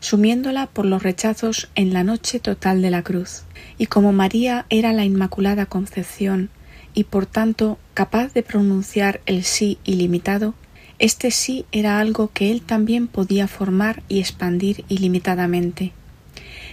sumiéndola 0.01 0.67
por 0.67 0.85
los 0.85 1.03
rechazos 1.03 1.69
en 1.75 1.93
la 1.93 2.03
noche 2.03 2.41
total 2.41 2.81
de 2.81 2.91
la 2.91 3.01
cruz. 3.01 3.43
Y 3.77 3.85
como 3.85 4.11
María 4.11 4.65
era 4.69 4.91
la 4.91 5.05
Inmaculada 5.05 5.67
Concepción, 5.67 6.49
y 6.95 7.03
por 7.03 7.25
tanto 7.25 7.77
capaz 7.93 8.33
de 8.33 8.41
pronunciar 8.41 9.21
el 9.25 9.43
sí 9.43 9.77
ilimitado, 9.83 10.55
este 10.97 11.29
sí 11.29 11.65
era 11.71 11.99
algo 11.99 12.31
que 12.33 12.51
él 12.51 12.61
también 12.61 13.07
podía 13.07 13.47
formar 13.47 14.01
y 14.07 14.19
expandir 14.19 14.85
ilimitadamente. 14.87 15.91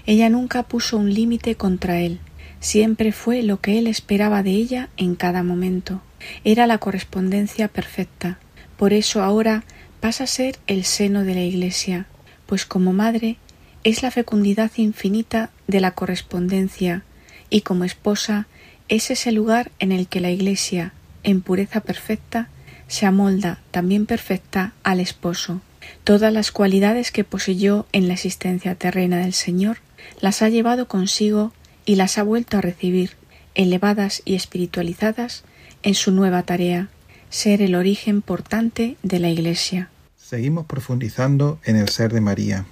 Ella 0.06 0.30
nunca 0.30 0.62
puso 0.62 0.96
un 0.96 1.12
límite 1.12 1.56
contra 1.56 2.00
él, 2.00 2.20
siempre 2.60 3.12
fue 3.12 3.42
lo 3.42 3.60
que 3.60 3.78
él 3.78 3.88
esperaba 3.88 4.42
de 4.42 4.52
ella 4.52 4.88
en 4.96 5.16
cada 5.16 5.42
momento. 5.42 6.00
Era 6.44 6.68
la 6.68 6.78
correspondencia 6.78 7.66
perfecta. 7.68 8.38
Por 8.76 8.92
eso 8.92 9.22
ahora 9.22 9.64
pasa 10.00 10.24
a 10.24 10.28
ser 10.28 10.58
el 10.68 10.84
seno 10.84 11.24
de 11.24 11.34
la 11.34 11.42
Iglesia, 11.42 12.06
pues 12.46 12.64
como 12.64 12.92
madre 12.92 13.36
es 13.84 14.02
la 14.02 14.12
fecundidad 14.12 14.70
infinita 14.76 15.50
de 15.66 15.80
la 15.80 15.90
correspondencia 15.90 17.02
y 17.50 17.62
como 17.62 17.84
esposa 17.84 18.46
es 18.92 19.10
ese 19.10 19.32
lugar 19.32 19.72
en 19.78 19.90
el 19.90 20.06
que 20.06 20.20
la 20.20 20.30
Iglesia, 20.30 20.92
en 21.22 21.40
pureza 21.40 21.80
perfecta, 21.80 22.50
se 22.88 23.06
amolda 23.06 23.58
también 23.70 24.04
perfecta 24.04 24.74
al 24.82 25.00
esposo. 25.00 25.62
Todas 26.04 26.30
las 26.30 26.52
cualidades 26.52 27.10
que 27.10 27.24
poseyó 27.24 27.86
en 27.92 28.06
la 28.06 28.12
existencia 28.12 28.74
terrena 28.74 29.16
del 29.16 29.32
Señor 29.32 29.78
las 30.20 30.42
ha 30.42 30.50
llevado 30.50 30.88
consigo 30.88 31.54
y 31.86 31.94
las 31.94 32.18
ha 32.18 32.22
vuelto 32.22 32.58
a 32.58 32.60
recibir, 32.60 33.12
elevadas 33.54 34.20
y 34.26 34.34
espiritualizadas, 34.34 35.42
en 35.82 35.94
su 35.94 36.12
nueva 36.12 36.42
tarea, 36.42 36.90
ser 37.30 37.62
el 37.62 37.74
origen 37.74 38.20
portante 38.20 38.98
de 39.02 39.18
la 39.20 39.30
Iglesia. 39.30 39.88
Seguimos 40.18 40.66
profundizando 40.66 41.58
en 41.64 41.76
el 41.76 41.88
ser 41.88 42.12
de 42.12 42.20
María. 42.20 42.66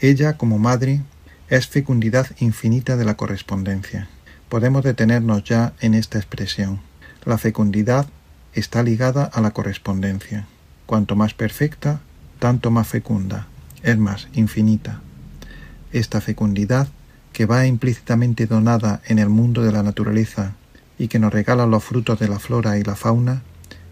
Ella, 0.00 0.36
como 0.36 0.58
madre, 0.58 1.00
es 1.48 1.66
fecundidad 1.66 2.26
infinita 2.40 2.98
de 2.98 3.06
la 3.06 3.16
correspondencia. 3.16 4.10
Podemos 4.48 4.84
detenernos 4.84 5.44
ya 5.44 5.72
en 5.80 5.94
esta 5.94 6.18
expresión. 6.18 6.80
La 7.24 7.38
fecundidad 7.38 8.06
está 8.52 8.82
ligada 8.82 9.24
a 9.24 9.40
la 9.40 9.50
correspondencia. 9.50 10.46
Cuanto 10.86 11.16
más 11.16 11.34
perfecta, 11.34 12.00
tanto 12.38 12.70
más 12.70 12.86
fecunda, 12.86 13.46
es 13.82 13.98
más, 13.98 14.28
infinita. 14.34 15.00
Esta 15.92 16.20
fecundidad, 16.20 16.88
que 17.32 17.46
va 17.46 17.66
implícitamente 17.66 18.46
donada 18.46 19.00
en 19.06 19.18
el 19.18 19.28
mundo 19.28 19.62
de 19.62 19.72
la 19.72 19.82
naturaleza 19.82 20.54
y 20.98 21.08
que 21.08 21.18
nos 21.18 21.32
regala 21.32 21.66
los 21.66 21.82
frutos 21.82 22.20
de 22.20 22.28
la 22.28 22.38
flora 22.38 22.78
y 22.78 22.84
la 22.84 22.94
fauna, 22.94 23.42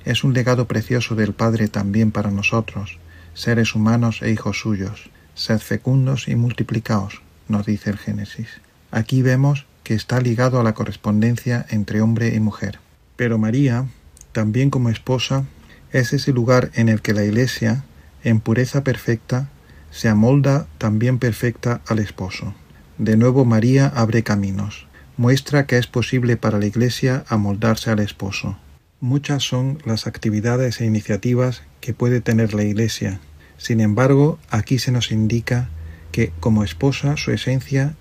es 0.05 0.25
un 0.25 0.33
legado 0.35 0.67
precioso 0.67 1.15
del 1.15 1.33
Padre 1.33 1.69
también 1.69 2.11
para 2.13 2.31
nosotros, 2.31 2.99
seres 3.35 3.75
humanos 3.75 4.21
e 4.23 4.31
hijos 4.31 4.61
suyos. 4.61 5.11
Sed 5.35 5.61
fecundos 5.61 6.29
y 6.29 6.37
multiplicaos, 6.37 7.23
nos 7.49 7.65
dice 7.65 7.91
el 7.91 7.99
Génesis. 7.99 8.49
Aquí 8.91 9.23
vemos 9.23 9.67
que 9.85 9.95
está 9.95 10.21
ligado 10.21 10.61
a 10.61 10.65
la 10.65 10.75
correspondencia 10.75 11.67
entre 11.71 12.01
hombre 12.01 12.35
y 12.35 12.41
mujer. 12.41 12.79
Pero 13.17 13.39
María, 13.39 13.87
también 14.33 14.71
como 14.71 14.89
esposa, 14.89 15.45
es 15.93 16.13
ese 16.13 16.33
lugar 16.33 16.71
en 16.75 16.89
el 16.89 17.03
que 17.03 17.13
la 17.13 17.25
Iglesia, 17.25 17.85
en 18.25 18.41
pureza 18.41 18.83
perfecta, 18.85 19.49
se 19.91 20.09
amolda 20.09 20.67
también 20.79 21.19
perfecta 21.19 21.83
al 21.87 21.99
esposo. 21.99 22.55
De 22.99 23.17
nuevo 23.17 23.45
María 23.45 23.87
abre 23.89 24.23
caminos, 24.23 24.87
muestra 25.17 25.67
que 25.67 25.77
es 25.77 25.87
posible 25.87 26.37
para 26.37 26.59
la 26.59 26.67
Iglesia 26.67 27.25
amoldarse 27.29 27.91
al 27.91 27.99
esposo. 27.99 28.59
Muchas 29.01 29.43
son 29.43 29.79
las 29.85 30.07
actividades 30.07 30.81
e 30.81 30.87
iniciativas 30.87 31.63
que 31.81 31.93
puede 31.93 32.21
tener 32.21 32.55
la 32.55 32.63
Iglesia. 32.63 33.21
Sin 33.59 33.81
embargo, 33.81 34.39
aquí 34.51 34.79
se 34.79 34.93
nos 34.93 35.11
indica 35.11 35.69
que 36.13 36.33
como 36.41 36.65
esposa 36.65 37.17
su 37.17 37.33
esencia 37.33 37.95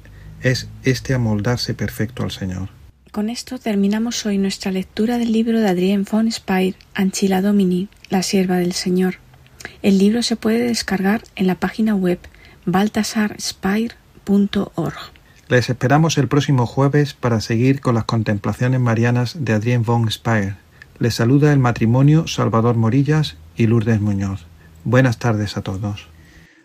es 0.43 0.67
este 0.83 1.13
amoldarse 1.13 1.73
perfecto 1.73 2.23
al 2.23 2.31
Señor. 2.31 2.69
Con 3.11 3.29
esto 3.29 3.59
terminamos 3.59 4.25
hoy 4.25 4.37
nuestra 4.37 4.71
lectura 4.71 5.17
del 5.17 5.33
libro 5.33 5.59
de 5.59 5.67
Adrien 5.67 6.05
von 6.09 6.31
Speyer, 6.31 6.75
Anchila 6.93 7.41
Domini, 7.41 7.89
la 8.09 8.23
sierva 8.23 8.55
del 8.57 8.71
Señor. 8.73 9.15
El 9.81 9.97
libro 9.97 10.23
se 10.23 10.37
puede 10.37 10.59
descargar 10.59 11.23
en 11.35 11.47
la 11.47 11.55
página 11.55 11.95
web 11.95 12.19
baltasarspire.org. 12.65 14.95
Les 15.49 15.69
esperamos 15.69 16.17
el 16.17 16.29
próximo 16.29 16.65
jueves 16.65 17.13
para 17.13 17.41
seguir 17.41 17.81
con 17.81 17.95
las 17.95 18.05
contemplaciones 18.05 18.79
marianas 18.79 19.43
de 19.43 19.51
Adrien 19.53 19.83
von 19.83 20.09
Speyer. 20.09 20.55
Les 20.99 21.15
saluda 21.15 21.51
el 21.51 21.59
matrimonio 21.59 22.27
Salvador 22.27 22.77
Morillas 22.77 23.35
y 23.57 23.67
Lourdes 23.67 23.99
Muñoz. 23.99 24.45
Buenas 24.85 25.17
tardes 25.17 25.57
a 25.57 25.61
todos. 25.61 26.07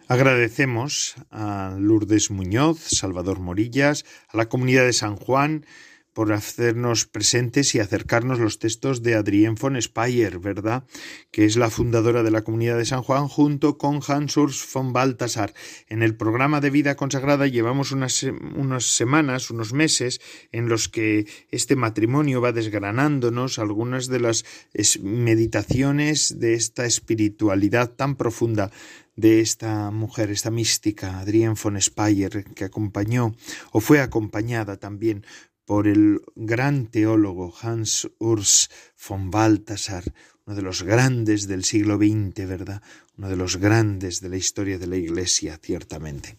Agradecemos 0.09 1.17
a 1.33 1.77
Lourdes 1.81 2.31
Muñoz, 2.31 2.79
Salvador 2.79 3.41
Morillas, 3.41 4.05
a 4.29 4.37
la 4.37 4.49
comunidad 4.49 4.85
de 4.85 4.93
San 4.93 5.17
Juan, 5.17 5.67
por 6.13 6.33
hacernos 6.33 7.07
presentes 7.07 7.75
y 7.75 7.81
acercarnos 7.81 8.39
los 8.39 8.61
textos 8.61 9.03
de 9.03 9.17
Adrienne 9.17 9.59
von 9.61 9.83
Speyer, 9.83 10.39
¿verdad? 10.39 10.85
Que 11.31 11.45
es 11.45 11.57
la 11.57 11.71
fundadora 11.71 12.23
de 12.23 12.31
la 12.31 12.43
comunidad 12.43 12.79
de 12.79 12.87
San 12.87 13.03
Juan, 13.03 13.27
junto 13.27 13.79
con 13.79 14.01
Hans 14.07 14.37
Urs 14.37 14.67
von 14.73 14.93
Balthasar. 14.93 15.53
En 15.89 16.03
el 16.03 16.17
programa 16.17 16.61
de 16.61 16.71
vida 16.71 16.95
consagrada 16.95 17.49
llevamos 17.49 17.91
unas, 17.91 18.23
unas 18.23 18.85
semanas, 18.85 19.51
unos 19.51 19.73
meses, 19.73 20.21
en 20.53 20.69
los 20.69 20.89
que 20.89 21.27
este 21.51 21.77
matrimonio 21.77 22.41
va 22.41 22.53
desgranándonos 22.53 23.59
algunas 23.59 24.07
de 24.07 24.21
las 24.21 24.45
meditaciones 25.03 26.39
de 26.39 26.55
esta 26.55 26.87
espiritualidad 26.87 27.91
tan 27.91 28.15
profunda 28.15 28.71
de 29.17 29.41
esta 29.41 29.91
mujer, 29.91 30.31
esta 30.31 30.51
mística, 30.51 31.19
Adrienne 31.19 31.57
von 31.61 31.81
Speyer, 31.81 32.45
que 32.55 32.65
acompañó 32.65 33.35
o 33.73 33.81
fue 33.81 34.01
acompañada 34.01 34.77
también 34.77 35.25
por 35.65 35.89
el 35.89 36.21
gran 36.37 36.87
teólogo 36.87 37.53
Hans 37.61 38.09
Urs 38.19 38.71
von 39.09 39.31
Balthasar, 39.31 40.05
uno 40.47 40.55
de 40.55 40.63
los 40.63 40.85
grandes 40.85 41.49
del 41.49 41.65
siglo 41.65 41.97
XX, 41.97 42.47
¿verdad? 42.47 42.83
Uno 43.19 43.29
de 43.29 43.37
los 43.37 43.57
grandes 43.57 44.21
de 44.21 44.29
la 44.29 44.37
historia 44.37 44.79
de 44.79 44.87
la 44.87 44.97
Iglesia, 44.97 45.59
ciertamente. 45.61 46.37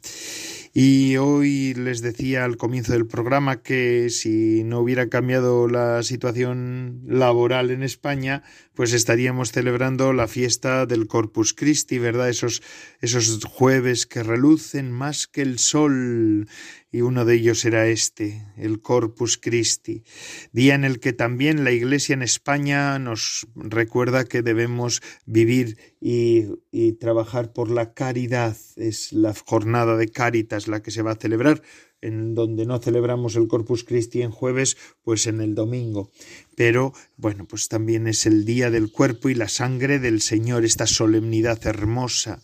Y 0.73 1.17
hoy 1.17 1.73
les 1.73 2.01
decía 2.01 2.45
al 2.45 2.55
comienzo 2.55 2.93
del 2.93 3.05
programa 3.05 3.61
que 3.61 4.09
si 4.09 4.63
no 4.63 4.79
hubiera 4.79 5.09
cambiado 5.09 5.67
la 5.67 6.03
situación 6.03 7.01
laboral 7.05 7.69
en 7.71 7.83
España, 7.83 8.43
pues 8.77 8.93
estaríamos 8.93 9.51
celebrando 9.51 10.13
la 10.13 10.27
fiesta 10.27 10.85
del 10.85 11.07
Corpus 11.07 11.55
Christi, 11.55 11.97
¿verdad? 11.97 12.29
Esos, 12.29 12.61
esos 13.01 13.43
jueves 13.43 14.05
que 14.05 14.21
relucen 14.21 14.91
más 14.91 15.25
que 15.25 15.41
el 15.41 15.57
sol. 15.57 16.47
Y 16.91 17.01
uno 17.01 17.25
de 17.25 17.33
ellos 17.33 17.65
era 17.65 17.87
este, 17.87 18.45
el 18.55 18.79
Corpus 18.79 19.39
Christi, 19.39 20.03
día 20.51 20.75
en 20.75 20.83
el 20.83 20.99
que 20.99 21.11
también 21.11 21.63
la 21.63 21.71
Iglesia 21.71 22.13
en 22.13 22.21
España 22.21 22.99
nos 22.99 23.47
recuerda 23.55 24.25
que 24.25 24.43
debemos 24.43 25.01
vivir 25.25 25.79
y, 25.99 26.45
y 26.71 26.93
trabajar 26.93 27.53
por 27.53 27.71
la 27.71 27.95
caridad. 27.95 28.55
Es 28.75 29.11
la 29.11 29.33
jornada 29.33 29.97
de 29.97 30.09
Caritas 30.09 30.67
la 30.67 30.83
que 30.83 30.91
se 30.91 31.01
va 31.01 31.13
a 31.13 31.19
celebrar 31.19 31.63
en 32.01 32.35
donde 32.35 32.65
no 32.65 32.79
celebramos 32.79 33.35
el 33.35 33.47
Corpus 33.47 33.83
Christi 33.83 34.21
en 34.21 34.31
jueves, 34.31 34.77
pues 35.03 35.27
en 35.27 35.41
el 35.41 35.55
domingo. 35.55 36.11
Pero 36.55 36.93
bueno, 37.15 37.45
pues 37.47 37.67
también 37.67 38.07
es 38.07 38.25
el 38.25 38.45
día 38.45 38.69
del 38.69 38.91
cuerpo 38.91 39.29
y 39.29 39.35
la 39.35 39.49
sangre 39.49 39.99
del 39.99 40.21
Señor, 40.21 40.65
esta 40.65 40.87
solemnidad 40.87 41.65
hermosa. 41.65 42.41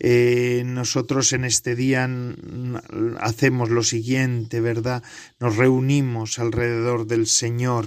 Eh, 0.00 0.64
nosotros 0.66 1.32
en 1.32 1.44
este 1.44 1.76
día 1.76 2.08
hacemos 3.20 3.70
lo 3.70 3.82
siguiente, 3.82 4.60
¿verdad? 4.60 5.02
Nos 5.38 5.56
reunimos 5.56 6.38
alrededor 6.38 7.06
del 7.06 7.26
Señor, 7.26 7.86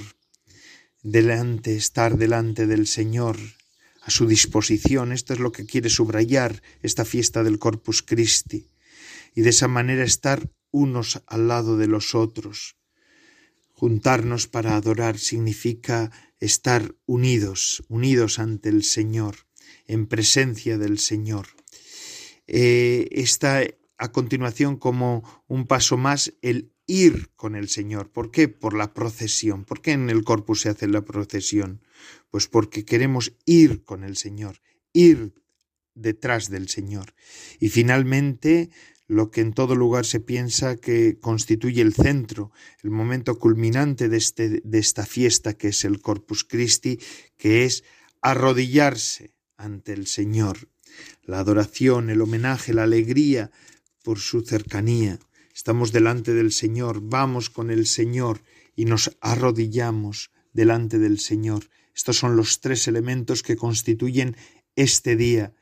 delante, 1.04 1.76
estar 1.76 2.18
delante 2.18 2.66
del 2.66 2.88
Señor, 2.88 3.38
a 4.02 4.10
su 4.10 4.26
disposición. 4.26 5.12
Esto 5.12 5.34
es 5.34 5.40
lo 5.40 5.52
que 5.52 5.66
quiere 5.66 5.90
subrayar 5.90 6.64
esta 6.82 7.04
fiesta 7.04 7.44
del 7.44 7.60
Corpus 7.60 8.02
Christi. 8.02 8.68
Y 9.36 9.42
de 9.42 9.50
esa 9.50 9.68
manera 9.68 10.04
estar 10.04 10.50
unos 10.72 11.22
al 11.28 11.48
lado 11.48 11.78
de 11.78 11.88
los 11.88 12.16
otros. 12.16 12.78
Juntarnos 13.74 14.48
para 14.48 14.76
adorar 14.76 15.18
significa 15.18 16.12
estar 16.40 16.96
unidos, 17.06 17.84
unidos 17.88 18.40
ante 18.40 18.70
el 18.70 18.84
Señor, 18.84 19.48
en 19.86 20.08
presencia 20.08 20.78
del 20.78 21.00
Señor. 21.00 21.48
Eh, 22.48 23.08
está 23.12 23.64
a 23.98 24.12
continuación 24.12 24.78
como 24.78 25.44
un 25.48 25.68
paso 25.68 25.98
más 25.98 26.34
el 26.42 26.72
ir 26.88 27.30
con 27.36 27.56
el 27.56 27.68
Señor. 27.68 28.12
¿Por 28.12 28.32
qué? 28.32 28.48
Por 28.48 28.74
la 28.74 28.94
procesión. 28.94 29.66
¿Por 29.66 29.82
qué 29.82 29.92
en 29.92 30.10
el 30.10 30.24
corpus 30.24 30.62
se 30.62 30.70
hace 30.70 30.88
la 30.88 31.04
procesión? 31.04 31.82
Pues 32.32 32.48
porque 32.48 32.86
queremos 32.86 33.34
ir 33.46 33.84
con 33.84 34.04
el 34.04 34.16
Señor, 34.16 34.62
ir 34.94 35.34
detrás 35.94 36.50
del 36.50 36.70
Señor. 36.70 37.14
Y 37.60 37.70
finalmente 37.70 38.70
lo 39.08 39.32
que 39.32 39.42
en 39.42 39.54
todo 39.54 39.76
lugar 39.76 40.06
se 40.06 40.20
piensa 40.20 40.76
que 40.76 41.18
constituye 41.20 41.82
el 41.82 41.94
centro, 41.94 42.52
el 42.84 42.92
momento 42.92 43.40
culminante 43.40 44.10
de, 44.10 44.18
este, 44.18 44.62
de 44.64 44.80
esta 44.80 45.06
fiesta 45.06 45.54
que 45.54 45.70
es 45.70 45.86
el 45.86 46.02
Corpus 46.02 46.44
Christi, 46.44 47.00
que 47.38 47.64
es 47.64 47.84
arrodillarse 48.22 49.34
ante 49.56 49.94
el 49.94 50.08
Señor. 50.08 50.70
La 51.24 51.40
adoración, 51.40 52.10
el 52.10 52.22
homenaje, 52.22 52.74
la 52.74 52.84
alegría 52.84 53.52
por 54.04 54.20
su 54.20 54.42
cercanía. 54.42 55.20
Estamos 55.56 55.92
delante 55.92 56.34
del 56.34 56.52
Señor, 56.52 57.00
vamos 57.02 57.50
con 57.50 57.72
el 57.72 57.88
Señor 57.88 58.42
y 58.76 58.86
nos 58.86 59.18
arrodillamos 59.22 60.32
delante 60.54 61.00
del 61.00 61.20
Señor. 61.20 61.70
Estos 61.96 62.18
son 62.18 62.36
los 62.36 62.60
tres 62.60 62.88
elementos 62.88 63.42
que 63.42 63.56
constituyen 63.56 64.36
este 64.76 65.16
día, 65.16 65.54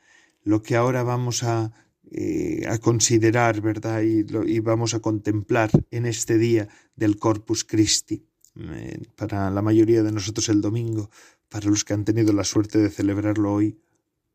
lo 0.42 0.62
que 0.62 0.76
ahora 0.76 1.02
vamos 1.02 1.42
a 1.42 1.72
eh, 2.10 2.64
a 2.68 2.78
considerar, 2.78 3.60
¿verdad? 3.60 4.02
Y, 4.02 4.60
vamos 4.60 4.94
a 4.94 5.00
contemplar 5.00 5.70
en 5.90 6.06
este 6.06 6.38
día 6.38 6.68
del 6.94 7.18
Corpus 7.18 7.64
Christi. 7.64 8.24
Eh, 8.58 9.02
para 9.16 9.50
la 9.50 9.60
mayoría 9.60 10.02
de 10.02 10.12
nosotros 10.12 10.48
el 10.48 10.60
domingo, 10.60 11.10
para 11.48 11.68
los 11.68 11.84
que 11.84 11.94
han 11.94 12.04
tenido 12.04 12.32
la 12.32 12.44
suerte 12.44 12.78
de 12.78 12.90
celebrarlo 12.90 13.52
hoy, 13.52 13.78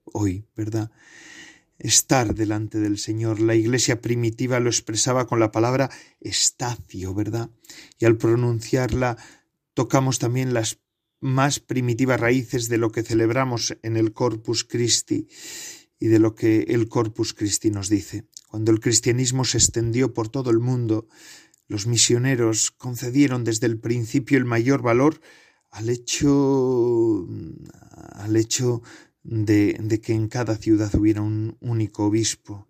hoy, 0.03 0.45
¿verdad? 0.55 0.91
estar 1.81 2.35
delante 2.35 2.79
del 2.79 2.97
Señor. 2.97 3.39
La 3.39 3.55
iglesia 3.55 4.01
primitiva 4.01 4.59
lo 4.59 4.69
expresaba 4.69 5.25
con 5.25 5.39
la 5.39 5.51
palabra 5.51 5.89
estacio, 6.19 7.13
¿verdad? 7.13 7.49
Y 7.97 8.05
al 8.05 8.17
pronunciarla 8.17 9.17
tocamos 9.73 10.19
también 10.19 10.53
las 10.53 10.79
más 11.19 11.59
primitivas 11.59 12.19
raíces 12.19 12.69
de 12.69 12.77
lo 12.77 12.91
que 12.91 13.03
celebramos 13.03 13.77
en 13.81 13.97
el 13.97 14.13
Corpus 14.13 14.63
Christi 14.63 15.27
y 16.01 16.07
de 16.07 16.17
lo 16.19 16.33
que 16.33 16.63
el 16.69 16.89
Corpus 16.89 17.33
Christi 17.33 17.69
nos 17.69 17.87
dice. 17.87 18.25
Cuando 18.49 18.71
el 18.71 18.79
cristianismo 18.79 19.45
se 19.45 19.59
extendió 19.59 20.13
por 20.15 20.29
todo 20.29 20.49
el 20.49 20.59
mundo, 20.59 21.07
los 21.67 21.85
misioneros 21.85 22.71
concedieron 22.71 23.43
desde 23.43 23.67
el 23.67 23.79
principio 23.79 24.39
el 24.39 24.45
mayor 24.45 24.81
valor 24.81 25.21
al 25.69 25.89
hecho 25.89 27.27
al 28.13 28.35
hecho 28.35 28.81
de, 29.23 29.77
de 29.79 30.01
que 30.01 30.13
en 30.13 30.27
cada 30.27 30.57
ciudad 30.57 30.93
hubiera 30.95 31.21
un 31.21 31.55
único 31.61 32.05
obispo 32.05 32.67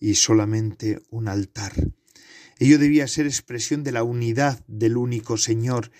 y 0.00 0.14
solamente 0.14 1.02
un 1.10 1.28
altar. 1.28 1.74
Ello 2.58 2.78
debía 2.78 3.06
ser 3.08 3.26
expresión 3.26 3.84
de 3.84 3.92
la 3.92 4.04
unidad 4.04 4.64
del 4.66 4.96
único 4.96 5.36
Señor 5.36 5.90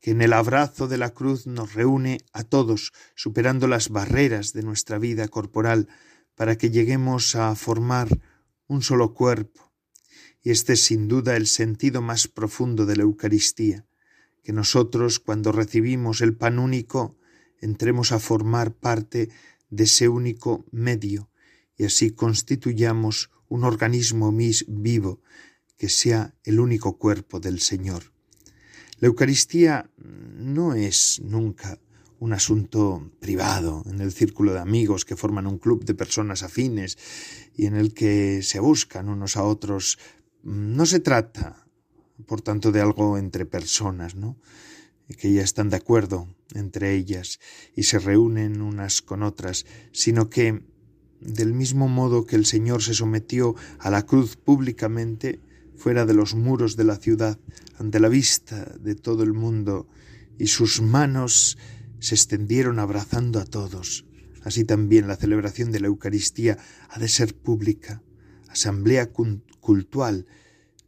que 0.00 0.12
en 0.12 0.22
el 0.22 0.32
abrazo 0.32 0.88
de 0.88 0.96
la 0.96 1.10
cruz 1.10 1.46
nos 1.46 1.74
reúne 1.74 2.22
a 2.32 2.44
todos, 2.44 2.94
superando 3.14 3.68
las 3.68 3.90
barreras 3.90 4.54
de 4.54 4.62
nuestra 4.62 4.98
vida 4.98 5.28
corporal, 5.28 5.88
para 6.40 6.56
que 6.56 6.70
lleguemos 6.70 7.36
a 7.36 7.54
formar 7.54 8.08
un 8.66 8.80
solo 8.80 9.12
cuerpo. 9.12 9.74
Y 10.42 10.52
este 10.52 10.72
es 10.72 10.82
sin 10.82 11.06
duda 11.06 11.36
el 11.36 11.46
sentido 11.46 12.00
más 12.00 12.28
profundo 12.28 12.86
de 12.86 12.96
la 12.96 13.02
Eucaristía, 13.02 13.84
que 14.42 14.54
nosotros 14.54 15.18
cuando 15.20 15.52
recibimos 15.52 16.22
el 16.22 16.34
pan 16.34 16.58
único 16.58 17.18
entremos 17.58 18.10
a 18.12 18.18
formar 18.18 18.72
parte 18.72 19.28
de 19.68 19.84
ese 19.84 20.08
único 20.08 20.64
medio 20.70 21.28
y 21.76 21.84
así 21.84 22.12
constituyamos 22.12 23.30
un 23.48 23.64
organismo 23.64 24.32
mis 24.32 24.64
vivo 24.66 25.20
que 25.76 25.90
sea 25.90 26.34
el 26.44 26.58
único 26.58 26.96
cuerpo 26.96 27.38
del 27.38 27.60
Señor. 27.60 28.14
La 28.98 29.08
Eucaristía 29.08 29.90
no 29.98 30.72
es 30.72 31.20
nunca 31.22 31.78
un 32.20 32.34
asunto 32.34 33.10
privado 33.18 33.82
en 33.86 34.00
el 34.00 34.12
círculo 34.12 34.52
de 34.52 34.60
amigos 34.60 35.04
que 35.04 35.16
forman 35.16 35.46
un 35.46 35.58
club 35.58 35.84
de 35.84 35.94
personas 35.94 36.42
afines 36.42 36.98
y 37.56 37.66
en 37.66 37.74
el 37.74 37.94
que 37.94 38.42
se 38.42 38.60
buscan 38.60 39.08
unos 39.08 39.36
a 39.36 39.42
otros. 39.42 39.98
No 40.42 40.84
se 40.84 41.00
trata, 41.00 41.66
por 42.26 42.42
tanto, 42.42 42.72
de 42.72 42.82
algo 42.82 43.16
entre 43.16 43.46
personas, 43.46 44.14
¿no? 44.14 44.36
que 45.16 45.32
ya 45.32 45.42
están 45.42 45.70
de 45.70 45.76
acuerdo 45.76 46.28
entre 46.54 46.94
ellas 46.94 47.40
y 47.74 47.84
se 47.84 47.98
reúnen 47.98 48.60
unas 48.60 49.02
con 49.02 49.22
otras, 49.22 49.66
sino 49.92 50.30
que, 50.30 50.62
del 51.20 51.54
mismo 51.54 51.88
modo 51.88 52.26
que 52.26 52.36
el 52.36 52.46
Señor 52.46 52.82
se 52.82 52.94
sometió 52.94 53.54
a 53.78 53.90
la 53.90 54.06
cruz 54.06 54.36
públicamente, 54.36 55.40
fuera 55.74 56.06
de 56.06 56.14
los 56.14 56.34
muros 56.34 56.76
de 56.76 56.84
la 56.84 56.96
ciudad, 56.96 57.38
ante 57.78 57.98
la 57.98 58.08
vista 58.08 58.72
de 58.78 58.94
todo 58.94 59.22
el 59.22 59.32
mundo, 59.32 59.88
y 60.38 60.46
sus 60.48 60.80
manos 60.80 61.58
se 62.00 62.14
extendieron 62.14 62.78
abrazando 62.78 63.38
a 63.38 63.44
todos. 63.44 64.04
Así 64.42 64.64
también 64.64 65.06
la 65.06 65.16
celebración 65.16 65.70
de 65.70 65.80
la 65.80 65.86
Eucaristía 65.86 66.58
ha 66.88 66.98
de 66.98 67.08
ser 67.08 67.34
pública, 67.36 68.02
asamblea 68.48 69.10
cultual 69.60 70.26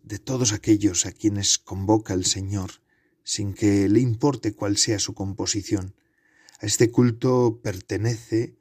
de 0.02 0.18
todos 0.18 0.52
aquellos 0.52 1.06
a 1.06 1.12
quienes 1.12 1.58
convoca 1.58 2.14
el 2.14 2.24
Señor 2.24 2.82
sin 3.24 3.54
que 3.54 3.88
le 3.88 4.00
importe 4.00 4.54
cuál 4.54 4.76
sea 4.76 4.98
su 4.98 5.14
composición. 5.14 5.94
A 6.60 6.66
este 6.66 6.90
culto 6.90 7.60
pertenece 7.62 8.56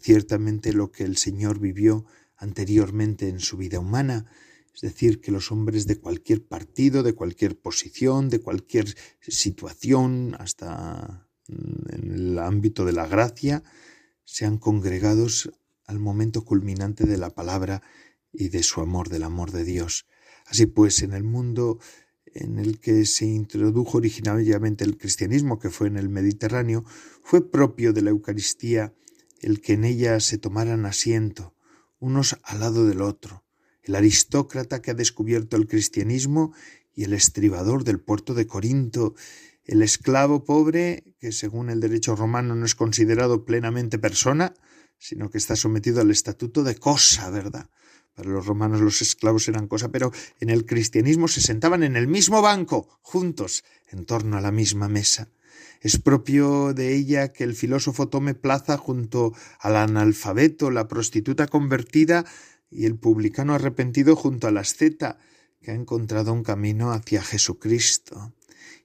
ciertamente 0.00 0.72
lo 0.72 0.90
que 0.90 1.04
el 1.04 1.16
Señor 1.16 1.58
vivió 1.58 2.06
anteriormente 2.36 3.28
en 3.28 3.40
su 3.40 3.56
vida 3.56 3.78
humana, 3.78 4.26
es 4.74 4.82
decir, 4.82 5.20
que 5.20 5.32
los 5.32 5.50
hombres 5.50 5.86
de 5.86 5.98
cualquier 5.98 6.44
partido, 6.44 7.02
de 7.02 7.12
cualquier 7.12 7.58
posición, 7.58 8.30
de 8.30 8.40
cualquier 8.40 8.94
situación, 9.20 10.36
hasta 10.38 11.28
en 11.90 12.12
el 12.12 12.38
ámbito 12.38 12.84
de 12.84 12.92
la 12.92 13.06
gracia, 13.06 13.62
sean 14.24 14.58
congregados 14.58 15.50
al 15.86 15.98
momento 15.98 16.44
culminante 16.44 17.04
de 17.04 17.18
la 17.18 17.30
palabra 17.30 17.82
y 18.32 18.48
de 18.48 18.62
su 18.62 18.80
amor, 18.80 19.08
del 19.08 19.24
amor 19.24 19.50
de 19.50 19.64
Dios. 19.64 20.06
Así 20.46 20.66
pues, 20.66 21.02
en 21.02 21.12
el 21.12 21.24
mundo 21.24 21.78
en 22.32 22.58
el 22.58 22.78
que 22.78 23.06
se 23.06 23.26
introdujo 23.26 23.98
originalmente 23.98 24.84
el 24.84 24.96
cristianismo, 24.96 25.58
que 25.58 25.70
fue 25.70 25.88
en 25.88 25.96
el 25.96 26.08
Mediterráneo, 26.08 26.84
fue 27.22 27.50
propio 27.50 27.92
de 27.92 28.02
la 28.02 28.10
Eucaristía 28.10 28.94
el 29.40 29.60
que 29.60 29.72
en 29.72 29.84
ella 29.84 30.20
se 30.20 30.38
tomaran 30.38 30.86
asiento, 30.86 31.54
unos 31.98 32.38
al 32.44 32.60
lado 32.60 32.86
del 32.86 33.00
otro, 33.00 33.42
el 33.82 33.94
aristócrata 33.94 34.82
que 34.82 34.90
ha 34.90 34.94
descubierto 34.94 35.56
el 35.56 35.66
cristianismo 35.66 36.52
y 36.94 37.04
el 37.04 37.14
estribador 37.14 37.84
del 37.84 38.00
puerto 38.00 38.34
de 38.34 38.46
Corinto, 38.46 39.14
el 39.64 39.82
esclavo 39.82 40.44
pobre, 40.44 41.14
que 41.18 41.32
según 41.32 41.70
el 41.70 41.80
derecho 41.80 42.16
romano 42.16 42.54
no 42.54 42.64
es 42.64 42.74
considerado 42.74 43.44
plenamente 43.44 43.98
persona, 43.98 44.54
sino 44.98 45.30
que 45.30 45.38
está 45.38 45.56
sometido 45.56 46.00
al 46.00 46.10
estatuto 46.10 46.62
de 46.62 46.76
cosa, 46.76 47.30
¿verdad? 47.30 47.68
Para 48.14 48.30
los 48.30 48.46
romanos 48.46 48.80
los 48.80 49.00
esclavos 49.02 49.48
eran 49.48 49.66
cosa, 49.66 49.90
pero 49.90 50.12
en 50.40 50.50
el 50.50 50.66
cristianismo 50.66 51.28
se 51.28 51.40
sentaban 51.40 51.82
en 51.82 51.96
el 51.96 52.06
mismo 52.06 52.42
banco, 52.42 52.98
juntos, 53.02 53.64
en 53.90 54.04
torno 54.04 54.36
a 54.36 54.40
la 54.40 54.52
misma 54.52 54.88
mesa. 54.88 55.28
Es 55.80 55.98
propio 55.98 56.74
de 56.74 56.94
ella 56.94 57.32
que 57.32 57.44
el 57.44 57.54
filósofo 57.54 58.08
tome 58.08 58.34
plaza 58.34 58.76
junto 58.76 59.32
al 59.58 59.76
analfabeto, 59.76 60.70
la 60.70 60.88
prostituta 60.88 61.46
convertida 61.46 62.26
y 62.70 62.84
el 62.84 62.96
publicano 62.96 63.54
arrepentido 63.54 64.16
junto 64.16 64.46
al 64.46 64.58
asceta, 64.58 65.18
que 65.62 65.70
ha 65.70 65.74
encontrado 65.74 66.32
un 66.32 66.42
camino 66.42 66.92
hacia 66.92 67.22
Jesucristo. 67.22 68.34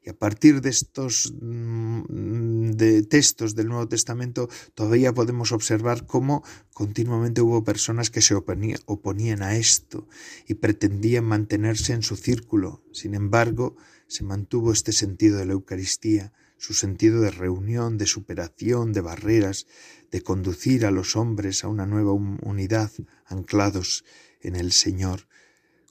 Y 0.05 0.11
a 0.11 0.13
partir 0.13 0.61
de 0.61 0.69
estos 0.69 1.33
mm, 1.41 2.71
de 2.71 3.01
textos 3.03 3.55
del 3.55 3.69
Nuevo 3.69 3.87
Testamento 3.87 4.47
todavía 4.75 5.13
podemos 5.13 5.51
observar 5.51 6.05
cómo 6.05 6.43
continuamente 6.73 7.41
hubo 7.41 7.63
personas 7.63 8.11
que 8.11 8.21
se 8.21 8.35
oponían 8.35 9.41
a 9.41 9.55
esto 9.55 10.07
y 10.47 10.53
pretendían 10.53 11.25
mantenerse 11.25 11.93
en 11.93 12.03
su 12.03 12.17
círculo. 12.17 12.83
Sin 12.91 13.15
embargo, 13.15 13.77
se 14.07 14.23
mantuvo 14.23 14.71
este 14.71 14.91
sentido 14.91 15.39
de 15.39 15.47
la 15.47 15.53
Eucaristía, 15.53 16.33
su 16.57 16.75
sentido 16.75 17.21
de 17.21 17.31
reunión, 17.31 17.97
de 17.97 18.05
superación, 18.05 18.93
de 18.93 19.01
barreras, 19.01 19.65
de 20.11 20.21
conducir 20.21 20.85
a 20.85 20.91
los 20.91 21.15
hombres 21.15 21.63
a 21.63 21.67
una 21.67 21.87
nueva 21.87 22.13
unidad, 22.13 22.91
anclados 23.25 24.05
en 24.41 24.55
el 24.55 24.71
Señor. 24.71 25.27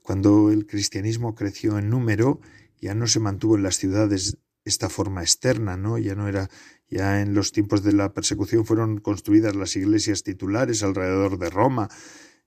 Cuando 0.03 0.51
el 0.53 0.67
cristianismo 0.67 1.35
creció 1.35 1.79
en 1.79 1.91
número 1.91 2.41
ya 2.85 2.95
no 2.95 3.07
se 3.07 3.19
mantuvo 3.19 3.57
en 3.57 3.63
las 3.63 3.79
ciudades 3.79 4.37
esta 4.63 4.91
forma 4.91 5.23
externa, 5.23 5.79
¿no? 5.79 5.97
Ya 5.97 6.15
no 6.15 6.29
era, 6.29 6.51
ya 6.91 7.23
en 7.23 7.33
los 7.33 7.51
tiempos 7.51 7.83
de 7.83 7.95
la 7.95 8.13
persecución 8.13 8.67
fueron 8.67 8.99
construidas 9.01 9.57
las 9.57 9.75
iglesias 9.75 10.23
titulares 10.23 10.83
alrededor 10.83 11.39
de 11.39 11.49
Roma, 11.49 11.89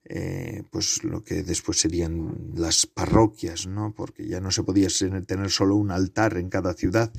eh, 0.06 0.62
pues 0.70 1.04
lo 1.04 1.24
que 1.24 1.42
después 1.42 1.80
serían 1.80 2.52
las 2.54 2.86
parroquias, 2.86 3.66
¿no? 3.66 3.96
Porque 3.96 4.28
ya 4.28 4.40
no 4.40 4.52
se 4.52 4.62
podía 4.62 4.90
tener 5.26 5.50
solo 5.50 5.76
un 5.76 5.90
altar 5.90 6.38
en 6.38 6.50
cada 6.50 6.76
ciudad. 6.76 7.12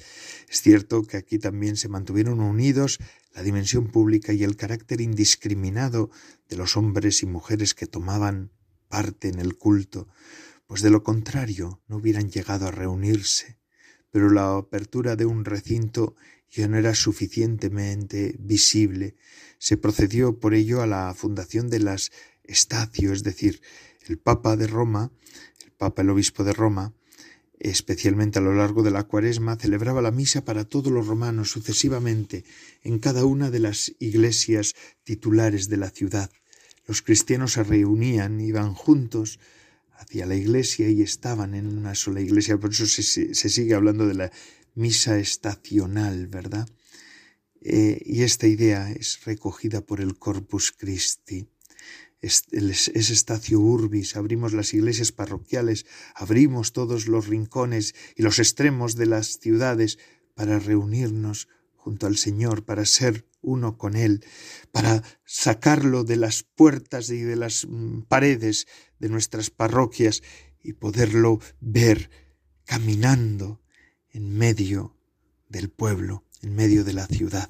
Es 0.49 0.63
cierto 0.63 1.03
que 1.03 1.17
aquí 1.17 1.41
también 1.41 1.77
se 1.77 1.89
mantuvieron 1.89 2.39
unidos 2.39 3.01
la 3.35 3.43
dimensión 3.43 3.89
pública 3.89 4.33
y 4.33 4.45
el 4.45 4.55
carácter 4.55 5.01
indiscriminado 5.01 6.11
de 6.49 6.57
los 6.57 6.77
hombres 6.77 7.25
y 7.25 7.27
mujeres 7.27 7.75
que 7.75 7.89
tomaban 7.89 8.53
parte 8.89 9.29
en 9.29 9.41
el 9.41 9.57
culto 9.57 10.07
pues 10.69 10.83
de 10.83 10.91
lo 10.91 11.03
contrario 11.03 11.83
no 11.89 11.97
hubieran 11.97 12.31
llegado 12.31 12.69
a 12.69 12.71
reunirse, 12.71 13.59
pero 14.11 14.31
la 14.31 14.57
apertura 14.57 15.17
de 15.17 15.25
un 15.25 15.45
recinto 15.45 16.15
ya 16.51 16.69
no 16.69 16.77
era 16.77 16.95
suficientemente 16.95 18.37
visible. 18.39 19.17
Se 19.59 19.79
procedió 19.79 20.39
por 20.39 20.55
ello 20.55 20.83
a 20.83 20.87
la 20.87 21.13
fundación 21.15 21.71
de 21.71 21.81
las 21.81 22.13
estacio, 22.45 23.13
es 23.13 23.23
decir, 23.23 23.63
el 24.07 24.19
Papa 24.19 24.57
de 24.57 24.67
Roma, 24.67 25.11
el 25.65 25.73
Papa 25.73 26.03
el 26.03 26.11
Obispo 26.11 26.45
de 26.45 26.53
Roma, 26.53 26.93
especialmente 27.59 28.39
a 28.39 28.43
lo 28.43 28.55
largo 28.55 28.83
de 28.83 28.91
la 28.91 29.05
cuaresma, 29.05 29.57
celebraba 29.57 30.03
la 30.03 30.11
misa 30.11 30.45
para 30.45 30.65
todos 30.65 30.93
los 30.93 31.07
romanos 31.07 31.51
sucesivamente 31.51 32.45
en 32.83 32.99
cada 32.99 33.25
una 33.25 33.51
de 33.51 33.59
las 33.59 33.95
iglesias 33.99 34.75
titulares 35.03 35.71
de 35.71 35.79
la 35.79 35.89
ciudad. 35.89 36.31
Los 36.87 37.01
cristianos 37.01 37.53
se 37.53 37.65
reunían, 37.65 38.41
iban 38.41 38.75
juntos, 38.75 39.41
hacia 39.99 40.27
la 40.27 40.37
iglesia 40.37 40.89
y 40.89 41.03
estaban 41.03 41.55
en 41.55 41.67
una 41.67 41.95
sola 41.95 42.21
iglesia. 42.21 42.59
Por 42.59 42.71
eso 42.71 42.87
se, 42.87 43.35
sigue 43.35 43.75
hablando 43.75 44.07
de 44.07 44.15
la 44.15 44.33
misa 44.75 45.19
estacional, 45.19 46.29
¿verdad? 46.29 46.69
Eh, 47.61 48.01
y 48.05 48.23
esta 48.23 48.47
idea 48.47 48.91
es 48.91 49.25
recogida 49.25 49.81
por 49.85 50.01
el 50.01 50.17
Corpus 50.19 50.73
Christi. 50.73 51.49
Es, 52.21 52.45
es, 52.51 52.89
estacio 53.11 53.61
urbis, 53.61 54.17
abrimos 54.17 54.53
las 54.53 54.75
iglesias 54.75 55.13
parroquiales, 55.13 55.87
abrimos 56.15 56.73
todos 56.73 57.07
los 57.07 57.29
rincones 57.29 57.95
y 58.17 58.23
los 58.23 58.39
extremos 58.39 58.97
de 58.97 59.07
las 59.07 59.39
ciudades 59.39 59.99
para 60.35 60.59
reunirnos 60.59 61.49
junto 61.77 62.07
al 62.07 62.17
Señor, 62.17 62.65
para 62.65 62.85
ser 62.85 63.25
uno 63.41 63.79
con 63.79 63.97
Él, 63.97 64.25
para 64.73 65.03
sacarlo 65.25 66.05
de 66.05 66.17
las 66.17 66.43
puertas 66.43 67.11
y 67.11 67.23
de 67.23 67.37
las 67.37 67.67
mm, 67.69 68.03
paredes 68.03 68.67
de 68.99 69.09
nuestras 69.09 69.51
parroquias 69.51 70.23
y 70.63 70.75
poderlo 70.75 71.41
ver 71.61 72.11
caminando 72.65 73.61
en 74.11 74.37
medio 74.37 74.97
del 75.49 75.71
pueblo, 75.71 76.25
en 76.43 76.55
medio 76.55 76.85
de 76.85 76.93
la 76.93 77.07
ciudad. 77.07 77.49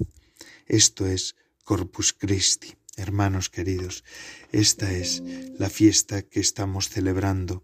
Esto 0.65 1.05
es 1.07 1.35
Corpus 1.63 2.13
Christi. 2.13 2.75
Hermanos 2.95 3.49
queridos, 3.49 4.03
esta 4.51 4.91
es 4.91 5.23
la 5.57 5.69
fiesta 5.69 6.21
que 6.21 6.41
estamos 6.41 6.89
celebrando, 6.89 7.63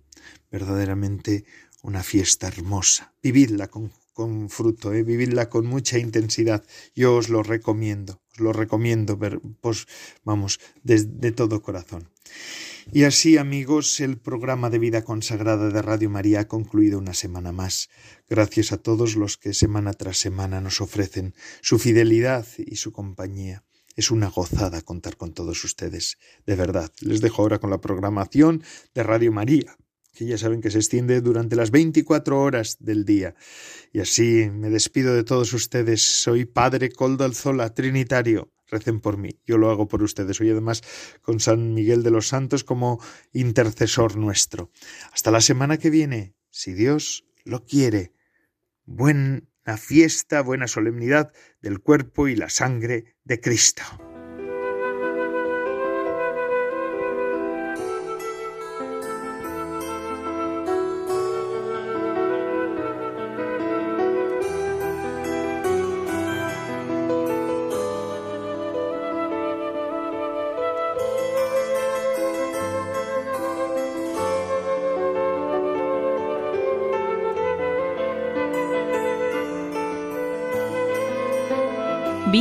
verdaderamente 0.50 1.44
una 1.82 2.04
fiesta 2.04 2.48
hermosa. 2.48 3.14
Vividla 3.22 3.68
con, 3.68 3.92
fruto, 4.50 4.94
¿eh? 4.94 5.04
vividla 5.04 5.50
con 5.50 5.66
mucha 5.66 6.00
intensidad. 6.00 6.64
Yo 6.96 7.16
os 7.16 7.28
lo 7.28 7.44
recomiendo, 7.44 8.22
os 8.32 8.40
lo 8.40 8.54
recomiendo, 8.54 9.20
pues, 9.60 9.88
vamos, 10.24 10.62
de 10.84 11.32
todo 11.34 11.62
corazón. 11.62 12.10
Y 12.92 13.04
así, 13.04 13.38
amigos, 13.38 14.00
el 14.00 14.18
programa 14.18 14.70
de 14.70 14.80
vida 14.80 15.04
consagrada 15.04 15.70
de 15.70 15.82
Radio 15.82 16.10
María 16.10 16.42
ha 16.42 16.48
concluido 16.48 17.00
una 17.00 17.14
semana 17.14 17.52
más. 17.52 17.90
Gracias 18.30 18.72
a 18.72 18.78
todos 18.78 19.16
los 19.16 19.38
que 19.38 19.54
semana 19.54 19.94
tras 19.94 20.18
semana 20.18 20.62
nos 20.62 20.82
ofrecen 20.82 21.34
su 21.62 21.80
fidelidad 21.80 22.46
y 22.58 22.76
su 22.76 22.92
compañía. 22.94 23.64
Es 23.96 24.12
una 24.12 24.30
gozada 24.30 24.82
contar 24.82 25.18
con 25.18 25.34
todos 25.34 25.64
ustedes. 25.64 26.18
De 26.46 26.56
verdad, 26.56 26.92
les 27.02 27.22
dejo 27.22 27.42
ahora 27.42 27.60
con 27.60 27.72
la 27.72 27.82
programación 27.82 28.64
de 28.94 29.04
Radio 29.04 29.32
María, 29.32 29.76
que 30.14 30.26
ya 30.26 30.38
saben 30.38 30.62
que 30.62 30.72
se 30.72 30.78
extiende 30.78 31.22
durante 31.22 31.56
las 31.56 31.72
24 31.72 32.40
horas 32.40 32.78
del 32.80 33.04
día. 33.04 33.36
Y 33.94 34.00
así 34.00 34.50
me 34.54 34.70
despido 34.70 35.16
de 35.16 35.24
todos 35.24 35.54
ustedes. 35.54 36.02
Soy 36.02 36.46
Padre 36.46 36.92
Coldo 36.92 37.26
Alzola, 37.26 37.74
Trinitario. 37.74 38.55
Recen 38.70 39.00
por 39.00 39.18
mí, 39.18 39.40
yo 39.46 39.58
lo 39.58 39.70
hago 39.70 39.88
por 39.88 40.02
ustedes. 40.02 40.42
Hoy 40.42 40.50
además 40.50 40.82
con 41.22 41.40
San 41.40 41.74
Miguel 41.74 42.04
de 42.04 42.12
los 42.12 42.28
Santos 42.28 42.64
como 42.64 43.00
intercesor 43.32 44.18
nuestro. 44.18 44.72
Hasta 45.12 45.32
la 45.32 45.42
semana 45.42 45.78
que 45.78 45.90
viene, 45.90 46.36
si 46.50 46.74
Dios 46.74 47.26
lo 47.44 47.64
quiere. 47.66 48.14
Buena 48.86 49.44
fiesta, 49.78 50.42
buena 50.42 50.68
solemnidad 50.68 51.32
del 51.62 51.80
cuerpo 51.80 52.28
y 52.28 52.36
la 52.36 52.50
sangre 52.50 53.16
de 53.24 53.40
Cristo. 53.40 53.84